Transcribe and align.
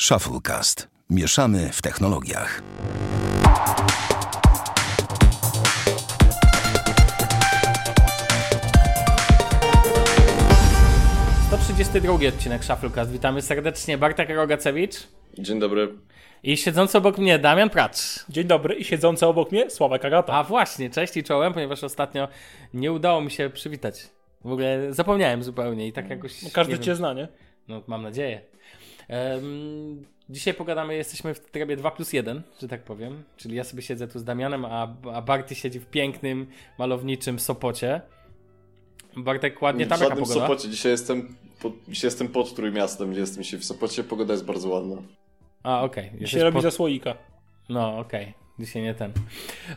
Shufflecast. 0.00 0.88
Mieszamy 1.10 1.70
w 1.72 1.82
technologiach. 1.82 2.62
To 11.50 11.58
32 11.58 12.28
odcinek 12.28 12.64
Shufflecast. 12.64 13.10
Witamy 13.10 13.42
serdecznie. 13.42 13.98
Bartek 13.98 14.30
Rogacewicz 14.30 14.94
Dzień 15.38 15.60
dobry. 15.60 15.88
i 16.42 16.56
siedzący 16.56 16.98
obok 16.98 17.18
mnie 17.18 17.38
Damian 17.38 17.70
Pracz. 17.70 18.24
Dzień 18.28 18.44
dobry 18.44 18.74
i 18.74 18.84
siedzący 18.84 19.26
obok 19.26 19.52
mnie 19.52 19.70
Sławek 19.70 20.04
Agata. 20.04 20.32
A 20.32 20.44
właśnie, 20.44 20.90
cześć 20.90 21.16
i 21.16 21.22
czołem, 21.24 21.52
ponieważ 21.52 21.84
ostatnio 21.84 22.28
nie 22.74 22.92
udało 22.92 23.20
mi 23.20 23.30
się 23.30 23.50
przywitać. 23.50 24.08
W 24.44 24.52
ogóle 24.52 24.92
zapomniałem 24.94 25.42
zupełnie 25.42 25.86
i 25.88 25.92
tak 25.92 26.10
jakoś... 26.10 26.42
No, 26.42 26.48
Każdy 26.52 26.78
cię 26.78 26.84
wiem, 26.86 26.96
zna, 26.96 27.12
nie? 27.12 27.28
No, 27.68 27.82
mam 27.86 28.02
nadzieję. 28.02 28.40
Em, 29.08 30.04
dzisiaj 30.28 30.54
pogadamy, 30.54 30.94
jesteśmy 30.96 31.34
w 31.34 31.40
trybie 31.40 31.76
2 31.76 31.90
plus 31.90 32.12
1, 32.12 32.42
że 32.60 32.68
tak 32.68 32.82
powiem. 32.82 33.22
Czyli 33.36 33.56
ja 33.56 33.64
sobie 33.64 33.82
siedzę 33.82 34.08
tu 34.08 34.18
z 34.18 34.24
Damianem, 34.24 34.64
a, 34.64 34.94
a 35.14 35.22
Barty 35.22 35.54
siedzi 35.54 35.80
w 35.80 35.86
pięknym, 35.86 36.46
malowniczym 36.78 37.38
Sopocie. 37.38 38.00
Bartek, 39.16 39.62
ładnie 39.62 39.86
tam 39.86 39.98
w 39.98 40.02
jaka 40.02 40.16
pogoda? 40.16 40.40
Sopocie. 40.40 40.68
Dzisiaj 40.68 40.92
jestem, 40.92 41.36
pod, 41.62 41.72
dzisiaj 41.88 42.06
jestem 42.08 42.28
pod 42.28 42.54
Trójmiastem, 42.54 43.10
gdzie 43.10 43.20
jestem 43.20 43.42
dzisiaj 43.42 43.60
w 43.60 43.64
Sopocie. 43.64 44.04
Pogoda 44.04 44.32
jest 44.32 44.44
bardzo 44.44 44.68
ładna. 44.68 44.96
A, 45.62 45.82
okej. 45.82 46.04
Się 46.10 46.16
Jesteś 46.18 46.42
robi 46.42 46.54
pod- 46.54 46.62
za 46.62 46.70
słoika. 46.70 47.14
No, 47.68 47.98
okej. 47.98 48.34
Dzisiaj 48.58 48.82
nie 48.82 48.94
ten. 48.94 49.12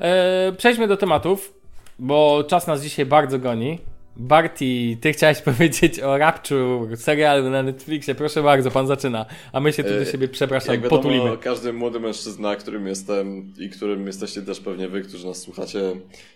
E, 0.01 0.51
przejdźmy 0.57 0.87
do 0.87 0.97
tematów, 0.97 1.53
bo 1.99 2.43
czas 2.43 2.67
nas 2.67 2.81
dzisiaj 2.83 3.05
bardzo 3.05 3.39
goni. 3.39 3.79
Barty, 4.19 4.97
ty 5.01 5.13
chciałeś 5.13 5.41
powiedzieć 5.51 5.99
o 5.99 6.17
Rapture, 6.17 6.97
serialu 6.97 7.49
na 7.49 7.63
Netflixie. 7.63 8.15
Proszę 8.15 8.43
bardzo, 8.43 8.71
pan 8.71 8.87
zaczyna. 8.87 9.25
A 9.53 9.59
my 9.59 9.73
się 9.73 9.83
tu 9.83 9.89
do 9.89 10.01
E, 10.01 10.05
siebie, 10.05 10.27
przepraszam, 10.27 10.73
Jak 10.73 10.83
wiadomo, 10.83 11.01
potulimy. 11.01 11.37
każdy 11.37 11.73
młody 11.73 11.99
mężczyzna, 11.99 12.55
którym 12.55 12.87
jestem 12.87 13.53
i 13.59 13.69
którym 13.69 14.07
jesteście 14.07 14.41
też 14.41 14.59
pewnie 14.59 14.87
wy, 14.87 15.01
którzy 15.01 15.27
nas 15.27 15.37
słuchacie, 15.37 15.79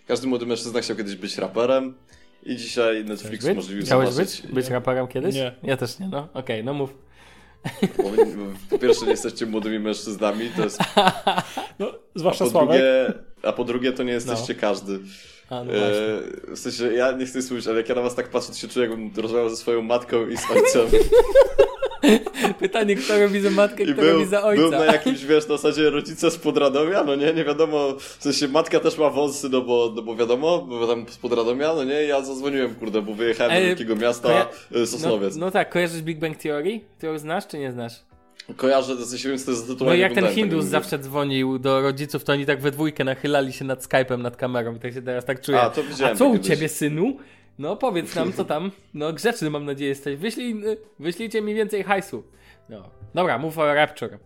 każdy 0.08 0.28
młody 0.28 0.46
mężczyzna 0.46 0.82
chciał 0.82 0.96
kiedyś 0.98 1.16
być 1.16 1.38
raperem 1.38 1.94
i 2.46 2.56
dzisiaj 2.56 3.06
Netflix 3.06 3.46
Być? 3.46 3.54
umożliwił 3.54 3.84
Chciałeś 3.86 4.10
zobaczyć... 4.10 4.42
być? 4.42 4.52
Być 4.52 4.70
raperem 4.70 5.08
kiedyś? 5.08 5.36
Nie. 5.36 5.52
Ja 5.64 5.78
też 5.78 6.00
nie, 6.00 6.08
no. 6.08 6.28
Okej, 6.34 6.64
no 6.64 6.74
mów. 6.74 6.98
Bo, 7.98 8.04
po 8.70 8.80
pierwsze 8.80 9.06
nie 9.06 9.12
jesteście 9.12 9.46
młodymi 9.46 9.80
mężczyznami, 9.80 10.50
to 10.58 10.64
jest... 10.64 10.80
No, 11.80 11.88
A 12.16 12.20
zwłaszcza 12.20 12.44
po, 12.46 12.52
Sławek. 12.52 12.70
drugie, 12.70 13.14
a 13.44 13.52
po 13.52 13.64
drugie 13.64 13.92
to 13.92 14.04
nie 14.04 14.14
jesteście 14.14 14.56
każdy. 14.56 15.00
A, 15.50 15.64
no. 15.64 15.74
E, 15.74 15.76
w 16.56 16.60
sensie, 16.60 16.94
ja 16.94 17.12
nie 17.12 17.26
chcę 17.26 17.42
słyszeć, 17.42 17.68
ale 17.68 17.78
jak 17.78 17.90
ja 17.90 17.96
na 17.96 18.02
was 18.02 18.16
tak 18.16 18.30
patrzę, 18.30 18.50
to 18.52 18.58
się 18.58 18.68
czuję, 18.68 18.88
jakbym 18.90 19.12
rozmawiał 19.24 19.50
ze 19.50 19.56
swoją 19.58 19.82
matką 19.82 20.28
i 20.28 20.38
z 20.38 20.52
ojcem. 20.52 20.88
Pytanie, 22.60 22.96
kto 22.96 23.20
robi 23.20 23.42
za 23.42 23.50
matkę, 23.50 23.84
I 23.84 23.86
kto 23.94 24.02
był, 24.02 24.12
robi 24.14 24.26
za 24.26 24.42
był 24.56 24.72
na 24.72 24.78
ojca. 24.78 24.94
jakimś, 24.94 25.26
wiesz, 25.26 25.48
na 25.48 25.58
zasadzie 25.58 25.90
rodzice 25.90 26.32
z 26.32 26.38
Podradomia, 26.38 27.04
no 27.04 27.16
nie, 27.16 27.34
nie 27.34 27.44
wiadomo, 27.46 27.94
w 28.00 28.18
sensie 28.24 28.48
matka 28.48 28.80
też 28.80 28.98
ma 28.98 29.10
wąsy, 29.10 29.50
no 29.50 29.62
bo, 29.62 29.94
no 29.96 30.02
bo 30.02 30.16
wiadomo, 30.16 30.62
bo 30.62 30.88
tam 30.88 31.06
z 31.10 31.18
Podradomia, 31.18 31.74
no 31.76 31.84
nie, 31.84 32.04
ja 32.04 32.22
zadzwoniłem, 32.22 32.76
kurde, 32.76 33.02
bo 33.02 33.14
wyjechałem 33.14 33.52
do 33.54 33.58
Ej, 33.60 33.66
wielkiego 33.68 33.96
miasta, 33.96 34.28
koja- 34.30 34.46
e, 34.72 34.80
No, 34.80 34.86
Sosnowiec. 34.86 35.36
no 35.36 35.52
tak, 35.52 35.70
kojarzysz 35.70 36.02
Big 36.02 36.20
Bang 36.20 36.38
Theory? 36.38 36.80
Ty 37.00 37.08
ją 37.08 37.18
znasz, 37.20 37.48
czy 37.48 37.58
nie 37.60 37.72
znasz? 37.72 37.94
Kojarzę, 38.56 39.06
sensie, 39.06 39.30
więc 39.30 39.46
to 39.46 39.52
jest 39.52 39.64
No 39.64 39.68
zatytułowanie. 39.68 39.98
i 40.00 40.02
jak 40.02 40.14
ten 40.14 40.28
Hindus 40.28 40.66
zawsze 40.66 41.00
dzwonił 41.00 41.60
do 41.60 41.82
rodziców, 41.82 42.24
to 42.24 42.34
oni 42.34 42.46
tak 42.46 42.62
we 42.62 42.72
dwójkę 42.72 43.04
nachylali 43.04 43.54
się 43.54 43.66
nad 43.66 43.84
Skype'em, 43.88 44.20
nad 44.20 44.38
kamerą 44.38 44.76
i 44.76 44.80
tak 44.80 44.94
się 44.94 45.02
teraz 45.02 45.26
tak 45.26 45.42
czuję. 45.42 45.62
A, 45.62 45.70
to 45.70 45.84
widziałem 45.84 46.14
A 46.14 46.18
co 46.18 46.26
u 46.26 46.34
kiedyś. 46.34 46.48
ciebie, 46.48 46.70
synu? 46.70 47.18
No 47.60 47.76
powiedz 47.76 48.16
nam, 48.16 48.34
co 48.34 48.46
tam. 48.46 48.72
No 48.94 49.14
grzeczny 49.14 49.50
mam 49.50 49.66
nadzieję 49.66 49.90
jesteś. 49.90 50.16
Wyślij, 50.16 50.56
wyślijcie 51.00 51.42
mi 51.42 51.54
więcej 51.54 51.84
hajsu. 51.84 52.24
No. 52.70 52.90
Dobra, 53.16 53.38
mów 53.38 53.58
o 53.58 53.74
Rapture. 53.74 54.20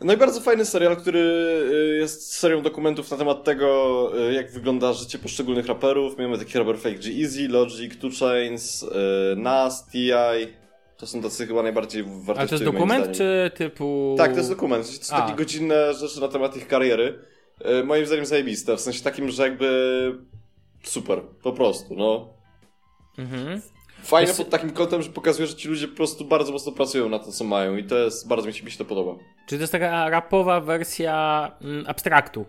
No 0.00 0.12
i 0.12 0.16
bardzo 0.16 0.40
fajny 0.40 0.64
serial, 0.64 0.96
który 0.96 1.18
y, 1.72 1.96
jest 2.00 2.34
serią 2.34 2.62
dokumentów 2.62 3.10
na 3.10 3.16
temat 3.16 3.44
tego, 3.44 4.10
y, 4.30 4.32
jak 4.32 4.50
wygląda 4.52 4.92
życie 4.92 5.18
poszczególnych 5.18 5.66
raperów. 5.66 6.18
Mamy 6.18 6.38
takich 6.38 6.54
raperów 6.54 6.84
jak 6.84 6.98
G-Eazy, 6.98 7.48
Logic, 7.48 7.96
2 7.96 8.10
Chains, 8.18 8.82
y, 8.82 8.86
Nas, 9.36 9.86
T.I. 9.86 10.61
To 11.02 11.06
są 11.06 11.22
tacy 11.22 11.46
chyba 11.46 11.62
najbardziej 11.62 12.02
wartościowi 12.02 12.38
Ale 12.38 12.48
to 12.48 12.54
jest 12.54 12.64
dokument, 12.64 13.16
czy 13.16 13.50
typu... 13.54 14.14
Tak, 14.18 14.30
to 14.30 14.36
jest 14.36 14.50
dokument. 14.50 14.98
To 14.98 15.04
są 15.04 15.16
A. 15.16 15.22
takie 15.22 15.34
godzinne 15.36 15.94
rzeczy 15.94 16.20
na 16.20 16.28
temat 16.28 16.56
ich 16.56 16.68
kariery. 16.68 17.18
Y, 17.80 17.84
moim 17.84 18.06
zdaniem 18.06 18.26
zajebiste. 18.26 18.76
W 18.76 18.80
sensie 18.80 19.04
takim, 19.04 19.30
że 19.30 19.42
jakby 19.42 19.68
super. 20.82 21.22
Po 21.42 21.52
prostu, 21.52 21.94
no. 21.94 22.28
Mhm. 23.18 23.62
Fajne 24.02 24.28
Jest- 24.28 24.38
pod 24.38 24.50
takim 24.50 24.70
kątem, 24.70 25.02
że 25.02 25.10
pokazuje, 25.10 25.46
że 25.48 25.54
ci 25.54 25.68
ludzie 25.68 25.88
po 25.88 25.96
prostu 25.96 26.24
bardzo 26.24 26.52
mocno 26.52 26.72
pracują 26.72 27.08
na 27.08 27.18
to, 27.18 27.32
co 27.32 27.44
mają. 27.44 27.76
I 27.76 27.84
to 27.84 27.98
jest, 27.98 28.28
bardzo 28.28 28.46
mi 28.46 28.54
się, 28.54 28.64
mi 28.64 28.70
się 28.70 28.78
to 28.78 28.84
podoba. 28.84 29.12
Czy 29.46 29.56
to 29.56 29.60
jest 29.60 29.72
taka 29.72 30.08
rapowa 30.08 30.60
wersja 30.60 31.50
mm, 31.60 31.84
abstraktu? 31.86 32.46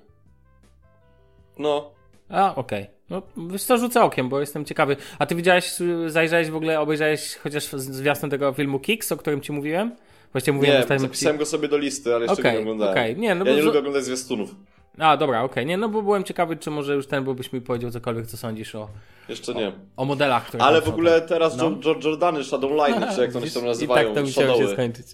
No, 1.58 1.92
A, 2.30 2.56
okej. 2.56 2.88
No, 3.14 3.22
wiesz 3.50 3.64
co, 3.64 3.78
rzucę 3.78 4.02
okiem, 4.02 4.30
bo 4.30 4.40
jestem 4.40 4.66
ciekawy. 4.66 4.96
A 5.20 5.26
ty 5.26 5.36
widziałeś, 5.36 5.74
zajrzałeś 6.08 6.50
w 6.50 6.56
ogóle, 6.56 6.80
obejrzałeś 6.80 7.36
chociaż 7.36 7.66
zwiastun 7.74 8.30
tego 8.30 8.54
filmu 8.54 8.80
Kicks, 8.80 9.12
o 9.12 9.18
którym 9.18 9.42
ci 9.42 9.52
mówiłem? 9.52 9.96
Właściwie 10.32 10.56
mówiłem 10.56 10.84
nie, 10.90 11.00
zapisałem 11.00 11.38
go 11.38 11.46
sobie 11.46 11.68
do 11.68 11.78
listy, 11.78 12.16
ale 12.16 12.26
jeszcze 12.26 12.44
go 12.44 12.52
nie 12.52 12.60
oglądałem. 12.60 12.94
okej. 12.94 13.18
Nie, 13.18 13.36
no 13.36 13.46
ja 13.46 13.52
bo 13.52 13.58
nie 13.58 13.64
lubię 13.64 13.80
oglądać 13.80 14.04
zwiastunów. 14.04 14.56
A, 14.98 15.18
dobra, 15.18 15.44
okej. 15.44 15.66
Nie, 15.66 15.78
no 15.78 15.90
bo 15.90 16.02
byłem 16.02 16.24
ciekawy, 16.24 16.56
czy 16.58 16.72
może 16.72 16.96
już 16.96 17.08
ten, 17.08 17.24
bo 17.24 17.34
byś 17.34 17.54
mi 17.54 17.62
powiedział 17.62 17.92
cokolwiek, 17.92 18.28
co 18.28 18.38
sądzisz 18.38 18.76
o, 18.76 18.88
Jeszcze 19.30 19.54
nie. 19.54 19.72
o 19.98 20.06
modelach, 20.06 20.48
które 20.48 20.64
Ale 20.64 20.82
w 20.82 20.90
ogóle 20.90 21.20
tam. 21.20 21.30
teraz 21.30 21.58
No. 21.58 21.70
no. 21.70 21.78
Jordany, 22.04 22.44
Shadowline, 22.44 23.06
czy 23.16 23.22
jak 23.22 23.32
to 23.32 23.38
oni 23.38 23.46
Widzisz? 23.46 23.54
tam 23.54 23.66
nazywają, 23.66 24.04
I 24.12 24.14
tak 24.14 24.16
to 24.16 24.22
musiało 24.28 24.58
się 24.58 24.68
skończyć. 24.68 25.06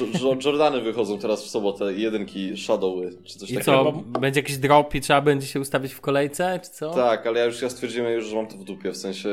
Jo- 0.00 0.06
Jo- 0.22 0.36
Jordany 0.44 0.80
wychodzą 0.80 1.18
teraz 1.18 1.44
w 1.44 1.50
sobotę, 1.50 1.92
jedynki 1.92 2.56
Shadowy, 2.56 3.10
czy 3.24 3.38
coś 3.38 3.50
I 3.50 3.54
takiego. 3.54 3.92
co, 4.12 4.20
będzie 4.20 4.40
jakiś 4.40 4.56
drop 4.58 4.94
i 4.94 5.00
trzeba 5.00 5.20
będzie 5.20 5.46
się 5.46 5.60
ustawić 5.60 5.92
w 5.92 6.00
kolejce, 6.00 6.60
czy 6.62 6.70
co? 6.70 6.94
Tak, 6.94 7.26
ale 7.26 7.38
ja 7.40 7.44
już 7.46 7.62
ja 7.62 7.70
stwierdziłem 7.70 8.12
już, 8.12 8.26
że 8.26 8.36
mam 8.36 8.46
to 8.46 8.56
w 8.56 8.64
dupie, 8.64 8.90
w 8.92 8.96
sensie 8.96 9.28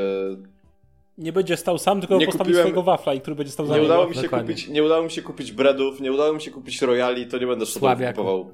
Nie 1.18 1.34
będzie 1.34 1.58
stał 1.58 1.78
sam, 1.78 2.00
tylko 2.00 2.18
Nie 2.18 2.26
postawi 2.26 2.44
kupiłem- 2.50 2.62
swojego 2.64 2.84
wafla, 2.84 3.14
i 3.14 3.22
który 3.22 3.36
będzie 3.36 3.52
stał 3.52 3.66
za 3.66 3.78
nie 3.78 3.84
udało 3.84 4.08
mi 4.08 4.16
się 4.16 4.22
dokładnie. 4.22 4.54
kupić, 4.54 4.68
nie 4.68 4.84
udało 4.84 5.04
mi 5.04 5.12
się 5.12 5.22
kupić 5.22 5.52
breadów, 5.52 6.02
nie 6.02 6.12
udało 6.12 6.34
mi 6.34 6.42
się 6.42 6.52
kupić 6.52 6.82
royali, 6.82 7.28
to 7.28 7.38
nie 7.38 7.48
będę 7.48 7.66
Shadowów 7.66 7.80
Słabiaku. 7.98 8.18
kupował. 8.18 8.52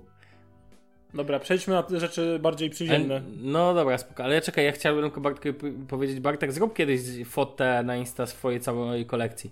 Dobra, 1.15 1.39
przejdźmy 1.39 1.73
na 1.73 1.83
te 1.83 1.99
rzeczy 1.99 2.39
bardziej 2.41 2.69
przyziemne. 2.69 3.21
No 3.41 3.73
dobra, 3.73 3.97
spoko. 3.97 4.23
Ale 4.23 4.41
czekaj, 4.41 4.65
ja 4.65 4.71
chciałbym 4.71 5.03
tylko 5.03 5.21
Bartek 5.21 5.57
p- 5.57 5.71
powiedzieć, 5.87 6.19
Bartek, 6.19 6.51
zrób 6.51 6.73
kiedyś 6.75 6.99
fotę 7.25 7.83
na 7.83 7.95
Insta 7.95 8.25
swojej 8.25 8.59
całej 8.59 9.05
kolekcji. 9.05 9.51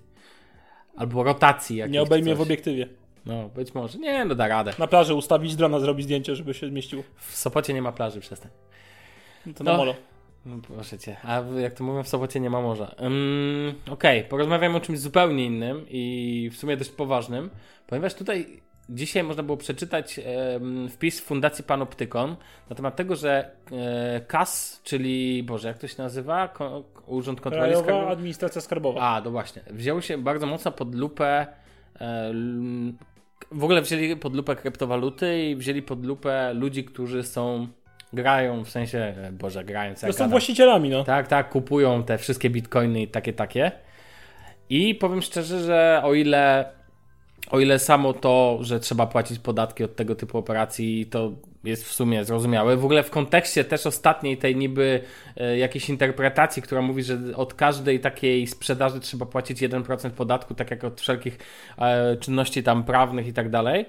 Albo 0.95 1.23
rotacji 1.23 1.75
jakiejś. 1.77 1.93
Nie 1.93 2.01
obejmie 2.01 2.31
coś. 2.31 2.37
w 2.37 2.41
obiektywie. 2.41 2.87
No, 3.25 3.49
być 3.49 3.73
może. 3.73 3.97
Nie, 3.99 4.25
no 4.25 4.35
da 4.35 4.47
radę. 4.47 4.73
Na 4.79 4.87
plaży 4.87 5.13
ustawić 5.13 5.55
drona, 5.55 5.79
zrobić 5.79 6.03
zdjęcie, 6.05 6.35
żeby 6.35 6.53
się 6.53 6.67
zmieścił. 6.67 7.03
W 7.17 7.35
Sopocie 7.37 7.73
nie 7.73 7.81
ma 7.81 7.91
plaży, 7.91 8.19
przestań. 8.19 8.51
No 9.45 9.53
To 9.53 9.63
No. 9.63 9.71
na 9.71 9.77
molo. 9.77 9.95
No, 10.45 10.57
proszę 10.67 10.97
cię. 10.97 11.17
A 11.23 11.43
jak 11.59 11.73
to 11.73 11.83
mówią, 11.83 12.03
w 12.03 12.07
Sopocie 12.07 12.39
nie 12.39 12.49
ma 12.49 12.61
morza. 12.61 12.95
Um, 12.99 13.73
Okej, 13.91 14.23
porozmawiamy 14.23 14.77
o 14.77 14.79
czymś 14.79 14.99
zupełnie 14.99 15.45
innym 15.45 15.85
i 15.89 16.49
w 16.53 16.57
sumie 16.57 16.77
dość 16.77 16.89
poważnym, 16.89 17.49
ponieważ 17.87 18.13
tutaj 18.13 18.61
dzisiaj 18.89 19.23
można 19.23 19.43
było 19.43 19.57
przeczytać 19.57 20.19
wpis 20.89 21.19
Fundacji 21.21 21.63
Panoptykon 21.63 22.35
na 22.69 22.75
temat 22.75 22.95
tego, 22.95 23.15
że 23.15 23.51
e, 23.71 24.21
KAS, 24.27 24.81
czyli, 24.83 25.43
Boże, 25.43 25.67
jak 25.67 25.77
to 25.77 25.87
się 25.87 26.03
nazywa? 26.03 26.53
Urząd 27.05 27.41
Kontroli 27.41 27.65
Krajowa 27.65 27.83
Skarbowej? 27.83 28.11
Administracja 28.13 28.61
Skarbowa. 28.61 29.01
A, 29.01 29.21
no 29.21 29.31
właśnie. 29.31 29.61
Wziął 29.69 30.01
się 30.01 30.17
bardzo 30.17 30.47
mocno 30.47 30.71
pod 30.71 30.95
lupę. 30.95 31.47
E, 32.01 32.33
w 33.51 33.63
ogóle 33.63 33.81
wzięli 33.81 34.15
pod 34.15 34.35
lupę 34.35 34.55
kryptowaluty 34.55 35.43
i 35.43 35.55
wzięli 35.55 35.81
pod 35.81 36.05
lupę 36.05 36.53
ludzi, 36.53 36.83
którzy 36.83 37.23
są. 37.23 37.67
grają, 38.13 38.63
w 38.63 38.69
sensie. 38.69 38.97
e, 38.97 39.31
Boże, 39.31 39.63
grają. 39.63 39.95
To 39.95 40.07
ja 40.07 40.13
są 40.13 40.29
właścicielami, 40.29 40.89
no. 40.89 41.03
Tak, 41.03 41.27
tak, 41.27 41.49
kupują 41.49 42.03
te 42.03 42.17
wszystkie 42.17 42.49
bitcoiny 42.49 43.01
i 43.01 43.07
takie, 43.07 43.33
takie. 43.33 43.71
I 44.69 44.95
powiem 44.95 45.21
szczerze, 45.21 45.59
że 45.59 46.01
o 46.03 46.13
ile, 46.13 46.65
o 47.51 47.59
ile 47.59 47.79
samo 47.79 48.13
to, 48.13 48.57
że 48.61 48.79
trzeba 48.79 49.07
płacić 49.07 49.39
podatki 49.39 49.83
od 49.83 49.95
tego 49.95 50.15
typu 50.15 50.37
operacji, 50.37 51.05
to 51.05 51.31
jest 51.63 51.85
w 51.85 51.93
sumie 51.93 52.25
zrozumiałe. 52.25 52.77
W 52.77 52.85
ogóle 52.85 53.03
w 53.03 53.09
kontekście 53.09 53.63
też 53.63 53.85
ostatniej 53.85 54.37
tej 54.37 54.55
niby 54.55 55.01
e, 55.37 55.57
jakiejś 55.57 55.89
interpretacji, 55.89 56.61
która 56.61 56.81
mówi, 56.81 57.03
że 57.03 57.17
od 57.35 57.53
każdej 57.53 57.99
takiej 57.99 58.47
sprzedaży 58.47 58.99
trzeba 58.99 59.25
płacić 59.25 59.61
1% 59.61 60.09
podatku, 60.09 60.55
tak 60.55 60.71
jak 60.71 60.83
od 60.83 61.01
wszelkich 61.01 61.37
e, 61.77 62.17
czynności 62.17 62.63
tam 62.63 62.83
prawnych 62.83 63.27
i 63.27 63.33
tak 63.33 63.49
dalej 63.49 63.85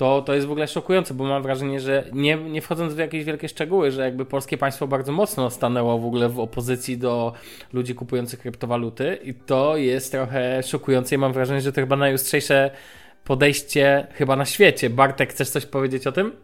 to, 0.00 0.22
to 0.22 0.34
jest 0.34 0.46
w 0.46 0.50
ogóle 0.50 0.68
szokujące, 0.68 1.14
bo 1.14 1.24
mam 1.24 1.42
wrażenie, 1.42 1.80
że 1.80 2.04
nie, 2.12 2.36
nie 2.36 2.62
wchodząc 2.62 2.94
w 2.94 2.98
jakieś 2.98 3.24
wielkie 3.24 3.48
szczegóły, 3.48 3.90
że 3.90 4.02
jakby 4.02 4.24
polskie 4.24 4.58
państwo 4.58 4.86
bardzo 4.86 5.12
mocno 5.12 5.50
stanęło 5.50 5.98
w 5.98 6.06
ogóle 6.06 6.28
w 6.28 6.40
opozycji 6.40 6.98
do 6.98 7.32
ludzi 7.72 7.94
kupujących 7.94 8.40
kryptowaluty 8.40 9.18
i 9.24 9.34
to 9.34 9.76
jest 9.76 10.12
trochę 10.12 10.62
szokujące 10.62 11.14
i 11.14 11.18
mam 11.18 11.32
wrażenie, 11.32 11.60
że 11.60 11.72
to 11.72 11.80
chyba 11.80 11.96
najostrzejsze 11.96 12.70
podejście 13.24 14.06
chyba 14.12 14.36
na 14.36 14.44
świecie. 14.44 14.90
Bartek, 14.90 15.30
chcesz 15.30 15.50
coś 15.50 15.66
powiedzieć 15.66 16.06
o 16.06 16.12
tym? 16.12 16.36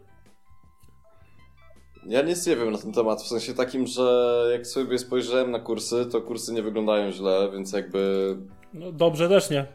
Ja 2.06 2.22
nic 2.22 2.46
nie 2.46 2.56
wiem 2.56 2.72
na 2.72 2.78
ten 2.78 2.92
temat, 2.92 3.22
w 3.22 3.28
sensie 3.28 3.54
takim, 3.54 3.86
że 3.86 4.48
jak 4.52 4.66
sobie 4.66 4.98
spojrzałem 4.98 5.50
na 5.50 5.58
kursy, 5.58 6.06
to 6.12 6.20
kursy 6.20 6.52
nie 6.52 6.62
wyglądają 6.62 7.12
źle, 7.12 7.48
więc 7.52 7.72
jakby 7.72 8.36
no. 8.74 8.92
Dobrze 8.92 9.28
też 9.28 9.50
nie. 9.50 9.66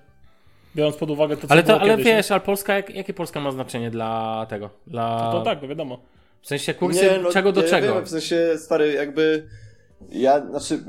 Biorąc 0.75 0.95
pod 0.95 1.09
uwagę 1.09 1.37
to, 1.37 1.47
co 1.47 1.51
Ale, 1.53 1.63
to, 1.63 1.67
było 1.67 1.79
ale 1.79 1.89
kiedyś. 1.89 2.05
nie? 2.05 2.15
wiesz, 2.15 2.31
ale 2.31 2.41
Polska, 2.41 2.75
jak, 2.75 2.95
jakie 2.95 3.13
Polska 3.13 3.39
ma 3.39 3.51
znaczenie 3.51 3.91
dla 3.91 4.45
tego? 4.49 4.69
Dla... 4.87 5.31
To 5.31 5.41
tak, 5.41 5.61
no 5.61 5.67
wiadomo. 5.67 5.99
W 6.41 6.47
sensie 6.47 6.73
kursy 6.73 7.09
czego 7.33 7.51
do 7.51 7.61
ja 7.61 7.69
czego? 7.69 7.95
Wiem, 7.95 8.05
w 8.05 8.09
sensie, 8.09 8.53
stary, 8.57 8.93
jakby 8.93 9.47
ja, 10.09 10.45
znaczy, 10.49 10.83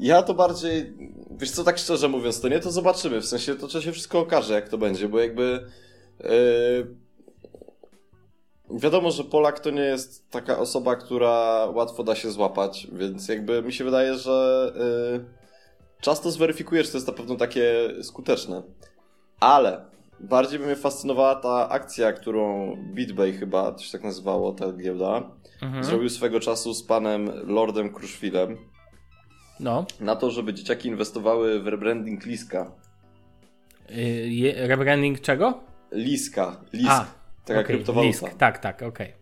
ja 0.00 0.22
to 0.22 0.34
bardziej, 0.34 0.92
wiesz 1.30 1.50
co, 1.50 1.64
tak 1.64 1.78
szczerze 1.78 2.08
mówiąc, 2.08 2.40
to 2.40 2.48
nie, 2.48 2.60
to 2.60 2.70
zobaczymy, 2.70 3.20
w 3.20 3.26
sensie, 3.26 3.54
to 3.54 3.80
się 3.80 3.92
wszystko 3.92 4.18
okaże, 4.18 4.54
jak 4.54 4.68
to 4.68 4.78
będzie, 4.78 5.08
bo 5.08 5.20
jakby 5.20 5.66
yy, 6.20 6.86
wiadomo, 8.70 9.10
że 9.10 9.24
Polak 9.24 9.60
to 9.60 9.70
nie 9.70 9.82
jest 9.82 10.30
taka 10.30 10.58
osoba, 10.58 10.96
która 10.96 11.66
łatwo 11.74 12.04
da 12.04 12.14
się 12.14 12.30
złapać, 12.30 12.88
więc 12.92 13.28
jakby 13.28 13.62
mi 13.62 13.72
się 13.72 13.84
wydaje, 13.84 14.14
że 14.14 14.72
yy, 15.12 15.24
czas 16.00 16.20
to 16.20 16.30
zweryfikuje, 16.30 16.84
czy 16.84 16.90
to 16.90 16.96
jest 16.96 17.06
na 17.06 17.12
pewno 17.12 17.36
takie 17.36 17.88
skuteczne. 18.02 18.62
Ale 19.40 19.84
bardziej 20.20 20.58
by 20.58 20.66
mnie 20.66 20.76
fascynowała 20.76 21.34
ta 21.34 21.68
akcja, 21.68 22.12
którą 22.12 22.76
BitBay 22.94 23.32
chyba, 23.32 23.72
to 23.72 23.78
się 23.82 23.92
tak 23.92 24.04
nazywało, 24.04 24.52
ta 24.52 24.72
giełda, 24.72 25.22
Mhm. 25.62 25.84
zrobił 25.84 26.08
swego 26.08 26.40
czasu 26.40 26.74
z 26.74 26.82
panem 26.82 27.30
Lordem 27.46 27.92
Kruszwilem 27.92 28.56
No. 29.60 29.86
na 30.00 30.16
to, 30.16 30.30
żeby 30.30 30.54
dzieciaki 30.54 30.88
inwestowały 30.88 31.60
w 31.60 31.66
rebranding 31.66 32.26
Liska. 32.26 32.70
Y, 33.90 34.54
rebranding 34.66 35.20
czego? 35.20 35.60
Liska, 35.92 36.56
Lisk, 36.72 36.90
A, 36.90 37.06
taka 37.44 37.60
okej, 37.60 37.64
kryptowaluta. 37.76 38.06
Lisk. 38.26 38.38
Tak, 38.38 38.58
tak, 38.58 38.82
okej. 38.82 39.12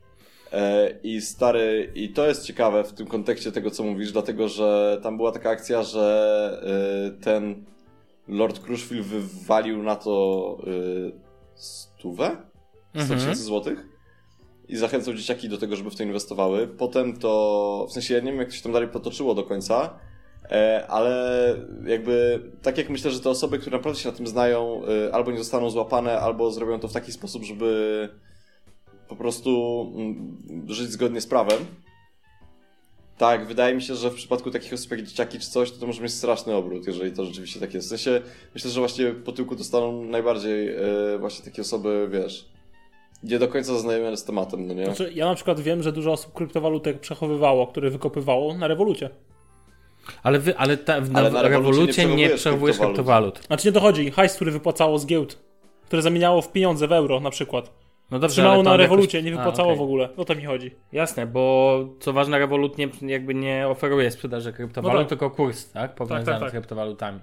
E, 0.52 0.90
I 1.02 1.20
stary, 1.20 1.93
i 1.94 2.08
to 2.12 2.26
jest 2.26 2.46
ciekawe 2.46 2.84
w 2.84 2.93
tym 2.93 3.06
kontekście 3.06 3.52
tego, 3.52 3.70
co 3.70 3.82
mówisz, 3.82 4.12
dlatego 4.12 4.49
że 4.49 4.99
tam 5.02 5.16
była 5.16 5.32
taka 5.32 5.50
akcja, 5.50 5.82
że 5.82 6.61
e, 7.16 7.22
ten 7.25 7.64
Lord 8.29 8.61
Kruszwil 8.61 9.03
wywalił 9.03 9.82
na 9.82 9.97
to 9.97 10.56
e, 10.67 10.71
stówę? 11.55 12.37
100 12.91 13.00
Mhm. 13.00 13.21
tysięcy 13.21 13.43
złotych? 13.43 13.87
I 14.69 14.76
zachęcał 14.76 15.15
dzieciaki 15.15 15.49
do 15.49 15.59
tego, 15.59 15.76
żeby 15.76 15.91
w 15.91 15.97
to 15.97 16.03
inwestowały. 16.03 16.69
Potem 16.69 17.17
to, 17.17 17.87
w 17.88 17.93
sensie 17.93 18.15
ja 18.15 18.21
nie 18.21 18.31
wiem, 18.31 18.41
jak 18.41 18.49
to 18.49 18.55
się 18.55 18.62
tam 18.62 18.73
dalej 18.73 18.88
potoczyło 18.88 19.35
do 19.35 19.43
końca, 19.43 19.99
e, 20.50 20.87
ale 20.88 21.56
jakby, 21.87 22.43
tak 22.62 22.79
jak 22.79 22.91
myślę, 22.91 23.11
że 23.11 23.21
te 23.21 23.31
osoby, 23.31 23.59
które 23.59 23.76
naprawdę 23.76 24.00
się 24.00 24.09
na 24.11 24.17
tym 24.17 24.26
znają, 24.26 24.82
e, 25.09 25.15
albo 25.15 25.31
nie 25.32 25.38
zostaną 25.38 25.71
złapane, 25.71 26.21
albo 26.21 26.50
zrobią 26.50 26.81
to 26.81 26.88
w 26.88 26.93
taki 26.93 27.12
sposób, 27.12 27.43
żeby 27.43 28.09
po 29.09 29.17
prostu 29.17 29.81
mm, 29.97 30.67
żyć 30.69 30.91
zgodnie 30.91 31.21
z 31.21 31.26
prawem. 31.26 31.59
Tak, 33.19 33.46
wydaje 33.46 33.75
mi 33.75 33.82
się, 33.82 33.94
że 33.94 34.11
w 34.11 34.14
przypadku 34.14 34.50
takich 34.50 34.72
osób 34.72 34.90
jak 34.90 35.02
dzieciaki 35.02 35.38
czy 35.38 35.50
coś, 35.50 35.70
to 35.70 35.78
to 35.78 35.87
może 35.87 36.02
mieć 36.02 36.12
straszny 36.12 36.55
obrót, 36.55 36.87
jeżeli 36.87 37.12
to 37.12 37.25
rzeczywiście 37.25 37.61
tak 37.61 37.75
jest. 37.75 37.87
W 37.87 37.88
sensie, 37.88 38.20
myślę, 38.55 38.70
że 38.70 38.81
właśnie 38.81 39.11
po 39.11 39.32
tyłku 39.32 39.56
dostaną 39.56 40.05
najbardziej 40.05 40.69
e, 40.69 40.78
właśnie 41.19 41.44
takie 41.44 41.62
osoby, 41.62 42.08
wiesz, 42.12 42.49
nie 43.22 43.38
do 43.38 43.49
końca 43.49 43.72
zaznajomione 43.72 44.16
z 44.16 44.25
tematem, 44.25 44.66
no 44.66 44.75
nie? 44.75 44.84
Znaczy, 44.84 45.12
ja 45.14 45.26
na 45.26 45.34
przykład 45.34 45.61
wiem, 45.61 45.82
że 45.82 45.93
dużo 45.93 46.12
osób 46.12 46.32
kryptowalutek 46.32 47.00
przechowywało, 47.00 47.66
które 47.66 47.90
wykopywało 47.90 48.55
na 48.55 48.69
rewolucie. 48.69 49.11
Ale, 50.22 50.38
wy, 50.38 50.56
ale, 50.58 50.76
ta, 50.76 51.00
w, 51.00 51.16
Ale 51.16 51.31
na 51.31 51.43
na 51.43 51.49
rewolucie 51.49 52.06
nie 52.06 52.31
przechowujesz 52.31 52.78
nie 52.78 52.84
kryptowalut. 52.84 53.40
Znaczy 53.46 53.69
nie 53.69 53.72
dochodzi, 53.72 54.11
hajs, 54.11 54.34
który 54.34 54.50
wypłacało 54.50 54.99
z 54.99 55.06
giełd, 55.06 55.38
które 55.87 56.02
zamieniało 56.02 56.43
w 56.43 56.52
pieniądze 56.52 56.88
w 56.88 56.93
euro 56.93 57.20
na 57.20 57.31
przykład. 57.31 57.84
No 58.11 58.19
dobrze, 58.19 58.35
Trzymało 58.35 58.55
ale 58.55 58.65
to 58.65 58.71
na 58.71 58.77
rewolucie, 58.77 59.19
jakoś- 59.19 59.31
nie 59.33 59.35
A, 59.35 59.39
wypłacało 59.39 59.69
okej. 59.69 59.79
w 59.79 59.83
ogóle. 59.83 60.17
O 60.17 60.25
to 60.25 60.35
mi 60.35 60.45
chodzi. 60.45 60.71
Jasne, 60.93 61.27
bo 61.27 61.85
co 62.01 62.12
ważne, 62.12 62.39
Revolut 62.39 62.79
nie, 62.79 62.89
jakby 63.03 63.35
nie 63.35 63.69
oferuje 63.69 64.11
sprzedaży 64.11 64.53
kryptowalut, 64.53 64.95
No 64.95 65.01
tak. 65.03 65.09
tylko 65.09 65.31
kurs, 65.31 65.71
tak? 65.71 65.95
Powiązany 65.95 66.25
tak, 66.27 66.41
tak. 66.41 66.49
z 66.49 66.53
kryptowalutami. 66.53 67.21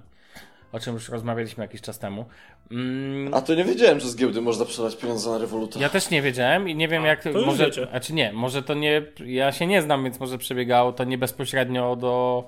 O 0.72 0.80
czym 0.80 0.94
już 0.94 1.08
rozmawialiśmy 1.08 1.64
jakiś 1.64 1.80
czas 1.80 1.98
temu. 1.98 2.24
Mm, 2.70 3.34
A 3.34 3.40
to 3.40 3.54
nie 3.54 3.64
wiedziałem, 3.64 4.00
że 4.00 4.08
z 4.08 4.16
giełdy 4.16 4.40
można 4.40 4.64
przelać 4.64 4.96
pieniądze 4.96 5.30
na 5.30 5.38
rewoluta. 5.38 5.80
ja 5.80 5.88
też 5.88 6.10
nie 6.10 6.22
wiedziałem 6.22 6.68
i 6.68 6.76
nie 6.76 6.88
wiem 6.88 7.04
jak... 7.04 7.24
już 7.24 7.46
może, 7.46 7.64
wiecie. 7.66 7.86
a 7.92 8.00
czy 8.00 8.14
nie, 8.14 8.32
może 8.32 8.62
to 8.62 8.74
nie... 8.74 9.02
Ja 9.26 9.52
się 9.52 9.66
nie 9.66 9.82
znam, 9.82 10.04
więc 10.04 10.20
może 10.20 10.38
przebiegało 10.38 10.92
to 10.92 11.04
nie 11.04 11.18
bezpośrednio 11.18 11.96
do... 11.96 12.44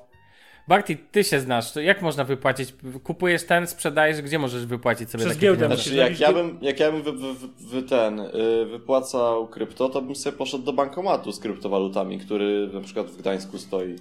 Barty, 0.69 0.97
ty 0.97 1.25
się 1.25 1.41
znasz, 1.41 1.73
to 1.73 1.81
jak 1.81 2.03
można 2.03 2.25
wypłacić? 2.25 2.75
Kupujesz 3.05 3.47
ten, 3.47 3.67
sprzedajesz, 3.67 4.23
gdzie 4.23 4.39
możesz 4.39 4.67
wypłacić 4.67 5.11
sobie 5.11 5.25
Przez 5.25 5.37
takie 5.37 5.47
giełdę 5.47 5.63
pieniądze? 5.63 5.83
Znaczy, 5.83 5.97
jak 5.97 6.21
ja 6.21 6.33
bym, 6.33 6.59
jak 6.63 6.81
ja 6.81 6.93
bym 6.93 7.03
wy, 7.03 7.13
wy, 7.13 7.35
wy, 7.59 7.83
ten, 7.83 8.21
y, 8.21 8.31
wypłacał 8.71 9.49
krypto, 9.49 9.89
to 9.89 10.03
bym 10.03 10.17
sobie 10.17 10.37
poszedł 10.37 10.65
do 10.65 10.73
bankomatu 10.73 11.33
z 11.33 11.41
kryptowalutami, 11.41 12.19
który 12.19 12.71
na 12.73 12.81
przykład 12.81 13.07
w 13.07 13.17
Gdańsku 13.17 13.59
stoi. 13.59 13.97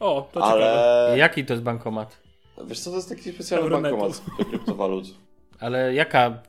O, 0.00 0.28
to 0.32 0.40
ciekawe. 0.40 0.52
Ale 0.52 1.18
Jaki 1.18 1.44
to 1.44 1.52
jest 1.52 1.64
bankomat? 1.64 2.16
wiesz 2.66 2.80
co, 2.80 2.90
to 2.90 2.96
jest 2.96 3.08
taki 3.08 3.32
specjalny 3.32 3.64
Euronetu. 3.64 3.96
bankomat 3.96 4.22
do 4.38 4.44
kryptowalut. 4.44 5.04
Ale 5.60 5.94
jaka 5.94 6.42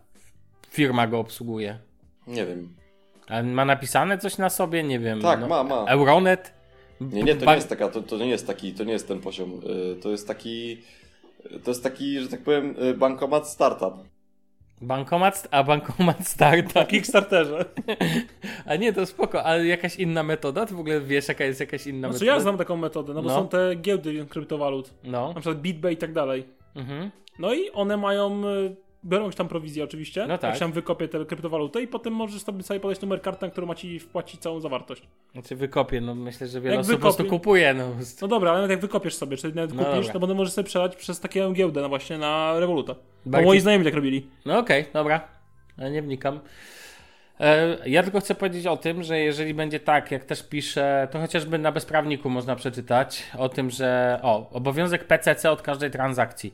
firma 0.70 1.08
go 1.08 1.20
obsługuje? 1.20 1.80
Nie 2.28 2.46
wiem. 2.46 2.76
A 3.28 3.44
ma 3.44 3.66
napisane 3.66 4.18
coś 4.18 4.38
na 4.38 4.50
sobie? 4.50 4.84
Nie 4.84 5.00
wiem. 5.00 5.22
Tak, 5.22 5.40
no. 5.40 5.48
ma, 5.48 5.64
ma. 5.64 5.76
Euronet? 5.76 6.59
Nie, 7.02 7.24
nie, 7.24 7.36
to 7.36 7.46
nie 7.46 7.56
jest 7.56 7.70
taka, 7.70 7.90
to, 7.90 8.02
to 8.02 8.18
nie 8.18 8.30
jest 8.30 8.48
taki, 8.48 8.74
to 8.74 8.84
nie 8.84 8.94
jest 8.94 9.08
ten 9.08 9.20
poziom. 9.20 9.62
Y, 9.94 9.96
To 10.02 10.10
jest 10.10 10.28
taki, 10.28 10.78
to 11.64 11.72
jest 11.72 11.84
taki, 11.84 12.20
że 12.20 12.28
tak 12.28 12.42
powiem, 12.44 12.76
y, 12.84 12.94
bankomat 12.94 13.48
startup. 13.48 13.94
Bankomat, 14.82 15.48
a 15.52 15.64
bankomat 15.64 16.28
start. 16.28 16.76
Na 16.76 16.86
Kickstarterze. 16.86 17.66
A 18.66 18.76
nie, 18.76 18.94
to 18.94 19.06
spoko, 19.06 19.44
ale 19.44 19.66
jakaś 19.66 19.96
inna 19.96 20.24
metoda? 20.24 20.66
Ty 20.66 20.74
w 20.76 20.80
ogóle 20.80 21.02
wiesz, 21.02 21.28
jaka 21.28 21.46
jest 21.46 21.60
jakaś 21.60 21.88
inna 21.88 22.08
Znaczy 22.08 22.14
metoda? 22.26 22.32
ja 22.38 22.40
znam 22.40 22.58
taką 22.58 22.78
metodę, 22.78 23.14
no 23.14 23.22
bo 23.22 23.30
No. 23.30 23.36
są 23.36 23.48
te 23.48 23.76
giełdy 23.76 24.26
kryptowalut. 24.30 24.94
No. 25.04 25.28
Na 25.34 25.40
przykład 25.40 25.62
BitBay 25.62 25.94
i 25.94 25.98
tak 25.98 26.14
dalej. 26.14 26.44
Mhm. 26.76 27.12
No 27.40 27.54
i 27.54 27.70
one 27.72 27.98
mają, 27.98 28.42
y, 28.48 28.76
biorą 29.06 29.32
tam 29.32 29.48
prowizję 29.48 29.84
oczywiście, 29.84 30.28
No 30.28 30.38
tak. 30.38 30.44
jak 30.44 30.54
się 30.54 30.60
tam 30.60 30.72
wykopie 30.72 31.08
tę 31.08 31.26
kryptowalutę 31.26 31.82
i 31.82 31.88
potem 31.88 32.14
możesz 32.14 32.42
sobie, 32.42 32.64
sobie 32.64 32.80
podać 32.80 33.02
numer 33.02 33.22
karty, 33.22 33.46
na 33.46 33.52
którą 33.52 33.68
ma 33.68 33.76
ci 33.76 34.00
wpłacić 34.00 34.42
całą 34.42 34.60
zawartość. 34.60 35.02
Znaczy 35.34 35.56
wykopię, 35.56 36.02
no 36.02 36.16
myślę, 36.16 36.48
że 36.48 36.62
wiele 36.62 36.76
Jak 36.76 36.82
osób 36.82 36.96
po 36.96 37.02
prostu 37.02 37.26
kupuje, 37.26 37.74
no. 37.74 37.92
No 38.22 38.28
dobra, 38.28 38.50
ale 38.50 38.58
nawet 38.60 38.72
jak 38.72 38.80
wykopiesz 38.80 39.16
sobie, 39.16 39.38
czy 39.38 39.48
nawet 39.56 39.74
No 39.74 39.84
kupisz, 39.86 39.96
dobra. 40.00 40.14
to 40.14 40.20
potem 40.20 40.38
możesz 40.38 40.54
sobie 40.54 40.66
przelać 40.66 40.96
przez 40.96 41.20
taką 41.20 41.54
giełdę 41.54 41.82
no 41.82 41.90
właśnie 41.90 42.18
na 42.18 42.60
Revoluta. 42.60 42.94
Bo 42.94 43.32
Bardziej- 43.32 43.46
moi 43.48 43.60
znajomi 43.60 43.86
tak 43.86 43.94
robili. 43.94 44.28
No 44.46 44.60
okej, 44.60 44.86
dobra. 44.94 45.22
Ale 45.78 45.92
nie 45.92 46.02
wnikam. 46.02 46.40
E, 47.40 47.78
Ja 47.90 48.04
tylko 48.04 48.20
chcę 48.20 48.36
powiedzieć 48.36 48.68
o 48.68 48.78
tym, 48.78 49.04
że 49.04 49.20
jeżeli 49.20 49.54
będzie 49.54 49.80
tak, 49.80 50.12
jak 50.12 50.26
też 50.26 50.44
pisze, 50.50 51.08
to 51.12 51.20
chociażby 51.20 51.58
na 51.60 51.72
bezprawniku 51.72 52.30
można 52.30 52.56
przeczytać 52.56 53.24
o 53.38 53.50
tym, 53.50 53.70
że 53.70 54.20
o, 54.24 54.50
obowiązek 54.50 55.04
PCC 55.04 55.52
od 55.52 55.62
każdej 55.62 55.92
transakcji. 55.92 56.54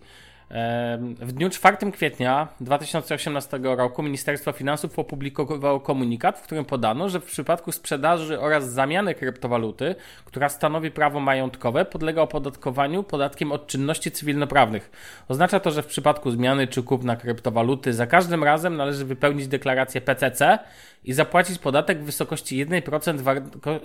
W 1.22 1.32
dniu 1.32 1.50
4 1.50 1.92
kwietnia 1.92 2.48
2018 2.60 3.60
roku 3.64 4.04
Ministerstwo 4.04 4.52
Finansów 4.52 5.00
opublikowało 5.00 5.80
komunikat, 5.80 6.40
w 6.40 6.42
którym 6.42 6.66
podano, 6.66 7.10
że 7.10 7.20
w 7.20 7.26
przypadku 7.26 7.72
sprzedaży 7.72 8.40
oraz 8.40 8.72
zamiany 8.72 9.16
kryptowaluty, 9.16 9.96
która 10.26 10.50
stanowi 10.50 10.92
prawo 10.92 11.20
majątkowe, 11.20 11.86
podlega 11.86 12.22
opodatkowaniu 12.22 13.04
podatkiem 13.04 13.52
od 13.52 13.68
czynności 13.68 14.12
cywilnoprawnych. 14.12 14.92
Oznacza 15.28 15.60
to, 15.60 15.72
że 15.72 15.84
w 15.84 15.88
przypadku 15.88 16.32
zmiany 16.32 16.68
czy 16.68 16.84
kupna 16.84 17.16
kryptowaluty 17.16 17.94
za 17.94 18.08
każdym 18.08 18.44
razem 18.44 18.78
należy 18.78 19.06
wypełnić 19.06 19.48
deklarację 19.48 20.02
PCC 20.02 20.60
i 21.04 21.14
zapłacić 21.14 21.60
podatek 21.60 22.00
w 22.02 22.06
wysokości 22.06 22.66
1% 22.66 23.20
war 23.20 23.42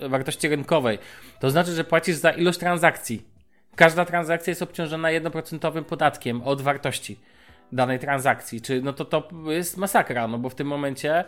wartości 0.09 0.47
rynkowej. 0.49 0.99
To 1.39 1.49
znaczy, 1.49 1.71
że 1.71 1.83
płacisz 1.83 2.15
za 2.15 2.31
ilość 2.31 2.59
transakcji. 2.59 3.30
Każda 3.75 4.05
transakcja 4.05 4.51
jest 4.51 4.61
obciążona 4.61 5.07
1% 5.07 5.83
podatkiem 5.83 6.41
od 6.41 6.61
wartości 6.61 7.19
danej 7.71 7.99
transakcji. 7.99 8.61
Czy 8.61 8.81
no 8.81 8.93
to 8.93 9.05
to 9.05 9.29
jest 9.47 9.77
masakra, 9.77 10.27
no 10.27 10.37
bo 10.37 10.49
w 10.49 10.55
tym 10.55 10.67
momencie 10.67 11.23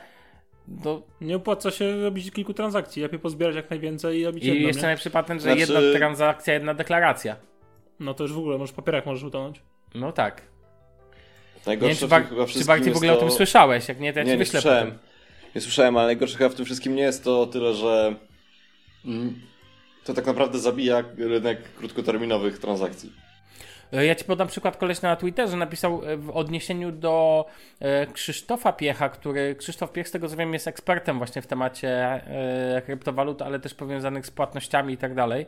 no, 0.67 1.01
Nie 1.21 1.35
opłaca 1.35 1.71
się 1.71 2.01
robić 2.01 2.31
kilku 2.31 2.53
transakcji, 2.53 3.01
lepiej 3.01 3.19
pozbierać 3.19 3.55
jak 3.55 3.69
najwięcej 3.69 4.19
i 4.19 4.25
robić 4.25 4.43
i 4.43 4.47
jedną, 4.47 4.67
jeszcze 4.67 4.81
nie? 4.81 4.85
najlepszy 4.85 5.09
patent, 5.09 5.41
że 5.41 5.55
Znaczy- 5.55 5.59
jedna 5.73 5.99
transakcja, 5.99 6.53
jedna 6.53 6.73
deklaracja. 6.73 7.35
No 7.99 8.13
to 8.13 8.23
już 8.23 8.33
w 8.33 8.37
ogóle, 8.37 8.57
możesz 8.57 8.73
w 8.73 8.75
papierach 8.75 9.05
możesz 9.05 9.23
utonąć. 9.23 9.61
No 9.95 10.11
tak. 10.11 10.41
Nie 10.41 11.61
Najgorsze 11.65 11.87
wiem, 11.89 11.97
czy, 11.99 12.07
w 12.07 12.09
Bar- 12.09 12.29
chyba 12.29 12.45
czy 12.45 12.65
Barty 12.65 12.91
w 12.91 12.95
ogóle 12.97 13.11
o 13.13 13.15
to... 13.15 13.21
tym 13.21 13.31
słyszałeś? 13.31 13.87
Jak 13.87 13.99
nie, 13.99 14.13
to 14.13 14.19
ja 14.19 14.25
Nie, 14.25 14.31
ci 14.31 14.33
nie 14.33 14.37
wyślę 14.37 14.61
słyszałem. 14.61 14.85
potem. 14.87 14.99
Nie 15.55 15.61
słyszałem, 15.61 15.97
ale 15.97 16.05
najgorsze 16.05 16.37
chyba 16.37 16.49
w 16.49 16.55
tym 16.55 16.65
wszystkim 16.65 16.95
nie 16.95 17.01
jest 17.03 17.23
to 17.23 17.45
tyle, 17.47 17.73
że 17.73 18.15
mm, 19.05 19.41
to 20.05 20.13
tak 20.13 20.25
naprawdę 20.25 20.59
zabija 20.59 21.03
rynek 21.17 21.73
krótkoterminowych 21.77 22.59
transakcji. 22.59 23.13
E, 23.93 24.05
Ja 24.05 24.15
ci 24.15 24.25
podam 24.25 24.47
przykład 24.47 24.77
koleś 24.77 25.01
na 25.01 25.15
Twitterze 25.15 25.57
napisał 25.57 26.01
e, 26.05 26.17
w 26.17 26.29
odniesieniu 26.29 26.91
do 26.91 27.45
e, 27.79 28.07
Krzysztofa 28.07 28.73
Piecha, 28.73 29.09
który 29.09 29.55
Krzysztof 29.55 29.91
Piech 29.91 30.07
z 30.07 30.11
tego 30.11 30.29
co 30.29 30.37
wiem 30.37 30.53
jest 30.53 30.67
ekspertem 30.67 31.17
właśnie 31.17 31.41
w 31.41 31.47
temacie 31.47 32.21
kryptowalut, 32.85 33.41
ale 33.41 33.59
też 33.59 33.73
powiązanych 33.73 34.25
z 34.25 34.31
płatnościami 34.31 34.93
i 34.93 34.97
tak 34.97 35.15
dalej. 35.15 35.45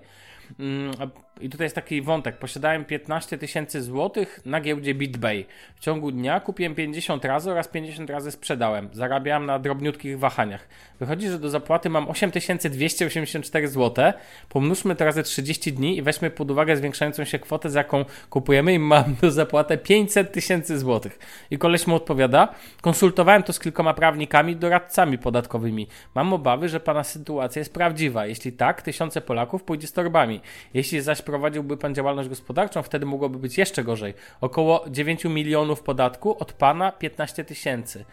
I 1.42 1.50
tutaj 1.50 1.65
jest 1.65 1.75
taki 1.75 2.01
wątek. 2.01 2.38
Posiadałem 2.38 2.86
15 2.86 3.38
tysięcy 3.38 3.82
złotych 3.82 4.39
na 4.46 4.62
giełdzie 4.62 4.96
BitBay. 4.96 5.46
W 5.75 5.80
ciągu 5.80 6.12
dnia 6.12 6.39
kupiłem 6.39 6.75
50 6.75 7.25
razy 7.25 7.51
oraz 7.51 7.68
50 7.68 8.10
razy 8.10 8.32
sprzedałem. 8.32 8.89
Zarabiałem 8.94 9.46
na 9.46 9.60
drobniutkich 9.60 10.20
wahaniach. 10.20 10.68
Wychodzi, 11.00 11.30
że 11.30 11.39
do 11.39 11.50
zapłaty 11.50 11.89
mam 11.89 12.10
8284 12.10 13.68
zł. 13.68 14.13
Pomnóżmy 14.50 14.96
to 14.96 15.06
razy 15.06 15.24
30 15.24 15.74
dni 15.74 15.98
i 15.98 16.01
weźmy 16.01 16.30
pod 16.30 16.51
uwagę 16.51 16.77
zwiększającą 16.77 17.24
się 17.24 17.39
kwotę, 17.39 17.70
za 17.70 17.80
jaką 17.80 18.06
kupujemy 18.30 18.74
i 18.74 18.80
mam 18.80 19.15
do 19.22 19.32
zapłatę 19.32 19.77
500 19.77 20.32
tysięcy 20.32 20.80
złotych. 20.80 21.20
I 21.51 21.58
koleś 21.58 21.88
mu 21.88 21.96
odpowiada, 21.96 22.56
konsultowałem 22.82 23.44
to 23.44 23.54
z 23.54 23.60
kilkoma 23.60 23.94
prawnikami, 23.94 24.56
doradcami 24.56 25.18
podatkowymi. 25.18 25.88
Mam 26.15 26.34
obawy, 26.34 26.70
że 26.70 26.80
pana 26.80 27.04
sytuacja 27.04 27.60
jest 27.60 27.74
prawdziwa. 27.74 28.25
Jeśli 28.25 28.51
tak, 28.51 28.82
tysiące 28.82 29.22
Polaków 29.22 29.63
pójdzie 29.63 29.88
z 29.88 29.94
torbami. 29.94 30.42
Jeśli 30.74 31.01
zaś 31.01 31.25
prowadziłby 31.25 31.77
pan 31.77 31.96
działalność 31.96 32.29
gospodarczą, 32.29 32.84
wtedy 32.84 33.05
mogłoby 33.05 33.39
być 33.39 33.58
jeszcze 33.58 33.84
gorzej. 33.84 34.13
Około 34.41 34.86
9 34.89 35.25
milionów 35.25 35.82
podatku, 35.82 36.38
od 36.39 36.53
pana 36.53 36.91
15 36.91 37.44
tysięcy. 37.44 38.05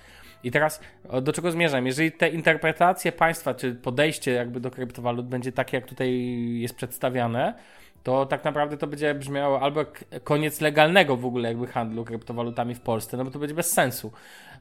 I 0.45 0.51
teraz 0.51 0.81
do 1.23 1.33
czego 1.33 1.51
zmierzam? 1.51 1.87
Jeżeli 1.87 2.13
te 2.13 2.29
interpretacje 2.29 3.13
państwa, 3.13 3.55
czy 3.55 3.75
podejście 3.75 4.33
jakby 4.33 4.61
do 4.61 4.71
kryptowalut 4.71 5.27
będzie 5.27 5.53
takie, 5.53 5.77
jak 5.77 5.87
tutaj 5.87 6.25
jest 6.61 6.75
przedstawiane, 6.75 7.55
to 8.03 8.27
tak 8.27 8.45
naprawdę 8.45 8.77
to 8.77 8.87
będzie 8.87 9.15
brzmiało 9.15 9.61
albo 9.61 9.85
koniec 10.25 10.61
legalnego 10.61 11.17
w 11.17 11.27
ogóle 11.27 11.49
jakby 11.49 11.67
handlu 11.67 12.05
kryptowalutami 12.05 12.75
w 12.75 12.81
Polsce, 12.81 13.17
no 13.17 13.25
bo 13.25 13.31
to 13.31 13.39
będzie 13.39 13.55
bez 13.55 13.73
sensu. 13.73 14.13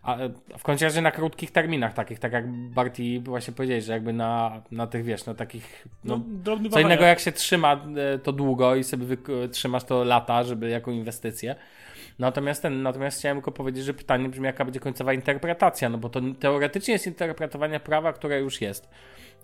A 0.04 0.18
w 0.58 0.64
końcu 0.64 0.84
razie 0.86 1.02
na 1.02 1.12
krótkich 1.12 1.52
terminach 1.52 1.94
takich, 1.94 2.20
tak 2.20 2.34
jak 2.34 2.48
Barty 2.52 3.20
właśnie 3.20 3.54
powiedziałeś, 3.54 3.84
że 3.84 3.94
jakby 3.94 4.14
na, 4.14 4.62
na 4.72 4.88
tych, 4.88 5.04
wiesz, 5.06 5.26
no 5.26 5.34
takich, 5.34 5.88
no, 6.04 6.20
No, 6.46 6.70
co 6.70 6.80
innego 6.80 7.04
jak 7.04 7.20
się 7.20 7.32
trzyma 7.32 7.86
e, 8.14 8.20
to 8.20 8.32
długo 8.32 8.76
i 8.76 8.84
sobie 8.84 9.06
wyk- 9.06 9.50
trzymasz 9.50 9.84
to 9.84 10.04
lata, 10.04 10.44
żeby 10.44 10.70
jako 10.70 10.92
inwestycję. 10.92 11.56
Natomiast 12.20 12.62
ten, 12.62 12.82
natomiast 12.84 13.20
chciałem 13.20 13.38
tylko 13.38 13.52
powiedzieć, 13.52 13.86
że 13.86 13.94
pytanie 13.94 14.30
brzmi, 14.30 14.46
jaka 14.46 14.66
będzie 14.66 14.80
końcowa 14.80 15.14
interpretacja, 15.14 15.90
no 15.90 15.98
bo 15.98 16.10
to 16.10 16.22
teoretycznie 16.40 16.94
jest 16.94 17.08
interpretowanie 17.08 17.80
prawa, 17.80 18.14
które 18.14 18.40
już 18.40 18.62
jest. 18.62 18.90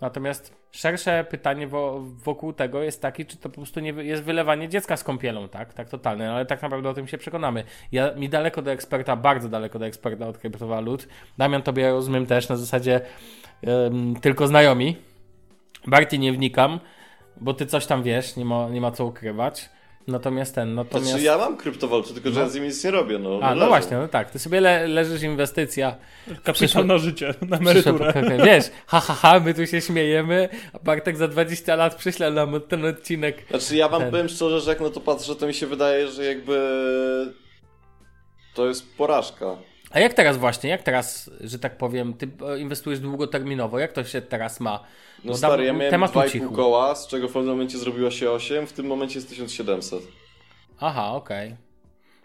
Natomiast 0.00 0.56
szersze 0.70 1.26
pytanie 1.30 1.66
wo, 1.66 2.00
wokół 2.00 2.52
tego 2.52 2.82
jest 2.82 3.02
takie, 3.02 3.24
czy 3.24 3.36
to 3.36 3.48
po 3.48 3.54
prostu 3.54 3.80
nie 3.80 3.90
jest 3.90 4.22
wylewanie 4.22 4.68
dziecka 4.68 4.96
z 4.96 5.04
kąpielą, 5.04 5.48
tak? 5.48 5.74
Tak 5.74 5.88
totalne, 5.88 6.26
no 6.26 6.32
ale 6.32 6.46
tak 6.46 6.62
naprawdę 6.62 6.88
o 6.88 6.94
tym 6.94 7.08
się 7.08 7.18
przekonamy. 7.18 7.64
Ja, 7.92 8.14
mi 8.14 8.28
daleko 8.28 8.62
do 8.62 8.72
eksperta, 8.72 9.16
bardzo 9.16 9.48
daleko 9.48 9.78
do 9.78 9.86
eksperta 9.86 10.26
od 10.26 10.38
kryptowalut. 10.38 11.08
Damian, 11.38 11.62
tobie 11.62 11.82
ja 11.82 11.90
rozumiem 11.90 12.26
też 12.26 12.48
na 12.48 12.56
zasadzie 12.56 13.00
tylko 14.20 14.46
znajomi. 14.46 14.96
Barty 15.86 16.18
nie 16.18 16.32
wnikam, 16.32 16.80
bo 17.36 17.54
ty 17.54 17.66
coś 17.66 17.86
tam 17.86 18.02
wiesz, 18.02 18.36
nie 18.36 18.44
ma, 18.44 18.68
nie 18.68 18.80
ma 18.80 18.90
co 18.90 19.06
ukrywać. 19.06 19.70
Natomiast 20.08 20.54
ten, 20.54 20.74
natomiast... 20.74 21.10
Znaczy 21.10 21.24
ja 21.24 21.38
mam 21.38 21.56
kryptowaluty, 21.56 22.14
tylko 22.14 22.30
że 22.30 22.40
ja 22.40 22.48
z 22.48 22.54
nimi 22.54 22.66
nic 22.66 22.84
nie 22.84 22.90
robię, 22.90 23.18
no. 23.18 23.38
A, 23.42 23.48
no 23.48 23.54
leżą. 23.54 23.68
właśnie, 23.68 23.96
no 23.96 24.08
tak. 24.08 24.30
Ty 24.30 24.38
sobie 24.38 24.60
le, 24.60 24.86
leżysz 24.86 25.22
inwestycja. 25.22 25.96
Kapitał 26.44 26.84
na 26.84 26.98
życie, 26.98 27.34
na 27.48 27.56
emeryturę. 27.56 28.12
Wiesz, 28.44 28.64
ha, 28.86 29.00
ha, 29.00 29.14
ha, 29.14 29.40
my 29.40 29.54
tu 29.54 29.66
się 29.66 29.80
śmiejemy, 29.80 30.48
a 30.72 30.78
Bartek 30.78 31.16
za 31.16 31.28
20 31.28 31.76
lat 31.76 31.94
przyśle 31.94 32.30
nam 32.30 32.60
ten 32.60 32.84
odcinek. 32.84 33.44
Znaczy 33.50 33.76
ja 33.76 33.88
wam 33.88 34.00
Ten. 34.00 34.10
powiem 34.10 34.28
szczerze, 34.28 34.60
że 34.60 34.70
jak 34.70 34.80
na 34.80 34.90
to 34.90 35.00
patrzę, 35.00 35.36
to 35.36 35.46
mi 35.46 35.54
się 35.54 35.66
wydaje, 35.66 36.08
że 36.08 36.24
jakby 36.24 36.58
to 38.54 38.66
jest 38.68 38.96
porażka. 38.96 39.56
A 39.90 40.00
jak 40.00 40.14
teraz 40.14 40.36
właśnie, 40.36 40.70
jak 40.70 40.82
teraz, 40.82 41.30
że 41.40 41.58
tak 41.58 41.78
powiem, 41.78 42.14
ty 42.14 42.30
inwestujesz 42.58 43.00
długoterminowo, 43.00 43.78
jak 43.78 43.92
to 43.92 44.04
się 44.04 44.22
teraz 44.22 44.60
ma? 44.60 44.84
No 45.24 45.32
Bo 45.32 45.38
stary, 45.38 45.64
ja 45.64 45.72
miałem 45.72 45.90
temat 45.90 46.12
2,5 46.12 46.26
ucichł. 46.26 46.52
koła, 46.52 46.94
z 46.94 47.06
czego 47.06 47.28
w 47.28 47.32
pewnym 47.32 47.50
momencie 47.52 47.78
zrobiło 47.78 48.10
się 48.10 48.30
8, 48.30 48.66
w 48.66 48.72
tym 48.72 48.86
momencie 48.86 49.14
jest 49.14 49.28
1700. 49.28 50.02
Aha, 50.80 51.12
okej. 51.12 51.56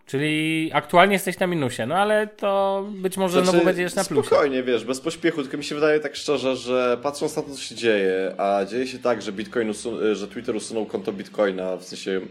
Czyli 0.06 0.70
aktualnie 0.74 1.14
jesteś 1.14 1.40
na 1.40 1.48
minusie, 1.48 1.86
no 1.88 1.96
ale 1.96 2.28
to 2.28 2.84
być 2.92 3.18
może 3.18 3.34
Znaczy, 3.34 3.50
znowu 3.52 3.66
będziesz 3.66 3.96
na 3.96 4.04
plusie. 4.04 4.28
Spokojnie, 4.28 4.64
wiesz, 4.64 4.86
bez 4.86 5.02
pośpiechu, 5.02 5.42
tylko 5.42 5.58
mi 5.58 5.64
się 5.64 5.76
wydaje 5.76 6.00
tak 6.00 6.16
szczerze, 6.16 6.56
że 6.56 6.98
patrząc 7.04 7.36
na 7.36 7.42
to, 7.42 7.50
co 7.50 7.62
się 7.62 7.76
dzieje, 7.76 8.36
a 8.38 8.66
dzieje 8.66 8.88
się 8.88 9.00
tak, 9.00 9.22
że 9.22 9.32
Bitcoin 9.32 9.70
usun- 9.72 10.16
że 10.16 10.28
Twitter 10.28 10.56
usunął 10.56 10.86
konto 10.86 11.12
Bitcoina, 11.14 11.78
w 11.78 11.84
sensie 11.84 12.22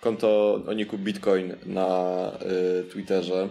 konto 0.00 0.60
o 0.68 0.72
niku 0.72 0.98
Bitcoin 0.98 1.54
na 1.66 1.86
y, 2.80 2.84
Twitterze 2.92 3.48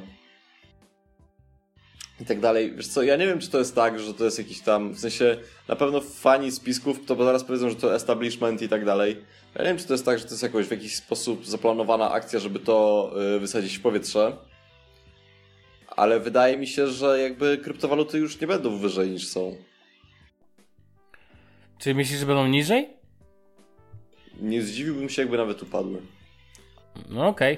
i 2.19 2.25
tak 2.25 2.39
dalej. 2.39 2.73
Wiesz 2.75 2.87
co, 2.87 3.03
ja 3.03 3.15
nie 3.15 3.27
wiem, 3.27 3.39
czy 3.39 3.49
to 3.49 3.59
jest 3.59 3.75
tak, 3.75 3.99
że 3.99 4.13
to 4.13 4.25
jest 4.25 4.37
jakiś 4.37 4.61
tam, 4.61 4.93
w 4.93 4.99
sensie 4.99 5.37
na 5.67 5.75
pewno 5.75 6.01
fani 6.01 6.51
spisków 6.51 7.05
to 7.05 7.25
zaraz 7.25 7.43
powiedzą, 7.43 7.69
że 7.69 7.75
to 7.75 7.95
establishment 7.95 8.61
i 8.61 8.69
tak 8.69 8.85
dalej. 8.85 9.17
Ja 9.55 9.61
nie 9.61 9.67
wiem, 9.67 9.77
czy 9.77 9.87
to 9.87 9.93
jest 9.93 10.05
tak, 10.05 10.19
że 10.19 10.25
to 10.25 10.31
jest 10.31 10.43
jakoś 10.43 10.67
w 10.67 10.71
jakiś 10.71 10.95
sposób 10.95 11.45
zaplanowana 11.45 12.11
akcja, 12.11 12.39
żeby 12.39 12.59
to 12.59 13.11
y, 13.35 13.39
wysadzić 13.39 13.77
w 13.77 13.81
powietrze. 13.81 14.37
Ale 15.87 16.19
wydaje 16.19 16.57
mi 16.57 16.67
się, 16.67 16.87
że 16.87 17.19
jakby 17.19 17.57
kryptowaluty 17.57 18.17
już 18.17 18.41
nie 18.41 18.47
będą 18.47 18.77
wyżej 18.77 19.09
niż 19.09 19.27
są. 19.27 19.55
Czy 21.79 21.95
myślisz, 21.95 22.19
że 22.19 22.25
będą 22.25 22.47
niżej? 22.47 22.89
Nie 24.41 24.61
zdziwiłbym 24.61 25.09
się, 25.09 25.21
jakby 25.21 25.37
nawet 25.37 25.63
upadły. 25.63 26.01
No 27.09 27.27
okej, 27.27 27.57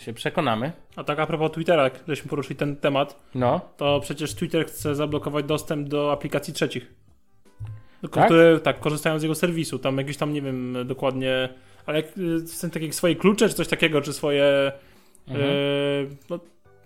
się 0.00 0.12
przekonamy. 0.12 0.72
A 0.96 1.04
tak 1.04 1.18
a 1.18 1.26
propos 1.26 1.52
Twittera, 1.52 1.84
jak 1.84 2.00
żeśmy 2.08 2.30
poruszyli 2.30 2.56
ten 2.56 2.76
temat, 2.76 3.20
No, 3.34 3.60
to 3.76 4.00
przecież 4.00 4.34
Twitter 4.34 4.66
chce 4.66 4.94
zablokować 4.94 5.44
dostęp 5.44 5.88
do 5.88 6.12
aplikacji 6.12 6.54
trzecich. 6.54 6.94
Tak? 8.10 8.24
Które 8.24 8.60
tak 8.60 8.80
korzystają 8.80 9.18
z 9.18 9.22
jego 9.22 9.34
serwisu. 9.34 9.78
Tam 9.78 9.98
jakieś 9.98 10.16
tam, 10.16 10.32
nie 10.32 10.42
wiem 10.42 10.76
dokładnie, 10.84 11.48
ale 11.86 11.96
jak, 12.00 12.18
y, 12.18 12.38
w 12.38 12.48
sensie 12.48 12.74
takie 12.74 12.92
swoje 12.92 13.16
klucze, 13.16 13.48
czy 13.48 13.54
coś 13.54 13.68
takiego, 13.68 14.00
czy 14.00 14.12
swoje 14.12 14.72
Mhm. 15.28 15.50
y, 15.50 16.08
no, 16.30 16.38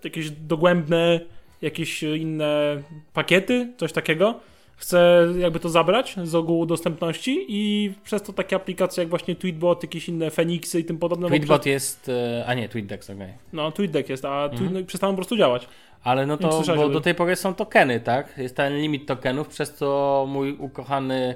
jakieś 0.03 0.29
dogłębne, 0.31 1.19
jakieś 1.61 2.03
inne 2.03 2.81
pakiety, 3.13 3.73
coś 3.77 3.91
takiego. 3.91 4.39
Chce 4.77 5.27
jakby 5.37 5.59
to 5.59 5.69
zabrać 5.69 6.15
z 6.23 6.35
ogółu 6.35 6.65
dostępności 6.65 7.45
i 7.49 7.93
przez 8.03 8.21
to 8.21 8.33
takie 8.33 8.55
aplikacje 8.55 9.01
jak 9.01 9.09
właśnie 9.09 9.35
Tweetbot, 9.35 9.83
jakieś 9.83 10.09
inne 10.09 10.31
Fenixy 10.31 10.79
i 10.79 10.85
tym 10.85 10.97
podobne. 10.97 11.27
Tweetbot 11.27 11.65
jest, 11.65 12.09
e, 12.09 12.45
a 12.47 12.53
nie, 12.53 12.69
TweetDeck, 12.69 13.09
okej. 13.09 13.33
No, 13.53 13.71
TweetDeck 13.71 14.09
jest, 14.09 14.25
a 14.25 14.43
Mhm. 14.43 14.57
tweet, 14.57 14.73
no, 14.73 14.83
przestaną 14.87 15.13
po 15.13 15.17
prostu 15.17 15.37
działać. 15.37 15.67
Ale 16.03 16.25
no 16.25 16.37
to, 16.37 16.61
bo 16.75 16.89
do 16.89 17.01
tej 17.01 17.15
pory 17.15 17.35
są 17.35 17.53
tokeny, 17.53 17.99
tak? 17.99 18.37
Jest 18.37 18.55
ten 18.55 18.77
limit 18.77 19.05
tokenów, 19.05 19.47
przez 19.47 19.73
co 19.73 20.25
mój 20.29 20.53
ukochany, 20.59 21.35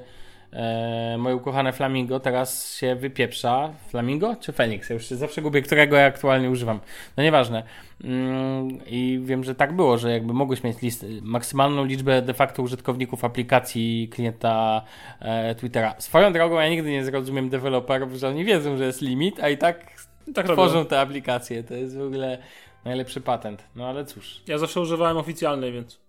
e, 0.53 1.15
moje 1.19 1.35
ukochane 1.35 1.73
Flamingo 1.73 2.19
teraz 2.19 2.75
się 2.77 2.95
wypieprza. 2.95 3.73
Flamingo 3.87 4.35
czy 4.35 4.53
Phoenix? 4.53 4.89
Ja 4.89 4.93
już 4.93 5.09
się 5.09 5.15
zawsze 5.15 5.41
gubię, 5.41 5.61
którego 5.61 5.95
ja 5.95 6.05
aktualnie 6.05 6.49
używam. 6.49 6.79
No 7.17 7.23
nieważne. 7.23 7.63
Mm, 8.03 8.67
I 8.85 9.19
wiem, 9.23 9.43
że 9.43 9.55
tak 9.55 9.75
było, 9.75 9.97
że 9.97 10.11
jakby 10.11 10.33
mogłeś 10.33 10.63
mieć 10.63 10.81
list, 10.81 11.05
maksymalną 11.21 11.85
liczbę 11.85 12.21
de 12.21 12.33
facto 12.33 12.63
użytkowników 12.63 13.23
aplikacji 13.23 14.09
klienta 14.11 14.81
e, 15.19 15.55
Twittera. 15.55 15.95
Swoją 15.97 16.33
drogą 16.33 16.59
ja 16.59 16.69
nigdy 16.69 16.91
nie 16.91 17.05
zrozumiem 17.05 17.49
deweloperów, 17.49 18.13
że 18.13 18.27
oni 18.27 18.45
wiedzą, 18.45 18.77
że 18.77 18.85
jest 18.85 19.01
limit, 19.01 19.39
a 19.39 19.49
i 19.49 19.57
tak 19.57 19.91
Tak 20.33 20.45
tworzą 20.45 20.73
robią. 20.73 20.85
te 20.85 20.99
aplikacje. 20.99 21.63
To 21.63 21.73
jest 21.73 21.97
w 21.97 22.01
ogóle 22.01 22.37
najlepszy 22.85 23.21
patent. 23.21 23.63
No 23.75 23.87
ale 23.87 24.05
cóż. 24.05 24.41
Ja 24.47 24.57
zawsze 24.57 24.81
używałem 24.81 25.17
oficjalnej, 25.17 25.71
więc. 25.71 25.99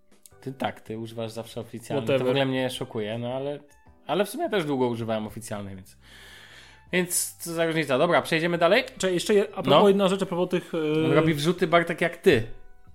Ty 0.40 0.52
tak, 0.52 0.80
ty 0.80 0.98
używasz 0.98 1.30
zawsze 1.30 1.60
oficjalnej. 1.60 2.02
Whatever. 2.06 2.18
To 2.20 2.24
w 2.24 2.28
ogóle 2.28 2.46
mnie 2.46 2.70
szokuje, 2.70 3.18
no 3.18 3.34
ale, 3.34 3.58
ale 4.10 4.24
w 4.24 4.30
sumie 4.30 4.50
też 4.50 4.64
długo 4.64 4.86
używałem 4.88 5.26
oficjalnej, 5.26 5.76
więc. 5.76 5.96
Więc 6.92 7.36
co 7.38 7.52
za 7.52 7.66
różnica. 7.66 7.98
Dobra, 7.98 8.22
przejdziemy 8.22 8.58
dalej. 8.58 8.84
Czy 8.98 9.12
jeszcze 9.12 9.34
je- 9.34 9.42
a 9.42 9.62
propos 9.62 9.70
No. 9.82 9.88
jedna 9.88 10.08
rzecz, 10.08 10.22
a 10.22 10.26
propos 10.26 10.48
tych. 10.48 10.72
Yy... 10.72 11.04
On 11.06 11.12
robi 11.12 11.34
wrzuty 11.34 11.66
Bartek 11.66 12.00
jak 12.00 12.16
ty. 12.16 12.42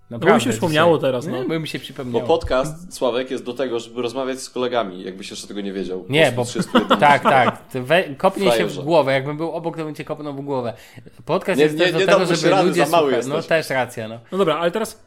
No 0.09 0.19
bo 0.19 0.35
mi 0.35 0.41
się 0.41 0.49
przypomniało 0.49 0.97
teraz, 0.97 1.27
no. 1.27 1.37
Nie, 1.37 1.47
bo 1.49 1.59
mi 1.59 1.67
się 1.67 1.77
Bo 1.79 1.83
przypomniało. 1.83 2.27
podcast, 2.27 2.93
Sławek, 2.93 3.31
jest 3.31 3.43
do 3.43 3.53
tego, 3.53 3.79
żeby 3.79 4.01
rozmawiać 4.01 4.39
z 4.39 4.49
kolegami, 4.49 5.03
jakbyś 5.03 5.31
jeszcze 5.31 5.47
tego 5.47 5.61
nie 5.61 5.73
wiedział. 5.73 6.05
Nie, 6.09 6.31
bo 6.31 6.45
31. 6.45 6.97
tak, 6.99 7.23
tak. 7.23 7.63
We, 7.73 8.03
kopnij 8.03 8.51
się 8.51 8.65
w 8.65 8.83
głowę. 8.83 9.13
Jakbym 9.13 9.37
był 9.37 9.51
obok, 9.51 9.77
to 9.77 9.85
bym 9.85 9.95
cię 9.95 10.05
kopnął 10.05 10.33
w 10.33 10.41
głowę. 10.41 10.73
Podcast 11.25 11.57
Nie- 11.57 11.63
jest 11.63 11.75
nie- 11.77 11.83
też 11.83 11.93
do 11.93 11.99
nie 11.99 12.05
tego, 12.05 12.19
dałbyś 12.19 12.39
żeby 12.39 12.63
ludzie 12.63 12.85
za 12.85 12.91
mały 12.91 13.11
słuchali. 13.11 13.29
No 13.29 13.41
też 13.41 13.69
racja, 13.69 14.07
no. 14.07 14.19
No 14.31 14.37
dobra, 14.37 14.57
ale 14.57 14.71
teraz 14.71 15.03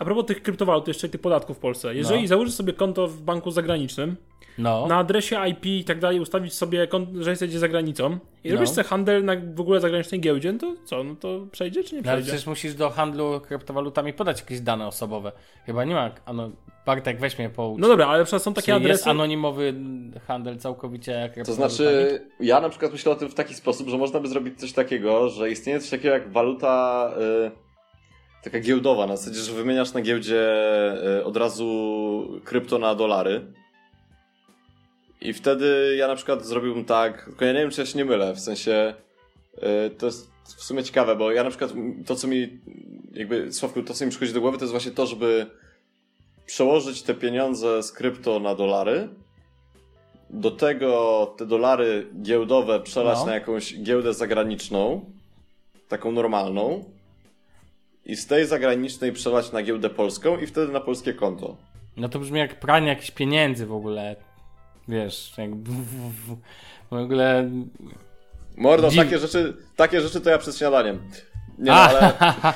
a 0.00 0.04
propos 0.04 0.26
tych 0.26 0.42
kryptowalut, 0.42 0.88
jeszcze 0.88 1.08
tych 1.08 1.20
podatków 1.20 1.56
w 1.56 1.60
Polsce. 1.60 1.94
Jeżeli 1.94 2.22
No. 2.22 2.28
założysz 2.28 2.54
sobie 2.54 2.72
konto 2.72 3.06
w 3.08 3.22
banku 3.22 3.50
zagranicznym, 3.50 4.16
No. 4.58 4.86
na 4.86 4.96
adresie 4.96 5.36
IP 5.48 5.66
i 5.66 5.84
tak 5.84 5.98
dalej 6.00 6.20
ustawić 6.20 6.54
sobie, 6.54 6.88
że 7.20 7.30
jesteście 7.30 7.58
za 7.58 7.68
granicą 7.68 8.18
i 8.44 8.48
No. 8.48 8.54
robisz 8.54 8.70
sobie 8.70 8.84
handel 8.88 9.24
na 9.24 9.32
w 9.54 9.60
ogóle 9.60 9.80
zagranicznej 9.80 10.20
giełdzie, 10.20 10.52
no 10.52 10.58
to 10.58 10.74
co, 10.84 11.04
no 11.04 11.14
to 11.16 11.46
przejdzie 11.52 11.84
czy 11.84 11.94
nie 11.94 12.00
No, 12.02 12.10
ale 12.10 12.16
przejdzie? 12.16 12.30
przecież 12.32 12.46
musisz 12.46 12.74
do 12.74 12.90
handlu 12.90 13.40
kryptowalutami 13.40 14.12
podać 14.12 14.40
jakieś 14.40 14.60
dane 14.60 14.86
osobowe. 14.86 15.32
Chyba 15.66 15.84
nie 15.84 15.94
ma. 15.94 16.10
Ano, 16.26 16.50
Bartek, 16.86 17.20
weź 17.20 17.38
mnie 17.38 17.50
poucz. 17.50 17.80
No 17.80 17.88
dobra, 17.88 18.06
ale 18.06 18.24
przecież 18.24 18.42
są 18.42 18.54
takie 18.54 18.66
Czy 18.66 18.70
jest 18.72 18.82
adresy. 18.84 19.10
anonimowy 19.10 19.74
handel 20.26 20.58
całkowicie 20.58 21.30
To 21.46 21.52
znaczy, 21.52 22.20
ja 22.40 22.60
na 22.60 22.68
przykład 22.68 22.92
myślę 22.92 23.12
o 23.12 23.14
tym 23.16 23.28
w 23.28 23.34
taki 23.34 23.54
sposób, 23.54 23.88
że 23.88 23.98
można 23.98 24.20
by 24.20 24.28
zrobić 24.28 24.60
coś 24.60 24.72
takiego, 24.72 25.28
że 25.28 25.50
istnieje 25.50 25.80
coś 25.80 25.90
takiego 25.90 26.14
jak 26.14 26.32
waluta 26.32 27.10
y, 27.46 27.69
taka 28.44 28.60
giełdowa, 28.60 29.06
na 29.06 29.16
zasadzie, 29.16 29.40
że 29.40 29.52
wymieniasz 29.52 29.92
na 29.92 30.00
giełdzie 30.00 30.42
y, 31.18 31.24
od 31.24 31.36
razu 31.36 32.40
krypto 32.44 32.78
na 32.78 32.94
dolary. 32.94 33.46
I 35.20 35.32
wtedy 35.32 35.94
ja 35.98 36.08
na 36.08 36.14
przykład 36.16 36.44
zrobiłbym 36.46 36.84
tak, 36.84 37.24
tylko 37.24 37.44
ja 37.44 37.52
nie 37.52 37.58
wiem, 37.60 37.70
czy 37.70 37.80
ja 37.80 37.86
się 37.86 37.98
nie 37.98 38.04
mylę, 38.04 38.34
w 38.34 38.40
sensie 38.40 38.94
yy, 39.62 39.90
to 39.98 40.06
jest 40.06 40.30
w 40.44 40.62
sumie 40.62 40.84
ciekawe, 40.84 41.16
bo 41.16 41.32
ja 41.32 41.44
na 41.44 41.50
przykład 41.50 41.72
to, 42.06 42.16
co 42.16 42.28
mi 42.28 42.60
jakby, 43.12 43.52
Sławku, 43.52 43.82
to, 43.82 43.94
co 43.94 44.04
mi 44.04 44.10
przychodzi 44.10 44.32
do 44.32 44.40
głowy, 44.40 44.58
to 44.58 44.64
jest 44.64 44.72
właśnie 44.72 44.90
to, 44.92 45.06
żeby 45.06 45.46
przełożyć 46.46 47.02
te 47.02 47.14
pieniądze 47.14 47.82
z 47.82 47.92
krypto 47.92 48.40
na 48.40 48.54
dolary, 48.54 49.08
do 50.30 50.50
tego 50.50 51.34
te 51.38 51.46
dolary 51.46 52.06
giełdowe 52.22 52.80
przelać 52.80 53.18
No. 53.18 53.26
na 53.26 53.34
jakąś 53.34 53.82
giełdę 53.82 54.14
zagraniczną, 54.14 55.04
taką 55.88 56.12
normalną, 56.12 56.84
i 58.10 58.16
z 58.16 58.26
tej 58.26 58.46
zagranicznej 58.46 59.12
przelać 59.12 59.52
na 59.52 59.62
giełdę 59.62 59.90
polską 59.90 60.38
i 60.38 60.46
wtedy 60.46 60.72
na 60.72 60.80
polskie 60.80 61.14
konto. 61.14 61.56
No 61.96 62.08
to 62.08 62.18
brzmi 62.18 62.38
jak 62.38 62.60
pranie 62.60 62.88
jakichś 62.88 63.10
pieniędzy 63.10 63.66
w 63.66 63.72
ogóle. 63.72 64.16
Wiesz, 64.88 65.32
jak 65.38 65.50
w, 65.56 66.36
ogóle. 66.90 67.50
Mordo, 68.56 68.88
Dziw- 68.88 68.96
takie 68.96 69.18
rzeczy, 69.18 69.56
takie 69.76 70.00
rzeczy 70.00 70.20
to 70.20 70.30
ja 70.30 70.38
przed 70.38 70.56
śniadaniem. 70.58 70.98
Nie, 71.58 71.64
no, 71.70 71.74
A, 71.74 71.88
ale... 71.88 72.12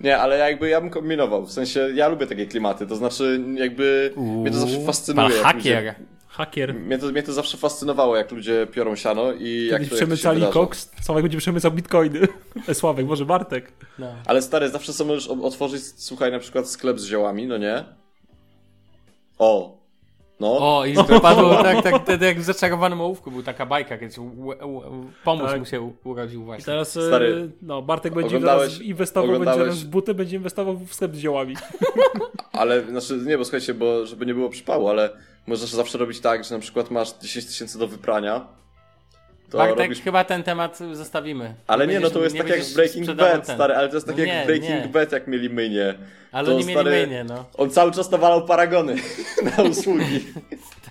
Nie, 0.00 0.18
ale 0.18 0.38
jakby 0.38 0.68
ja 0.68 0.80
bym 0.80 0.90
kombinował. 0.90 1.46
W 1.46 1.52
sensie, 1.52 1.88
ja 1.94 2.08
lubię 2.08 2.26
takie 2.26 2.46
klimaty. 2.46 2.86
To 2.86 2.96
znaczy, 2.96 3.40
jakby 3.54 4.12
mnie 4.16 4.50
to 4.50 4.56
zawsze 4.58 4.76
Uuu, 4.76 4.86
fascynuje. 4.86 5.28
pan 5.30 5.42
hakier. 5.42 5.76
Ludzie, 5.84 5.94
Hakier. 6.36 6.74
mnie, 6.74 6.98
to, 6.98 7.06
mnie 7.06 7.22
to 7.22 7.32
zawsze 7.32 7.56
fascynowało, 7.56 8.16
jak 8.16 8.32
ludzie 8.32 8.66
piorą 8.72 8.96
siano 8.96 9.32
i 9.32 9.66
jak 9.70 9.80
Kiedyś 9.80 9.88
to, 9.88 9.94
jak 9.94 10.08
to 10.08 10.16
przemycali 10.16 10.52
koks, 10.52 10.90
Sławek 11.02 11.22
będzie 11.22 11.38
przemycał 11.38 11.70
bitcoiny. 11.72 12.20
Sławek, 12.72 13.06
może 13.06 13.24
Bartek. 13.24 13.72
No. 13.98 14.14
Ale 14.26 14.42
stary, 14.42 14.68
zawsze 14.68 14.92
sobie 14.92 15.08
możesz 15.10 15.28
otworzyć, 15.28 15.82
słuchaj, 15.96 16.32
na 16.32 16.38
przykład 16.38 16.68
sklep 16.70 16.98
z 17.00 17.06
ziołami, 17.06 17.46
no 17.46 17.56
nie? 17.58 17.84
O. 19.38 19.76
No. 20.40 20.78
O, 20.78 20.84
i 20.84 20.94
wypadło 20.94 21.54
tak, 21.62 21.82
tak, 21.82 22.02
wtedy 22.02 22.26
jak 22.26 22.40
w 22.40 22.44
zaczarowanym 22.44 23.00
ołówku 23.00 23.30
był 23.30 23.42
taka 23.42 23.66
bajka, 23.66 23.98
u- 24.64 25.06
pomóż 25.24 25.50
Tak. 25.50 25.58
mu 25.58 25.66
się 25.66 25.92
urodził 26.04 26.42
I 26.42 26.44
właśnie. 26.44 26.64
teraz 26.64 26.96
e, 26.96 27.06
Stary, 27.06 27.50
no, 27.62 27.82
Bartek 27.82 28.14
będzie 28.14 28.40
teraz 28.40 28.80
inwestował, 28.80 29.30
oglądałeś- 29.30 29.44
będzie 29.44 29.64
teraz 29.64 29.82
w 29.82 29.86
buty, 29.86 30.14
będzie 30.14 30.36
inwestował 30.36 30.76
w 30.76 30.94
sklep 30.94 31.16
z 31.16 31.18
ziołami. 31.18 31.56
Ale, 32.52 32.82
znaczy, 32.90 33.16
nie, 33.26 33.38
bo 33.38 33.44
słuchajcie, 33.44 33.74
bo 33.74 34.06
żeby 34.06 34.26
nie 34.26 34.34
było 34.34 34.48
przypału, 34.48 34.88
ale 34.88 35.10
możesz 35.46 35.70
zawsze 35.70 35.98
robić 35.98 36.20
tak, 36.20 36.44
że 36.44 36.54
na 36.54 36.60
przykład 36.60 36.90
masz 36.90 37.12
10 37.12 37.46
tysięcy 37.46 37.78
do 37.78 37.88
wyprania, 37.88 38.46
to 39.50 39.58
Bartek, 39.58 39.78
robisz... 39.78 40.00
chyba 40.00 40.24
ten 40.24 40.42
temat 40.42 40.78
zostawimy. 40.92 41.54
Ale 41.66 41.86
nie, 41.86 42.00
no 42.00 42.10
to 42.10 42.22
jest 42.24 42.36
tak 42.36 42.48
jak 42.48 42.60
Breaking 42.74 43.06
Bad, 43.12 43.46
ten. 43.46 43.56
stary, 43.56 43.74
ale 43.74 43.88
to 43.88 43.94
jest 43.94 44.06
tak 44.06 44.16
No 44.16 44.24
jak 44.24 44.34
nie, 44.40 44.46
Breaking 44.46 44.84
nie. 44.84 44.88
Bad, 44.88 45.12
jak 45.12 45.26
mieli 45.26 45.50
mynie. 45.50 45.94
Ale 46.32 46.46
to 46.48 46.54
oni 46.54 46.64
mieli 46.64 46.80
stary- 46.80 46.90
mynie, 46.90 47.24
no. 47.24 47.44
On 47.56 47.70
cały 47.70 47.92
czas 47.92 48.10
nawalał 48.10 48.46
paragony 48.46 48.96
na 49.56 49.62
usługi. 49.62 50.24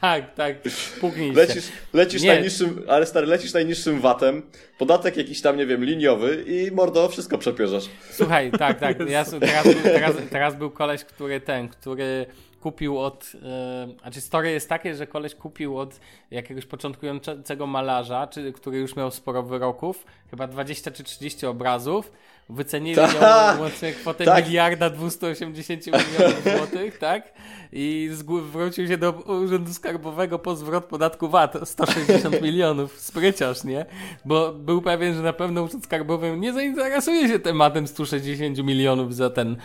Tak, 0.01 0.33
tak, 0.33 0.55
puknij 1.01 1.29
się. 1.29 1.35
Lecisz, 1.37 1.63
lecisz 1.93 2.21
Nie. 2.21 2.33
najniższym, 2.33 2.83
ale 2.87 3.05
stary, 3.05 3.27
lecisz 3.27 3.53
najniższym 3.53 4.01
VAT-em, 4.01 4.41
podatek 4.77 5.17
jakiś 5.17 5.41
tam, 5.41 5.57
nie 5.57 5.65
wiem, 5.65 5.83
liniowy 5.85 6.43
i 6.47 6.71
mordo, 6.71 7.09
wszystko 7.09 7.37
przepierzesz. 7.37 7.89
Słuchaj, 8.11 8.51
tak, 8.51 8.79
tak. 8.79 8.97
Ja, 9.09 9.25
teraz, 9.25 9.65
teraz, 9.83 10.15
teraz 10.29 10.55
był 10.55 10.71
koleś, 10.71 11.03
który 11.03 11.41
ten, 11.41 11.69
który 11.69 12.25
kupił 12.65 12.99
od. 12.99 13.33
Yy, 13.33 13.99
znaczy, 14.01 14.21
story 14.21 14.51
jest 14.51 14.69
takie, 14.69 14.95
że 14.95 15.07
koleś 15.07 15.35
kupił 15.35 15.77
od 15.77 15.99
jakiegoś 16.31 16.65
początkującego 16.65 17.67
malarza, 17.67 18.27
czy, 18.27 18.53
który 18.53 18.77
już 18.77 18.95
miał 18.95 19.11
sporo 19.11 19.43
wyroków, 19.43 20.05
chyba 20.29 20.47
20 20.47 20.91
czy 20.91 21.03
30 21.03 21.45
obrazów. 21.45 22.11
Wycenili 22.49 22.95
Tak, 22.95 23.13
ją 23.13 23.61
łącznie 23.61 23.91
kwotę 23.91 24.25
tak. 24.25 24.45
miliarda 24.45 24.89
280 24.89 25.85
milionów 25.85 26.43
złotych, 26.43 26.97
tak? 26.97 27.33
I 27.71 28.09
zwrócił 28.11 28.87
się 28.87 28.97
do 28.97 29.11
Urzędu 29.11 29.73
Skarbowego 29.73 30.39
po 30.39 30.55
zwrot 30.55 30.85
podatku 30.85 31.29
VAT 31.29 31.53
160 31.63 32.41
milionów. 32.41 32.99
Spryciarz, 32.99 33.63
nie? 33.63 33.85
Bo 34.25 34.53
był 34.53 34.81
pewien, 34.81 35.13
że 35.15 35.21
na 35.21 35.33
pewno 35.33 35.63
Urząd 35.63 35.83
Skarbowy 35.83 36.37
nie 36.37 36.53
zainteresuje 36.53 37.27
się 37.27 37.39
tematem 37.39 37.87
160 37.87 38.57
milionów 38.57 39.15
za 39.15 39.29
ten. 39.29 39.57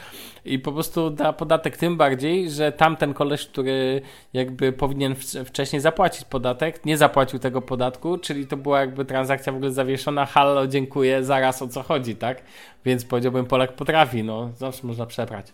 I 0.44 0.58
po 0.58 0.72
prostu 0.72 1.10
da 1.10 1.32
podatek 1.32 1.76
tym 1.76 1.96
bardziej, 1.96 2.50
że 2.50 2.72
tamten 2.72 3.14
koleś, 3.14 3.46
który 3.46 4.02
jakby 4.32 4.72
powinien 4.72 5.14
wcześniej 5.44 5.80
zapłacić 5.82 6.25
podatek, 6.25 6.84
nie 6.87 6.96
zapłacił 6.96 7.38
tego 7.38 7.62
podatku, 7.62 8.18
czyli 8.18 8.46
to 8.46 8.56
była 8.56 8.80
jakby 8.80 9.04
transakcja 9.04 9.52
w 9.52 9.56
ogóle 9.56 9.70
zawieszona. 9.70 10.26
Hallo, 10.26 10.66
dziękuję, 10.66 11.25
zaraz 11.25 11.62
o 11.62 11.68
co 11.68 11.82
chodzi, 11.82 12.16
tak? 12.16 12.42
Więc 12.84 13.04
powiedziałbym, 13.04 13.46
Polak 13.46 13.72
potrafi, 13.72 14.25
no, 14.25 14.50
zawsze 14.58 14.87
można 14.87 15.06
przeprać. 15.06 15.46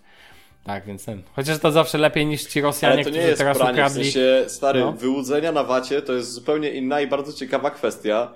Tak, 0.64 0.84
więc 0.86 1.04
ten. 1.04 1.22
Chociaż 1.36 1.58
to 1.58 1.72
zawsze 1.72 1.98
lepiej 1.98 2.26
niż 2.26 2.44
ci 2.44 2.60
Rosjanie, 2.60 2.94
Ale 2.94 3.04
to 3.04 3.10
nie 3.10 3.14
którzy 3.14 3.28
jest 3.28 3.38
teraz 3.38 3.56
pranie, 3.58 3.72
w 3.72 3.74
ukradli. 3.74 4.04
sensie, 4.04 4.44
stary, 4.48 4.80
No. 4.80 4.92
wyłudzenia 4.92 5.52
na 5.52 5.64
wacie 5.64 6.02
to 6.02 6.12
jest 6.12 6.32
zupełnie 6.32 6.70
inna 6.70 7.00
i 7.00 7.06
bardzo 7.06 7.32
ciekawa 7.32 7.70
kwestia. 7.70 8.32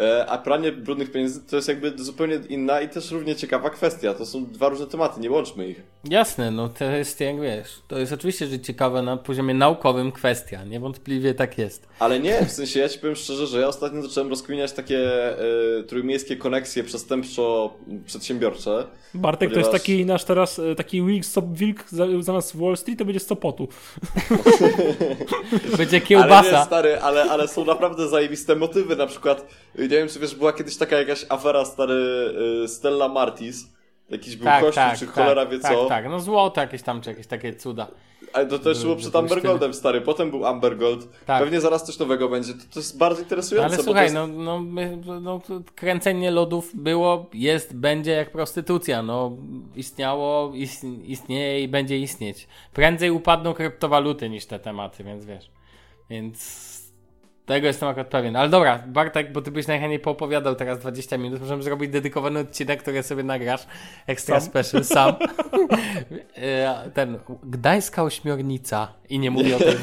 E, 0.00 0.26
A 0.26 0.38
pranie 0.38 0.72
brudnych 0.72 1.12
pieniędzy 1.12 1.40
to 1.40 1.56
jest 1.56 1.68
jakby 1.68 1.92
zupełnie 1.96 2.38
inna 2.48 2.80
i 2.80 2.88
też 2.88 3.10
równie 3.10 3.36
ciekawa 3.36 3.70
kwestia. 3.70 4.14
To 4.14 4.26
są 4.26 4.46
dwa 4.46 4.68
różne 4.68 4.86
tematy, 4.86 5.20
nie 5.20 5.30
łączmy 5.30 5.68
ich. 5.68 5.82
Jasne, 6.10 6.50
no 6.50 6.68
to 6.68 6.84
jest 6.84 7.20
jak 7.20 7.40
wiesz, 7.40 7.68
to 7.88 7.98
jest 7.98 8.12
oczywiście, 8.12 8.46
że 8.46 8.60
ciekawe 8.60 9.02
na 9.02 9.16
poziomie 9.16 9.54
naukowym 9.54 10.12
kwestia, 10.12 10.64
niewątpliwie 10.64 11.34
tak 11.34 11.58
jest. 11.58 11.86
Ale 11.98 12.20
nie, 12.20 12.46
w 12.46 12.50
sensie 12.50 12.80
ja 12.80 12.88
ci 12.88 12.98
powiem 12.98 13.16
szczerze, 13.16 13.46
że 13.46 13.60
ja 13.60 13.68
ostatnio 13.68 14.02
zacząłem 14.02 14.30
rozkminiać 14.30 14.72
takie 14.72 14.98
e, 15.38 15.82
trójmiejskie 15.82 16.36
koneksje 16.36 16.84
przestępczo-przedsiębiorcze. 16.84 18.84
Bartek 19.14 19.50
to 19.52 19.58
jest 19.58 19.70
Ponieważ- 19.70 19.82
taki 19.82 20.06
nasz 20.06 20.24
teraz, 20.24 20.58
e, 20.58 20.74
taki 20.74 21.02
wilk, 21.02 21.24
stop, 21.24 21.44
wilk 21.52 21.84
za- 21.88 22.06
zamiast 22.20 22.56
Wall 22.56 22.76
Street 22.76 22.98
to 22.98 23.04
będzie 23.04 23.20
Sopotu. 23.20 23.68
Będzie 25.78 25.96
Ale 25.96 26.00
nie, 26.00 26.00
kiełbasa. 26.00 26.64
stary, 26.64 26.98
ale, 27.00 27.22
ale 27.30 27.48
są 27.48 27.64
naprawdę 27.64 28.08
zajebiste 28.08 28.56
motywy, 28.56 28.96
na 28.96 29.06
przykład, 29.06 29.46
nie 29.88 29.96
wiem, 29.96 30.08
czy 30.08 30.18
wiesz, 30.20 30.34
była 30.34 30.52
kiedyś 30.52 30.76
taka 30.76 30.96
jakaś 30.98 31.26
afera, 31.28 31.64
stary, 31.64 31.94
y, 32.64 32.68
Stella 32.68 33.08
Martis, 33.08 33.72
jakiś 34.10 34.36
był 34.36 34.44
tak, 34.44 34.60
kościół, 34.64 34.82
tak, 34.84 34.98
czy 34.98 35.06
tak, 35.06 35.14
cholera 35.14 35.46
wie 35.46 35.58
tak, 35.58 35.72
co, 35.72 35.86
tak, 35.86 36.08
no 36.08 36.20
złoto 36.20 36.60
jakieś 36.60 36.82
tam, 36.82 37.00
czy 37.00 37.10
jakieś 37.10 37.26
takie 37.26 37.54
cuda. 37.54 37.88
ale 38.32 38.46
to 38.46 38.58
też 38.58 38.82
było 38.82 38.96
przed 38.96 39.12
były 39.12 39.18
Amber 39.22 39.38
styly. 39.38 39.52
Goldem, 39.52 39.74
stary, 39.74 40.00
potem 40.00 40.30
był 40.30 40.46
Amber 40.46 40.76
Gold, 40.76 41.08
Tak. 41.26 41.42
pewnie 41.42 41.60
zaraz 41.60 41.84
coś 41.84 41.98
nowego 41.98 42.28
będzie, 42.28 42.52
to, 42.52 42.60
to 42.72 42.80
jest 42.80 42.98
bardzo 42.98 43.18
No, 43.20 43.22
interesujące, 43.22 43.66
ale 43.68 43.76
bo 43.76 43.82
słuchaj, 43.82 44.02
jest... 44.04 44.14
no, 44.14 44.26
no, 44.26 44.62
no 45.20 45.40
kręcenie 45.74 46.30
lodów 46.30 46.70
było, 46.74 47.30
jest, 47.34 47.76
będzie 47.76 48.10
jak 48.10 48.32
prostytucja, 48.32 49.02
no 49.02 49.36
istniało, 49.76 50.52
ist, 50.54 50.84
istnieje 51.04 51.62
i 51.62 51.68
będzie 51.68 51.98
istnieć. 51.98 52.48
Prędzej 52.72 53.10
upadną 53.10 53.54
kryptowaluty 53.54 54.28
niż 54.30 54.46
te 54.46 54.58
tematy, 54.58 55.04
więc 55.04 55.24
wiesz. 55.24 55.50
Więc 56.10 56.71
tego 57.46 57.66
jestem 57.66 57.88
akurat 57.88 58.08
pewien. 58.08 58.36
Ale 58.36 58.48
dobra, 58.48 58.84
Bartek, 58.86 59.32
bo 59.32 59.42
ty 59.42 59.50
byś 59.50 59.66
najchętniej 59.66 60.00
poopowiadał 60.00 60.54
teraz 60.54 60.78
20 60.78 61.18
minut, 61.18 61.40
możemy 61.40 61.62
zrobić 61.62 61.90
dedykowany 61.90 62.40
odcinek, 62.40 62.82
który 62.82 63.02
sobie 63.02 63.22
nagrasz, 63.22 63.66
extra 64.06 64.40
Sam? 64.40 64.50
special, 64.50 64.84
sam. 64.84 65.14
E, 66.36 66.90
Ten, 66.94 67.18
Gdańska 67.44 68.02
ośmiornica 68.02 68.92
i 69.08 69.18
nie 69.18 69.30
mówię 69.30 69.56
o 69.56 69.58
tej. 69.58 69.76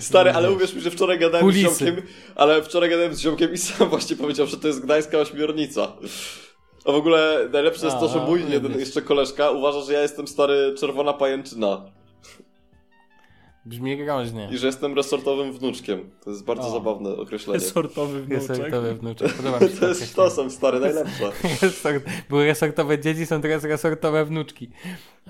Stary, 0.00 0.30
ale 0.30 0.52
uwierz 0.52 0.74
mi, 0.74 0.80
że 0.80 0.90
wczoraj 0.90 1.18
gadałem 1.18 1.46
Kulisy. 1.46 1.74
z 1.74 1.78
ziomkiem, 1.78 2.06
ale 2.34 2.62
wczoraj 2.62 2.90
gadałem 2.90 3.14
z 3.14 3.20
ziomkiem 3.20 3.52
i 3.52 3.58
sam 3.58 3.88
właśnie 3.88 4.16
powiedział, 4.16 4.46
że 4.46 4.56
to 4.56 4.68
jest 4.68 4.84
gdańska 4.84 5.18
ośmiornica. 5.18 5.92
A 6.84 6.92
w 6.92 6.94
ogóle 6.94 7.48
najlepsze 7.52 7.86
jest 7.86 7.98
to, 7.98 8.08
że 8.08 8.18
no, 8.18 8.26
mój 8.26 8.40
wiesz. 8.40 8.50
jeden 8.52 8.78
jeszcze 8.78 9.02
koleżka 9.02 9.50
uważa, 9.50 9.80
że 9.80 9.92
ja 9.92 10.02
jestem 10.02 10.28
stary 10.28 10.74
czerwona 10.78 11.12
pajęczyna 11.12 11.82
Brzmi 13.66 13.96
groźnie. 13.96 14.48
i 14.52 14.58
że 14.58 14.66
jestem 14.66 14.94
resortowym 14.94 15.52
wnuczkiem. 15.52 16.10
To 16.24 16.30
jest 16.30 16.44
bardzo 16.44 16.68
O. 16.68 16.70
zabawne 16.70 17.16
określenie. 17.16 17.60
Sortowy 17.60 18.18
Jest 18.18 18.46
wnuczek. 18.46 18.48
resortowe 18.64 18.94
wnuczek. 18.94 19.32
Podoba 19.34 19.60
mi 19.60 19.68
się 19.68 19.76
To 19.80 19.88
jest 19.88 20.10
sztosem, 20.10 20.50
stary, 20.50 20.80
najlepsze. 20.80 21.30
Resort, 21.62 22.04
były 22.28 22.44
resortowe 22.46 22.98
dzieci, 22.98 23.26
są 23.26 23.40
teraz 23.40 23.64
resortowe 23.64 24.24
wnuczki. 24.24 24.68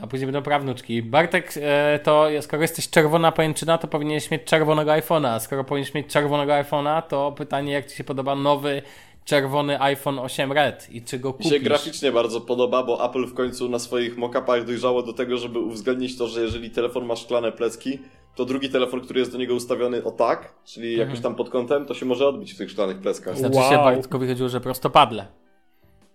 A 0.03 0.07
później 0.07 0.27
będą 0.27 0.43
prawnuczki. 0.43 1.03
Bartek, 1.03 1.55
e, 1.57 2.01
to 2.03 2.27
skoro 2.41 2.63
jesteś 2.63 2.91
czerwona 2.91 3.33
pajęczyna, 3.33 3.79
to 3.79 3.89
powinieneś 3.89 4.31
mieć 4.31 4.45
czerwonego 4.45 4.91
iPhone'a. 4.91 5.27
A 5.29 5.41
skoro 5.41 5.65
powinieneś 5.65 5.95
mieć 5.95 6.07
czerwonego 6.07 6.53
iPhone'a, 6.53 7.03
to 7.03 7.33
pytanie, 7.33 7.73
jak 7.73 7.87
ci 7.91 7.97
się 7.97 8.05
podoba 8.05 8.35
nowy 8.37 8.83
czerwony 9.25 9.81
iPhone 9.81 10.19
8 10.19 10.53
Red 10.53 10.89
i 10.91 11.03
czy 11.03 11.19
go 11.19 11.29
Mi 11.29 11.33
kupisz? 11.35 11.53
się 11.53 11.61
graficznie 11.61 12.13
bardzo 12.13 12.41
podoba, 12.41 12.83
bo 12.83 13.05
Apple 13.11 13.27
w 13.27 13.35
końcu 13.35 13.69
na 13.69 13.79
swoich 13.79 14.17
mock-upach 14.17 14.65
dojrzało 14.65 15.03
do 15.03 15.13
tego, 15.13 15.39
żeby 15.39 15.59
uwzględnić 15.59 16.19
to, 16.19 16.27
że 16.27 16.41
jeżeli 16.43 16.71
telefon 16.71 17.05
ma 17.07 17.17
szklane 17.17 17.53
plecki, 17.53 17.99
to 18.35 18.45
drugi 18.45 18.71
telefon, 18.71 19.01
który 19.01 19.21
jest 19.21 19.33
do 19.33 19.39
niego 19.39 19.55
ustawiony 19.55 20.05
o 20.05 20.11
tak, 20.11 20.55
czyli 20.65 20.91
Mhm. 20.93 21.09
jakoś 21.09 21.23
tam 21.23 21.35
pod 21.35 21.51
kątem, 21.51 21.87
to 21.87 21.95
się 21.95 22.07
może 22.07 22.29
odbić 22.29 22.55
w 22.55 22.59
tych 22.59 22.71
szklanych 22.71 22.99
pleckach. 22.99 23.39
Znaczy 23.39 23.57
Wow. 23.57 23.71
się 23.71 23.77
Bartkowi 23.77 24.29
chodziło, 24.29 24.49
że 24.49 24.61
prostopadle. 24.61 25.27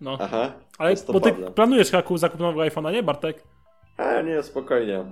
No. 0.00 0.16
Aha. 0.20 0.52
Ale 0.78 0.90
jest 0.90 1.06
to 1.06 1.12
bo 1.12 1.20
ty 1.20 1.30
padle. 1.30 1.50
planujesz 1.50 1.90
haku 1.90 2.18
zakup 2.18 2.40
nowego 2.40 2.60
iPhone'a, 2.60 2.92
nie 2.92 3.02
Bartek? 3.02 3.42
A 3.96 4.22
nie, 4.22 4.42
spokojnie. 4.42 5.04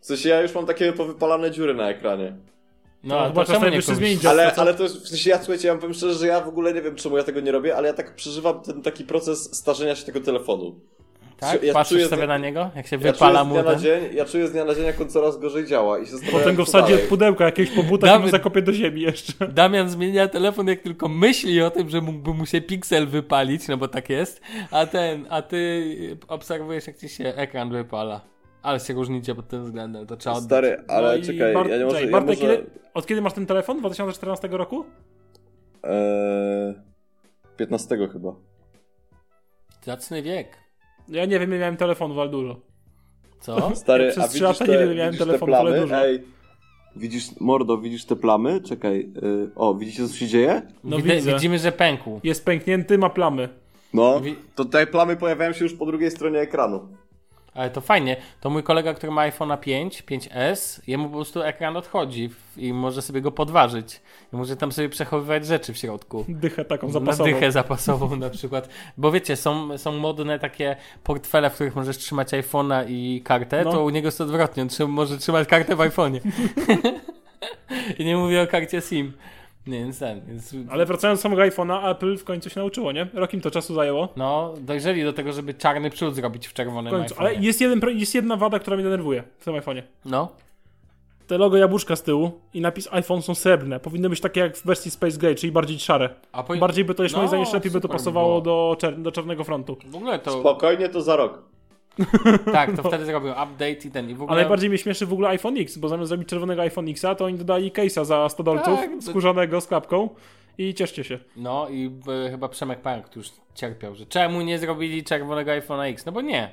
W 0.00 0.06
sensie 0.06 0.28
ja 0.28 0.42
już 0.42 0.54
mam 0.54 0.66
takie 0.66 0.92
powypalane 0.92 1.50
dziury 1.50 1.74
na 1.74 1.88
ekranie. 1.90 2.36
No, 3.04 3.14
To 3.16 3.22
to 3.22 3.28
chyba 3.28 3.44
czas 3.44 3.54
czemu 3.60 3.70
nie 3.76 3.82
zmienić 3.82 4.26
Ale, 4.26 4.52
co? 4.52 4.60
ale 4.60 4.74
to 4.74 4.82
jest, 4.82 4.96
w 5.04 5.08
sensie 5.08 5.30
ja 5.30 5.38
słuchajcie, 5.38 5.68
ja 5.68 5.74
powiem 5.74 5.94
szczerze, 5.94 6.14
że 6.14 6.26
ja 6.26 6.40
w 6.40 6.48
ogóle 6.48 6.72
nie 6.74 6.82
wiem 6.82 6.94
czemu 6.96 7.16
ja 7.16 7.22
tego 7.22 7.40
nie 7.40 7.52
robię, 7.52 7.76
ale 7.76 7.88
ja 7.88 7.94
tak 7.94 8.14
przeżywam 8.14 8.60
ten 8.60 8.82
taki 8.82 9.04
proces 9.04 9.56
starzenia 9.56 9.94
się 9.94 10.06
tego 10.06 10.20
telefonu. 10.20 10.80
Tak? 11.40 11.62
Ja 11.62 11.72
Patrzysz 11.74 11.96
czuję 11.98 12.08
sobie 12.08 12.24
z- 12.24 12.28
na 12.28 12.38
niego? 12.38 12.70
Jak 12.76 12.86
się 12.86 12.96
Ja 12.96 13.12
wypala 13.12 13.32
czuję 13.40 13.44
z 13.44 13.48
mu 13.48 13.54
dnia 13.54 13.72
na 13.72 13.78
dzień, 13.78 14.16
ja 14.16 14.24
czuję 14.24 14.48
z 14.48 14.52
dnia 14.52 14.64
na 14.64 14.74
dzień, 14.74 14.84
jak 14.84 15.00
on 15.00 15.08
coraz 15.08 15.38
gorzej 15.38 15.66
działa 15.66 15.98
i 15.98 16.06
się 16.06 16.12
Potem 16.32 16.56
go 16.56 16.64
wsadzi 16.64 16.94
od 16.94 17.00
pudełka 17.00 17.44
jakiegoś 17.44 17.74
po 17.76 17.82
butach 17.82 18.10
i 18.10 18.12
Dawid- 18.12 18.22
mu 18.24 18.28
zakopie 18.30 18.62
do 18.62 18.72
ziemi 18.72 19.00
jeszcze. 19.00 19.48
Damian 19.48 19.88
zmienia 19.88 20.28
telefon, 20.28 20.66
jak 20.68 20.80
tylko 20.80 21.08
myśli 21.08 21.62
o 21.62 21.70
tym, 21.70 21.88
że 21.90 22.00
mógłby 22.00 22.34
mu 22.34 22.46
się 22.46 22.60
piksel 22.60 23.06
wypalić, 23.08 23.68
no 23.68 23.76
bo 23.76 23.88
tak 23.88 24.10
jest, 24.10 24.40
a 24.70 24.86
ten, 24.86 25.26
a 25.30 25.42
ty 25.42 26.18
obserwujesz, 26.28 26.86
jak 26.86 26.96
ci 26.98 27.08
się 27.08 27.24
ekran 27.24 27.70
wypala. 27.70 28.20
Ale 28.62 28.80
się 28.80 28.94
różnicie 28.94 29.34
pod 29.34 29.48
tym 29.48 29.64
względem, 29.64 30.06
to 30.06 30.16
trzeba 30.16 30.36
oddać. 30.36 30.46
Stary, 30.46 30.84
ale 30.88 31.08
No 31.08 31.14
i 31.14 31.22
czekaj, 31.22 31.54
Bart- 31.54 31.68
ja 31.70 31.76
nie 31.78 31.84
może, 31.84 31.96
czekaj, 31.96 32.10
ja 32.12 32.20
Bartek, 32.20 32.40
może... 32.40 32.56
kiedy, 32.56 32.70
od 32.94 33.06
kiedy 33.06 33.20
masz 33.22 33.32
ten 33.32 33.46
telefon? 33.46 33.78
2014 33.78 34.48
roku? 34.48 34.84
Eee, 35.82 36.74
15 37.56 38.08
chyba. 38.12 38.34
Zacny 39.84 40.22
wiek. 40.22 40.56
Ja 41.10 41.24
nie 41.24 41.38
wiem, 41.38 41.52
ja 41.52 41.58
miałem 41.58 41.76
telefon 41.76 42.18
ale 42.18 42.28
dużo. 42.28 42.60
Co? 43.40 43.70
Stary, 43.76 44.04
Ja 44.04 44.10
przez 44.10 44.24
a 44.24 44.28
trzy 44.28 44.34
widzisz 44.34 44.60
lata 44.60 44.64
te, 44.64 44.72
nie 44.72 44.78
wiem, 44.78 44.96
miałem 44.96 45.12
widzisz 45.12 45.26
te 45.26 45.32
telefon, 45.32 45.54
ale 45.54 45.70
plamy? 45.70 45.80
dużo. 45.80 45.96
Ej, 46.04 46.22
widzisz, 46.96 47.40
mordo, 47.40 47.78
widzisz 47.78 48.04
te 48.04 48.16
plamy? 48.16 48.60
Czekaj, 48.60 49.12
y, 49.22 49.50
o, 49.54 49.74
widzicie 49.74 50.08
co 50.08 50.14
się 50.14 50.26
dzieje? 50.26 50.62
No 50.84 50.98
widzę. 50.98 51.32
Widzimy, 51.32 51.58
że 51.58 51.72
pękł. 51.72 52.20
Jest 52.24 52.44
pęknięty, 52.44 52.98
ma 52.98 53.10
plamy. 53.10 53.48
No, 53.94 54.20
to 54.54 54.64
te 54.64 54.86
plamy 54.86 55.16
pojawiają 55.16 55.52
się 55.52 55.64
już 55.64 55.74
po 55.74 55.86
drugiej 55.86 56.10
stronie 56.10 56.38
ekranu. 56.38 56.88
Ale 57.54 57.70
to 57.70 57.80
fajnie. 57.80 58.16
To 58.40 58.50
mój 58.50 58.62
kolega, 58.62 58.94
który 58.94 59.12
ma 59.12 59.28
iPhone'a 59.30 59.58
5, 59.60 60.02
5S, 60.02 60.80
jemu 60.86 61.08
po 61.08 61.14
prostu 61.14 61.42
ekran 61.42 61.76
odchodzi 61.76 62.30
i 62.56 62.72
może 62.72 63.02
sobie 63.02 63.20
go 63.20 63.32
podważyć. 63.32 64.00
I 64.32 64.36
może 64.36 64.56
tam 64.56 64.72
sobie 64.72 64.88
przechowywać 64.88 65.46
rzeczy 65.46 65.72
w 65.72 65.78
środku. 65.78 66.24
Dychę 66.28 66.64
taką 66.64 66.86
Na 66.86 66.92
zapasową. 66.92 67.24
dychę 67.30 67.52
zapasową 67.52 68.16
na 68.16 68.30
przykład. 68.30 68.68
Bo 68.96 69.12
wiecie, 69.12 69.36
są, 69.36 69.78
są 69.78 69.92
modne 69.92 70.38
takie 70.38 70.76
portfele, 71.04 71.50
w 71.50 71.54
których 71.54 71.76
możesz 71.76 71.98
trzymać 71.98 72.28
iPhone'a 72.28 72.84
i 72.88 73.22
kartę, 73.24 73.64
No. 73.64 73.72
to 73.72 73.84
u 73.84 73.90
niego 73.90 74.08
jest 74.08 74.20
odwrotnie. 74.20 74.66
On 74.84 74.90
może 74.90 75.18
trzymać 75.18 75.48
kartę 75.48 75.76
w 75.76 75.78
iPhone'ie. 75.78 76.20
I 77.98 78.04
nie 78.04 78.16
mówię 78.16 78.42
o 78.42 78.46
karcie 78.46 78.80
SIM. 78.80 79.12
Nie, 79.66 79.78
więc 79.78 79.98
ten, 79.98 80.20
więc... 80.26 80.54
Ale 80.70 80.86
wracając 80.86 81.18
do 81.18 81.22
samego 81.22 81.42
iPhone'a, 81.42 81.90
Apple 81.90 82.16
w 82.16 82.24
końcu 82.24 82.50
się 82.50 82.60
nauczyło, 82.60 82.92
nie? 82.92 83.06
Rok 83.14 83.34
im 83.34 83.40
to 83.40 83.50
czasu 83.50 83.74
zajęło. 83.74 84.08
No, 84.16 84.54
dojrzeli 84.60 85.04
do 85.04 85.12
tego, 85.12 85.32
żeby 85.32 85.54
czarny 85.54 85.90
przód 85.90 86.14
zrobić 86.14 86.48
w 86.48 86.50
W 86.50 86.54
czerwonym 86.54 86.92
końcu. 86.92 87.14
iPhone'ie. 87.14 87.18
Ale 87.20 87.34
jest, 87.34 87.60
jeden, 87.60 87.98
jest 87.98 88.14
jedna 88.14 88.36
wada, 88.36 88.58
która 88.58 88.76
mnie 88.76 88.84
denerwuje 88.84 89.22
w 89.38 89.44
tym 89.44 89.54
iPhone'ie. 89.54 89.82
No. 90.04 90.28
Te 91.26 91.38
logo 91.38 91.56
jabłuszka 91.56 91.96
z 91.96 92.02
tyłu 92.02 92.40
i 92.54 92.60
napis 92.60 92.88
iPhone 92.92 93.22
są 93.22 93.34
srebrne. 93.34 93.80
Powinny 93.80 94.10
być 94.10 94.20
takie 94.20 94.40
jak 94.40 94.56
w 94.56 94.66
wersji 94.66 94.90
Space 94.90 95.18
Gray, 95.18 95.34
czyli 95.34 95.52
bardziej 95.52 95.78
szare. 95.78 96.08
A 96.32 96.42
po... 96.42 96.56
Bardziej 96.56 96.84
by 96.84 96.94
to, 96.94 97.02
jeszcze 97.02 97.16
No, 97.16 97.22
moim 97.22 97.28
zdaniem, 97.28 97.46
lepiej 97.54 97.70
by 97.72 97.80
to 97.80 97.88
pasowało 97.88 98.40
było. 98.40 98.74
do, 98.76 98.86
czer- 98.86 99.02
do 99.02 99.12
czarnego 99.12 99.44
frontu. 99.44 99.76
W 99.86 99.96
ogóle 99.96 100.18
to... 100.18 100.40
Spokojnie, 100.40 100.88
to 100.88 101.02
za 101.02 101.16
rok. 101.16 101.42
Tak, 102.52 102.76
to 102.76 102.82
wtedy 102.82 103.04
zrobił 103.04 103.30
update 103.30 103.70
i 103.70 103.90
ten. 103.90 104.10
I 104.10 104.14
w 104.14 104.22
ogóle... 104.22 104.32
Ale 104.32 104.42
najbardziej 104.42 104.68
mnie 104.70 104.78
śmieszy 104.78 105.06
w 105.06 105.12
ogóle 105.12 105.28
iPhone 105.28 105.56
X, 105.58 105.78
bo 105.78 105.88
zamiast 105.88 106.08
zrobić 106.08 106.28
czerwonego 106.28 106.62
iPhone 106.62 106.88
Xa, 106.88 107.14
to 107.14 107.24
oni 107.24 107.38
dodali 107.38 107.72
case'a 107.72 108.04
za 108.04 108.28
100 108.28 108.42
dolców, 108.42 108.78
Tak, 108.80 108.90
to- 108.90 109.02
skórzanego 109.02 109.60
z 109.60 109.66
klapką 109.66 110.08
i 110.58 110.74
cieszcie 110.74 111.04
się. 111.04 111.18
No 111.36 111.68
i 111.68 111.90
e, 112.26 112.30
chyba 112.30 112.48
Przemek 112.48 113.08
tu 113.10 113.18
już 113.18 113.30
cierpiał, 113.54 113.94
że 113.94 114.06
czemu 114.06 114.40
nie 114.40 114.58
zrobili 114.58 115.04
czerwonego 115.04 115.50
iPhone'a 115.50 115.90
X? 115.90 116.06
No 116.06 116.12
bo 116.12 116.20
nie. 116.20 116.50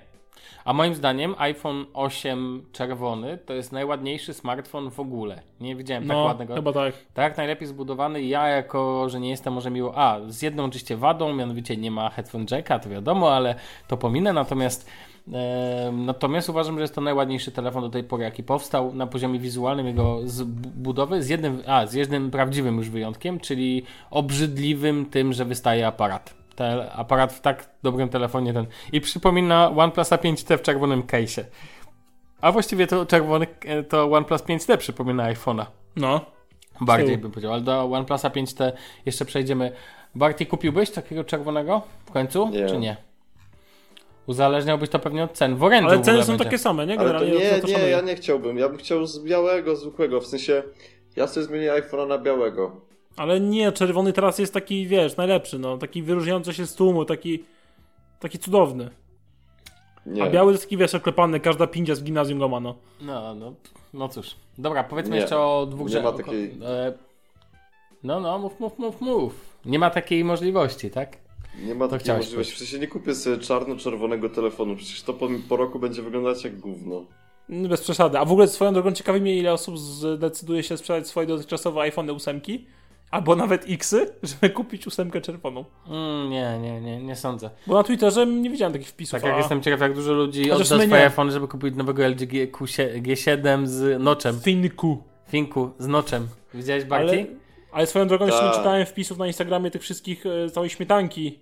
A 0.65 0.73
moim 0.73 0.95
zdaniem 0.95 1.35
iPhone 1.37 1.85
8 1.93 2.65
czerwony 2.71 3.37
to 3.37 3.53
jest 3.53 3.71
najładniejszy 3.71 4.33
smartfon 4.33 4.91
w 4.91 4.99
ogóle. 4.99 5.41
Nie 5.59 5.75
widziałem 5.75 6.03
tak 6.07 6.17
No, 6.17 6.23
ładnego. 6.23 6.55
chyba 6.55 6.73
tak. 6.73 6.93
Tak, 7.13 7.37
najlepiej 7.37 7.67
zbudowany. 7.67 8.23
Ja 8.23 8.47
jako, 8.47 9.09
że 9.09 9.19
nie 9.19 9.29
jestem 9.29 9.53
może 9.53 9.71
miło... 9.71 9.97
A, 9.97 10.19
z 10.27 10.41
jedną 10.41 10.65
oczywiście 10.65 10.97
wadą, 10.97 11.33
mianowicie 11.33 11.77
nie 11.77 11.91
ma 11.91 12.09
headphone 12.09 12.45
jacka, 12.51 12.79
to 12.79 12.89
wiadomo, 12.89 13.35
ale 13.35 13.55
to 13.87 13.97
pominę. 13.97 14.33
Natomiast 14.33 14.89
natomiast 15.91 16.49
uważam, 16.49 16.75
że 16.75 16.81
jest 16.81 16.95
to 16.95 17.01
najładniejszy 17.01 17.51
telefon 17.51 17.81
do 17.81 17.89
tej 17.89 18.03
pory, 18.03 18.23
jaki 18.23 18.43
powstał 18.43 18.93
na 18.93 19.07
poziomie 19.07 19.39
wizualnym 19.39 19.87
jego 19.87 20.19
budowy, 20.75 21.23
z 21.23 21.29
jednym, 21.29 21.61
a, 21.67 21.85
z 21.85 21.93
jednym 21.93 22.31
prawdziwym 22.31 22.77
już 22.77 22.89
wyjątkiem, 22.89 23.39
czyli 23.39 23.83
obrzydliwym 24.11 25.05
tym, 25.05 25.33
że 25.33 25.45
wystaje 25.45 25.87
aparat. 25.87 26.33
Ten 26.55 26.79
aparat 26.95 27.33
w 27.33 27.41
tak 27.41 27.69
dobrym 27.83 28.09
telefonie 28.09 28.53
ten. 28.53 28.65
I 28.91 29.01
przypomina 29.01 29.71
OnePlusa 29.77 30.15
5T 30.17 30.57
w 30.57 30.61
czerwonym 30.61 31.03
case'ie. 31.03 31.43
A 32.41 32.51
właściwie 32.51 32.87
to 32.87 33.05
czerwony, 33.05 33.47
e, 33.65 33.83
to 33.83 34.11
OnePlus 34.11 34.41
5T 34.41 34.77
przypomina 34.77 35.33
iPhone'a. 35.33 35.65
No. 35.95 36.21
Bardziej 36.81 37.07
tyłu. 37.07 37.21
bym 37.21 37.31
powiedział, 37.31 37.53
ale 37.53 37.61
do 37.61 37.83
OnePlusa 37.83 38.29
5T 38.29 38.71
jeszcze 39.05 39.25
przejdziemy. 39.25 39.71
Barty, 40.15 40.45
kupiłbyś 40.45 40.91
takiego 40.91 41.23
czerwonego 41.23 41.81
w 42.05 42.11
końcu, 42.11 42.49
Nie. 42.49 42.65
czy 42.65 42.77
nie? 42.77 43.06
Uzależniałbyś 44.27 44.89
to 44.89 44.99
pewnie 44.99 45.23
od 45.23 45.31
cen. 45.33 45.55
W 45.55 45.63
orędziu 45.63 45.89
Ale 45.89 46.01
ceny 46.01 46.23
są 46.23 46.27
będzie. 46.31 46.43
takie 46.45 46.57
same, 46.57 46.85
nie? 46.87 46.99
Ale 46.99 47.09
to 47.09 47.19
Generalnie 47.19 47.39
nie, 47.51 47.61
to 47.61 47.67
nie, 47.67 47.73
ja 47.89 48.01
nie 48.01 48.15
chciałbym. 48.15 48.57
Ja 48.57 48.69
bym 48.69 48.77
chciał 48.77 49.05
z 49.05 49.23
białego, 49.23 49.75
zwykłego. 49.75 50.21
W 50.21 50.25
sensie, 50.27 50.63
ja 51.15 51.27
sobie 51.27 51.45
zmienię 51.45 51.71
iPhone'a 51.71 52.07
na 52.07 52.17
białego. 52.17 52.81
Ale 53.17 53.39
nie, 53.39 53.71
czerwony 53.71 54.13
teraz 54.13 54.39
jest 54.39 54.53
taki, 54.53 54.87
wiesz, 54.87 55.17
najlepszy, 55.17 55.59
no. 55.59 55.77
Taki 55.77 56.03
wyróżniający 56.03 56.53
się 56.53 56.65
z 56.67 56.75
tłumu, 56.75 57.05
taki, 57.05 57.43
taki 58.19 58.39
cudowny. 58.39 58.89
Nie. 60.05 60.23
A 60.23 60.29
biały 60.29 60.51
jest 60.51 60.63
taki, 60.63 60.77
wiesz, 60.77 60.95
oklepany, 60.95 61.39
każda 61.39 61.67
pindzia 61.67 61.95
z 61.95 62.03
gimnazjum 62.03 62.39
go 62.39 62.47
ma, 62.49 62.59
no. 62.59 62.75
No, 63.01 63.35
no, 63.35 63.53
no 63.93 64.09
cóż. 64.09 64.35
Dobra, 64.57 64.83
powiedzmy 64.83 65.15
Nie. 65.15 65.21
jeszcze 65.21 65.37
o 65.39 65.65
dwóch 65.69 65.87
Nie 65.87 65.93
rzeczach. 65.93 66.11
ma 66.11 66.17
takiej- 66.23 66.57
E, 66.65 66.93
no, 68.03 68.19
no, 68.19 68.39
mów, 68.39 68.59
mów, 68.59 68.79
mów, 68.79 69.01
mów. 69.01 69.57
Nie 69.65 69.79
ma 69.79 69.89
takiej 69.89 70.23
możliwości, 70.23 70.91
tak? 70.91 71.17
Nie 71.65 71.75
ma 71.75 71.87
takiej 71.87 71.99
chciałeś 72.03 72.25
możliwości. 72.25 72.53
W 72.55 72.57
sensie 72.57 72.79
nie 72.79 72.87
kupię 72.87 73.15
sobie 73.15 73.37
czarno-czerwonego 73.37 74.29
telefonu. 74.29 74.75
Przecież 74.75 75.01
to 75.01 75.13
po, 75.13 75.27
po 75.49 75.57
roku 75.57 75.79
będzie 75.79 76.01
wyglądać 76.01 76.43
jak 76.43 76.59
gówno. 76.59 77.05
Mm, 77.49 77.69
Bez 77.69 77.81
przesady. 77.81 78.19
A 78.19 78.25
w 78.25 78.31
ogóle 78.31 78.47
swoją 78.47 78.73
drogą 78.73 78.91
ciekawi 78.91 79.21
mnie, 79.21 79.37
ile 79.37 79.53
osób 79.53 79.77
zdecyduje 79.79 80.63
się 80.63 80.77
sprzedać 80.77 81.07
swoje 81.07 81.27
dotychczasowe 81.27 81.81
iPhone 81.81 82.09
8 82.09 82.41
albo 83.11 83.35
nawet 83.35 83.65
Xy, 83.69 84.13
żeby 84.23 84.49
kupić 84.53 84.87
ósemkę 84.87 85.21
czerwoną. 85.21 85.65
Mm, 85.87 86.29
nie, 86.29 86.59
nie, 86.61 86.81
nie, 86.81 87.03
nie 87.03 87.15
sądzę. 87.15 87.49
Bo 87.67 87.73
na 87.73 87.83
Twitterze 87.83 88.25
nie 88.25 88.49
widziałem 88.49 88.73
takich 88.73 88.87
wpisów. 88.87 89.11
Tak 89.11 89.23
jak 89.23 89.33
a 89.33 89.37
jestem 89.37 89.61
ciekaw, 89.61 89.79
jak 89.81 89.93
dużo 89.95 90.13
ludzi 90.13 90.51
odda 90.51 90.65
swoje 90.65 90.87
nie. 90.87 90.95
iPhone, 91.05 91.31
żeby 91.31 91.47
kupić 91.47 91.75
nowego 91.75 92.07
LG 92.07 92.19
Q7, 92.51 93.01
G7 93.01 93.65
z 93.65 94.01
noczem. 94.03 94.39
Finku. 94.39 95.03
Finku, 95.29 95.69
z 95.79 95.87
noczem. 95.87 96.27
Widziałeś 96.53 96.83
Barty? 96.85 97.11
Ale, 97.11 97.25
ale 97.71 97.87
swoją 97.87 98.07
drogą 98.07 98.25
jeszcze 98.25 98.41
nie 98.41 98.47
Tak. 98.49 98.57
czytałem 98.57 98.85
wpisów 98.85 99.17
na 99.17 99.27
Instagramie 99.27 99.71
tych 99.71 99.81
wszystkich 99.81 100.25
e, 100.25 100.49
całej 100.49 100.69
śmietanki 100.69 101.39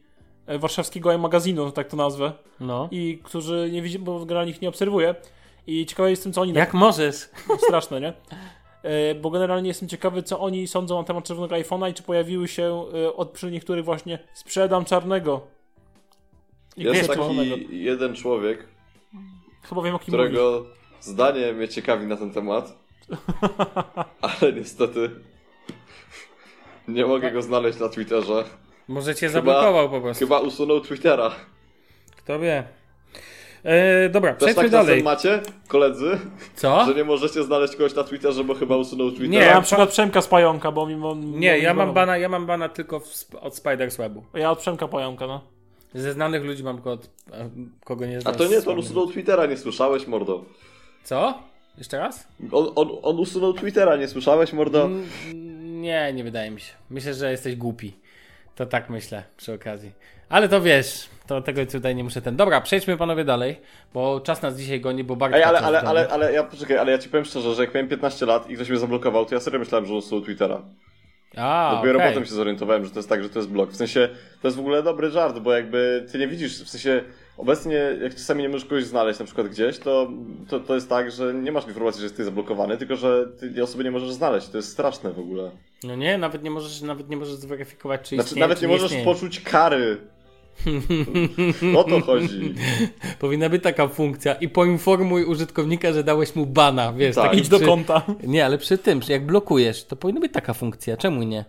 warszawskiego 0.47 1.17
magazynu, 1.17 1.71
tak 1.71 1.88
to 1.88 1.97
nazwę. 1.97 2.31
No. 2.60 2.88
I 2.91 3.19
którzy 3.23 3.69
nie 3.71 3.81
widzą, 3.81 3.99
bo 3.99 4.19
generalnie 4.19 4.51
ich 4.51 4.62
nie 4.62 4.69
obserwuję. 4.69 5.15
I 5.67 5.86
ciekawe 5.86 6.10
jestem, 6.10 6.34
co 6.34 6.41
oni 6.41 6.53
Jak 6.53 6.73
możesz? 6.73 7.15
straszne, 7.58 8.01
nie? 8.01 8.13
E, 8.84 9.15
Bo 9.15 9.29
generalnie 9.29 9.67
jestem 9.67 9.89
ciekawy, 9.89 10.23
co 10.23 10.39
oni 10.39 10.67
sądzą 10.67 10.97
na 10.97 11.03
temat 11.03 11.23
czerwonego 11.25 11.55
iPhone'a 11.55 11.91
i 11.91 11.93
czy 11.93 12.03
pojawiły 12.03 12.47
się 12.47 12.86
e, 13.05 13.13
od 13.13 13.29
przy 13.31 13.51
niektórych 13.51 13.86
właśnie 13.86 14.19
sprzedam 14.34 14.86
czarnego. 14.86 15.41
I 16.77 16.84
Jest 16.84 17.01
taki 17.08 17.19
czerwonego. 17.19 17.55
jeden 17.69 18.15
człowiek, 18.15 18.67
Chyba 19.62 19.81
wiem 19.81 19.95
o 19.95 19.99
kim 19.99 20.13
mówisz. 20.15 20.27
którego 20.31 20.65
zdanie 21.01 21.53
mnie 21.53 21.67
ciekawi 21.67 22.08
na 22.08 22.17
ten 22.17 22.31
temat. 22.34 22.77
Ale 24.41 24.53
niestety 24.53 25.10
nie 26.88 27.05
mogę 27.05 27.31
go 27.31 27.41
znaleźć 27.41 27.79
na 27.79 27.89
Twitterze. 27.89 28.43
Może 28.88 29.15
cię 29.15 29.28
Chyba- 29.28 29.34
zablokował 29.34 29.89
po 29.89 30.02
prostu. 30.02 30.26
Chyba 30.26 30.39
usunął 30.39 30.82
Twittera. 30.82 31.32
Kto 32.17 32.39
wie. 32.39 32.63
E, 33.63 34.10
dobra, 34.10 34.34
Też 34.34 34.38
przejdźmy 34.39 34.63
tak 34.63 34.71
dalej. 34.71 35.04
macie, 35.04 35.41
koledzy, 35.67 36.17
Co? 36.56 36.86
że 36.86 36.93
nie 36.93 37.04
możecie 37.04 37.43
znaleźć 37.43 37.76
kogoś 37.76 37.95
na 37.95 38.04
Twitterze, 38.04 38.43
bo 38.43 38.54
chyba 38.56 38.78
usunął 38.78 39.10
Twittera? 39.12 39.30
Nie, 39.30 39.38
Ja 39.39 39.54
na 39.56 39.62
przykład 39.62 39.89
Przemka 39.89 40.21
z 40.21 40.28
Pająka, 40.28 40.71
bo 40.71 40.86
mimo... 40.88 41.15
Nie, 41.15 41.58
ja 41.60 41.74
mam 41.74 41.93
bana, 41.93 42.17
ja 42.17 42.30
mam 42.30 42.45
bana 42.45 42.69
tylko 42.69 43.00
w, 43.00 43.36
od 43.41 43.56
Spiders 43.56 43.98
Webu. 43.98 44.24
Ja 44.34 44.52
od 44.52 44.60
Przemka 44.60 44.88
Pająka, 44.88 45.28
no. 45.28 45.41
Ze 45.93 46.13
znanych 46.13 46.43
ludzi 46.43 46.63
mam 46.63 46.82
od 46.86 47.06
e, 47.32 47.50
kogo 47.86 48.06
nie 48.06 48.17
A 48.17 48.21
znam. 48.21 48.36
to 48.36 48.48
nie, 48.48 48.62
to 48.62 48.71
on 48.71 48.80
usunął 48.80 49.08
Twittera, 49.08 49.45
nie 49.45 49.58
słyszałeś, 49.58 50.08
mordo? 50.08 50.45
Co? 51.04 51.39
Jeszcze 51.78 52.00
raz? 52.00 52.28
On, 52.52 52.71
on, 52.76 52.89
on 53.04 53.19
usunął 53.19 53.54
Twittera, 53.54 53.95
nie 53.95 54.08
słyszałeś, 54.08 54.54
mordo? 54.54 54.86
Mm, 54.86 55.82
Nie, 55.82 56.13
nie 56.13 56.24
wydaje 56.24 56.52
mi 56.52 56.62
się. 56.62 56.74
Myślę, 56.89 57.13
że 57.13 57.32
jesteś 57.32 57.56
głupi. 57.56 57.93
To 58.56 58.65
tak 58.65 58.89
myślę 58.89 59.24
przy 59.38 59.54
okazji. 59.54 59.91
Ale 60.30 60.50
to 60.50 60.62
wiesz, 60.62 61.10
to 61.28 61.41
tego 61.41 61.65
tutaj 61.65 61.96
nie 61.96 62.04
muszę 62.04 62.22
ten. 62.22 62.36
Dobra, 62.36 62.62
przejdźmy 62.62 62.98
panowie 62.98 63.24
dalej, 63.26 63.62
bo 63.94 64.22
czas 64.22 64.41
nas 64.41 64.58
dzisiaj 64.58 64.82
goni, 64.82 65.04
bo 65.04 65.15
bardzo. 65.15 65.38
Ej, 65.38 65.44
ale, 65.44 65.60
ale, 65.60 65.82
ale, 65.82 66.08
ale 66.08 66.34
ja 66.34 66.44
poczekaj, 66.44 66.78
ale 66.78 66.91
ja 66.91 66.98
ci 66.98 67.10
powiem 67.10 67.26
szczerze, 67.26 67.56
że 67.56 67.62
jak 67.63 67.74
miałem 67.74 67.88
15 67.89 68.26
lat 68.26 68.50
i 68.50 68.56
ktoś 68.56 68.70
mnie 68.70 68.80
zablokował, 68.80 69.26
to 69.26 69.36
ja 69.36 69.41
serio 69.41 69.60
myślałem, 69.60 69.86
że 69.86 69.94
usunął 69.94 70.24
Twittera. 70.24 70.62
A, 71.38 71.76
Dopiero 71.76 72.00
okej. 72.00 72.12
potem 72.12 72.26
się 72.26 72.34
zorientowałem, 72.34 72.86
że 72.86 72.91
to 72.91 73.00
jest 73.00 73.10
tak, 73.10 73.24
że 73.24 73.30
to 73.30 73.39
jest 73.39 73.50
blok. 73.50 73.72
W 73.72 73.76
sensie, 73.76 74.10
to 74.41 74.48
jest 74.48 74.58
w 74.58 74.60
ogóle 74.60 74.84
dobry 74.84 75.10
żart, 75.12 75.39
bo 75.39 75.54
jakby 75.54 76.06
ty 76.12 76.18
nie 76.20 76.28
widzisz, 76.28 76.63
w 76.63 76.70
sensie, 76.70 77.04
obecnie 77.38 77.74
jak 78.02 78.13
czasami 78.15 78.43
nie 78.43 78.50
możesz 78.50 78.65
kogoś 78.65 78.84
znaleźć 78.84 79.19
na 79.19 79.26
przykład 79.26 79.48
gdzieś, 79.48 79.78
to, 79.80 80.10
to, 80.50 80.60
to 80.60 80.76
jest 80.76 80.89
tak, 80.89 81.12
że 81.12 81.34
nie 81.34 81.52
masz 81.52 81.67
informacji, 81.67 82.00
że 82.00 82.06
jesteś 82.06 82.26
zablokowany, 82.26 82.78
tylko 82.78 82.95
że 82.95 83.26
ty 83.39 83.52
tej 83.52 83.62
osoby 83.63 83.84
nie 83.84 83.91
możesz 83.91 84.12
znaleźć. 84.12 84.48
To 84.48 84.58
jest 84.58 84.69
straszne 84.71 85.13
w 85.13 85.19
ogóle. 85.19 85.52
No 85.84 85.95
nie, 85.95 86.17
nawet 86.17 86.43
nie 86.43 86.52
możesz, 86.52 86.82
nawet 86.82 87.10
nie 87.10 87.17
możesz 87.17 87.36
zweryfikować, 87.36 88.02
czy 88.10 88.15
Znaczy, 88.15 88.28
istnieje, 88.28 88.41
nawet 88.43 88.60
czy 88.60 88.65
nie 88.65 88.67
możesz 88.74 88.86
istnieje. 88.86 89.06
poczuć 89.06 89.39
kary. 89.39 89.98
O 91.78 91.84
to 91.84 92.02
chodzi. 92.02 92.54
Powinna 93.19 93.50
być 93.50 93.63
taka 93.63 93.88
funkcja 93.88 94.34
i 94.34 94.50
poinformuj 94.50 95.24
użytkownika, 95.24 95.93
że 95.93 96.04
dałeś 96.04 96.36
mu 96.36 96.45
bana, 96.45 96.93
wiesz. 96.93 97.15
Tak. 97.15 97.26
taki 97.26 97.38
Idź 97.41 97.50
do 97.50 97.58
przy- 97.58 97.65
konta. 97.65 98.02
Nie, 98.24 98.45
ale 98.45 98.58
przy 98.58 98.78
tym, 98.78 99.02
że 99.02 99.13
jak 99.13 99.26
blokujesz, 99.26 99.84
to 99.84 99.95
powinna 99.95 100.21
być 100.21 100.34
taka 100.34 100.54
funkcja. 100.54 100.98
Czemu 100.98 101.24
nie? 101.24 101.45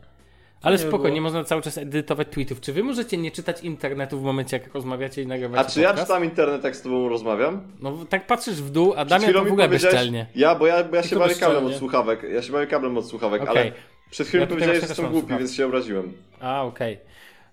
Ale 0.62 0.77
Nie 0.77 0.83
spokojnie, 0.83 1.16
było. 1.16 1.23
można 1.23 1.45
cały 1.45 1.62
czas 1.62 1.79
edytować 1.79 2.29
tweetów. 2.31 2.61
Czy 2.61 2.73
wy 2.73 2.83
możecie 2.85 3.16
nie 3.16 3.31
czytać 3.31 3.62
internetu 3.62 4.19
w 4.21 4.23
momencie, 4.23 4.57
jak 4.59 4.75
rozmawiacie 4.75 5.23
i 5.23 5.27
nagrywacie 5.27 5.61
A 5.66 5.71
czy 5.71 5.81
ja 5.81 5.88
podcast? 5.88 6.09
czytam 6.09 6.25
internet, 6.25 6.64
jak 6.64 6.77
z 6.77 6.83
tobą 6.83 7.09
rozmawiam? 7.09 7.61
No 7.81 8.05
tak 8.09 8.27
patrzysz 8.27 8.62
w 8.62 8.71
dół, 8.71 8.95
a 8.97 9.05
Damian 9.05 9.33
to 9.33 9.45
w 9.45 9.47
ogóle 9.53 9.69
bezczelnie. 9.69 10.27
Ja, 10.35 10.55
bo 10.55 10.66
ja, 10.66 10.85
bo 10.85 10.97
ja 10.97 11.03
się 11.03 11.16
bawię 11.19 11.35
kablem 11.35 11.66
od 11.66 11.75
słuchawek. 11.75 12.23
Ja 12.35 12.42
się 12.42 12.53
bawię 12.53 12.66
kablem 12.66 12.99
od 12.99 13.07
słuchawek, 13.09 13.42
Okej. 13.42 13.62
ale 13.62 13.73
przed 14.11 14.27
chwilą 14.29 14.40
Ja 14.40 14.47
powiedziałeś, 14.47 14.81
że 14.81 14.87
są 14.87 15.03
głupi, 15.03 15.19
słuchawki. 15.19 15.38
więc 15.38 15.55
się 15.55 15.66
obraziłem. 15.66 16.12
A, 16.40 16.62
okej. 16.64 16.99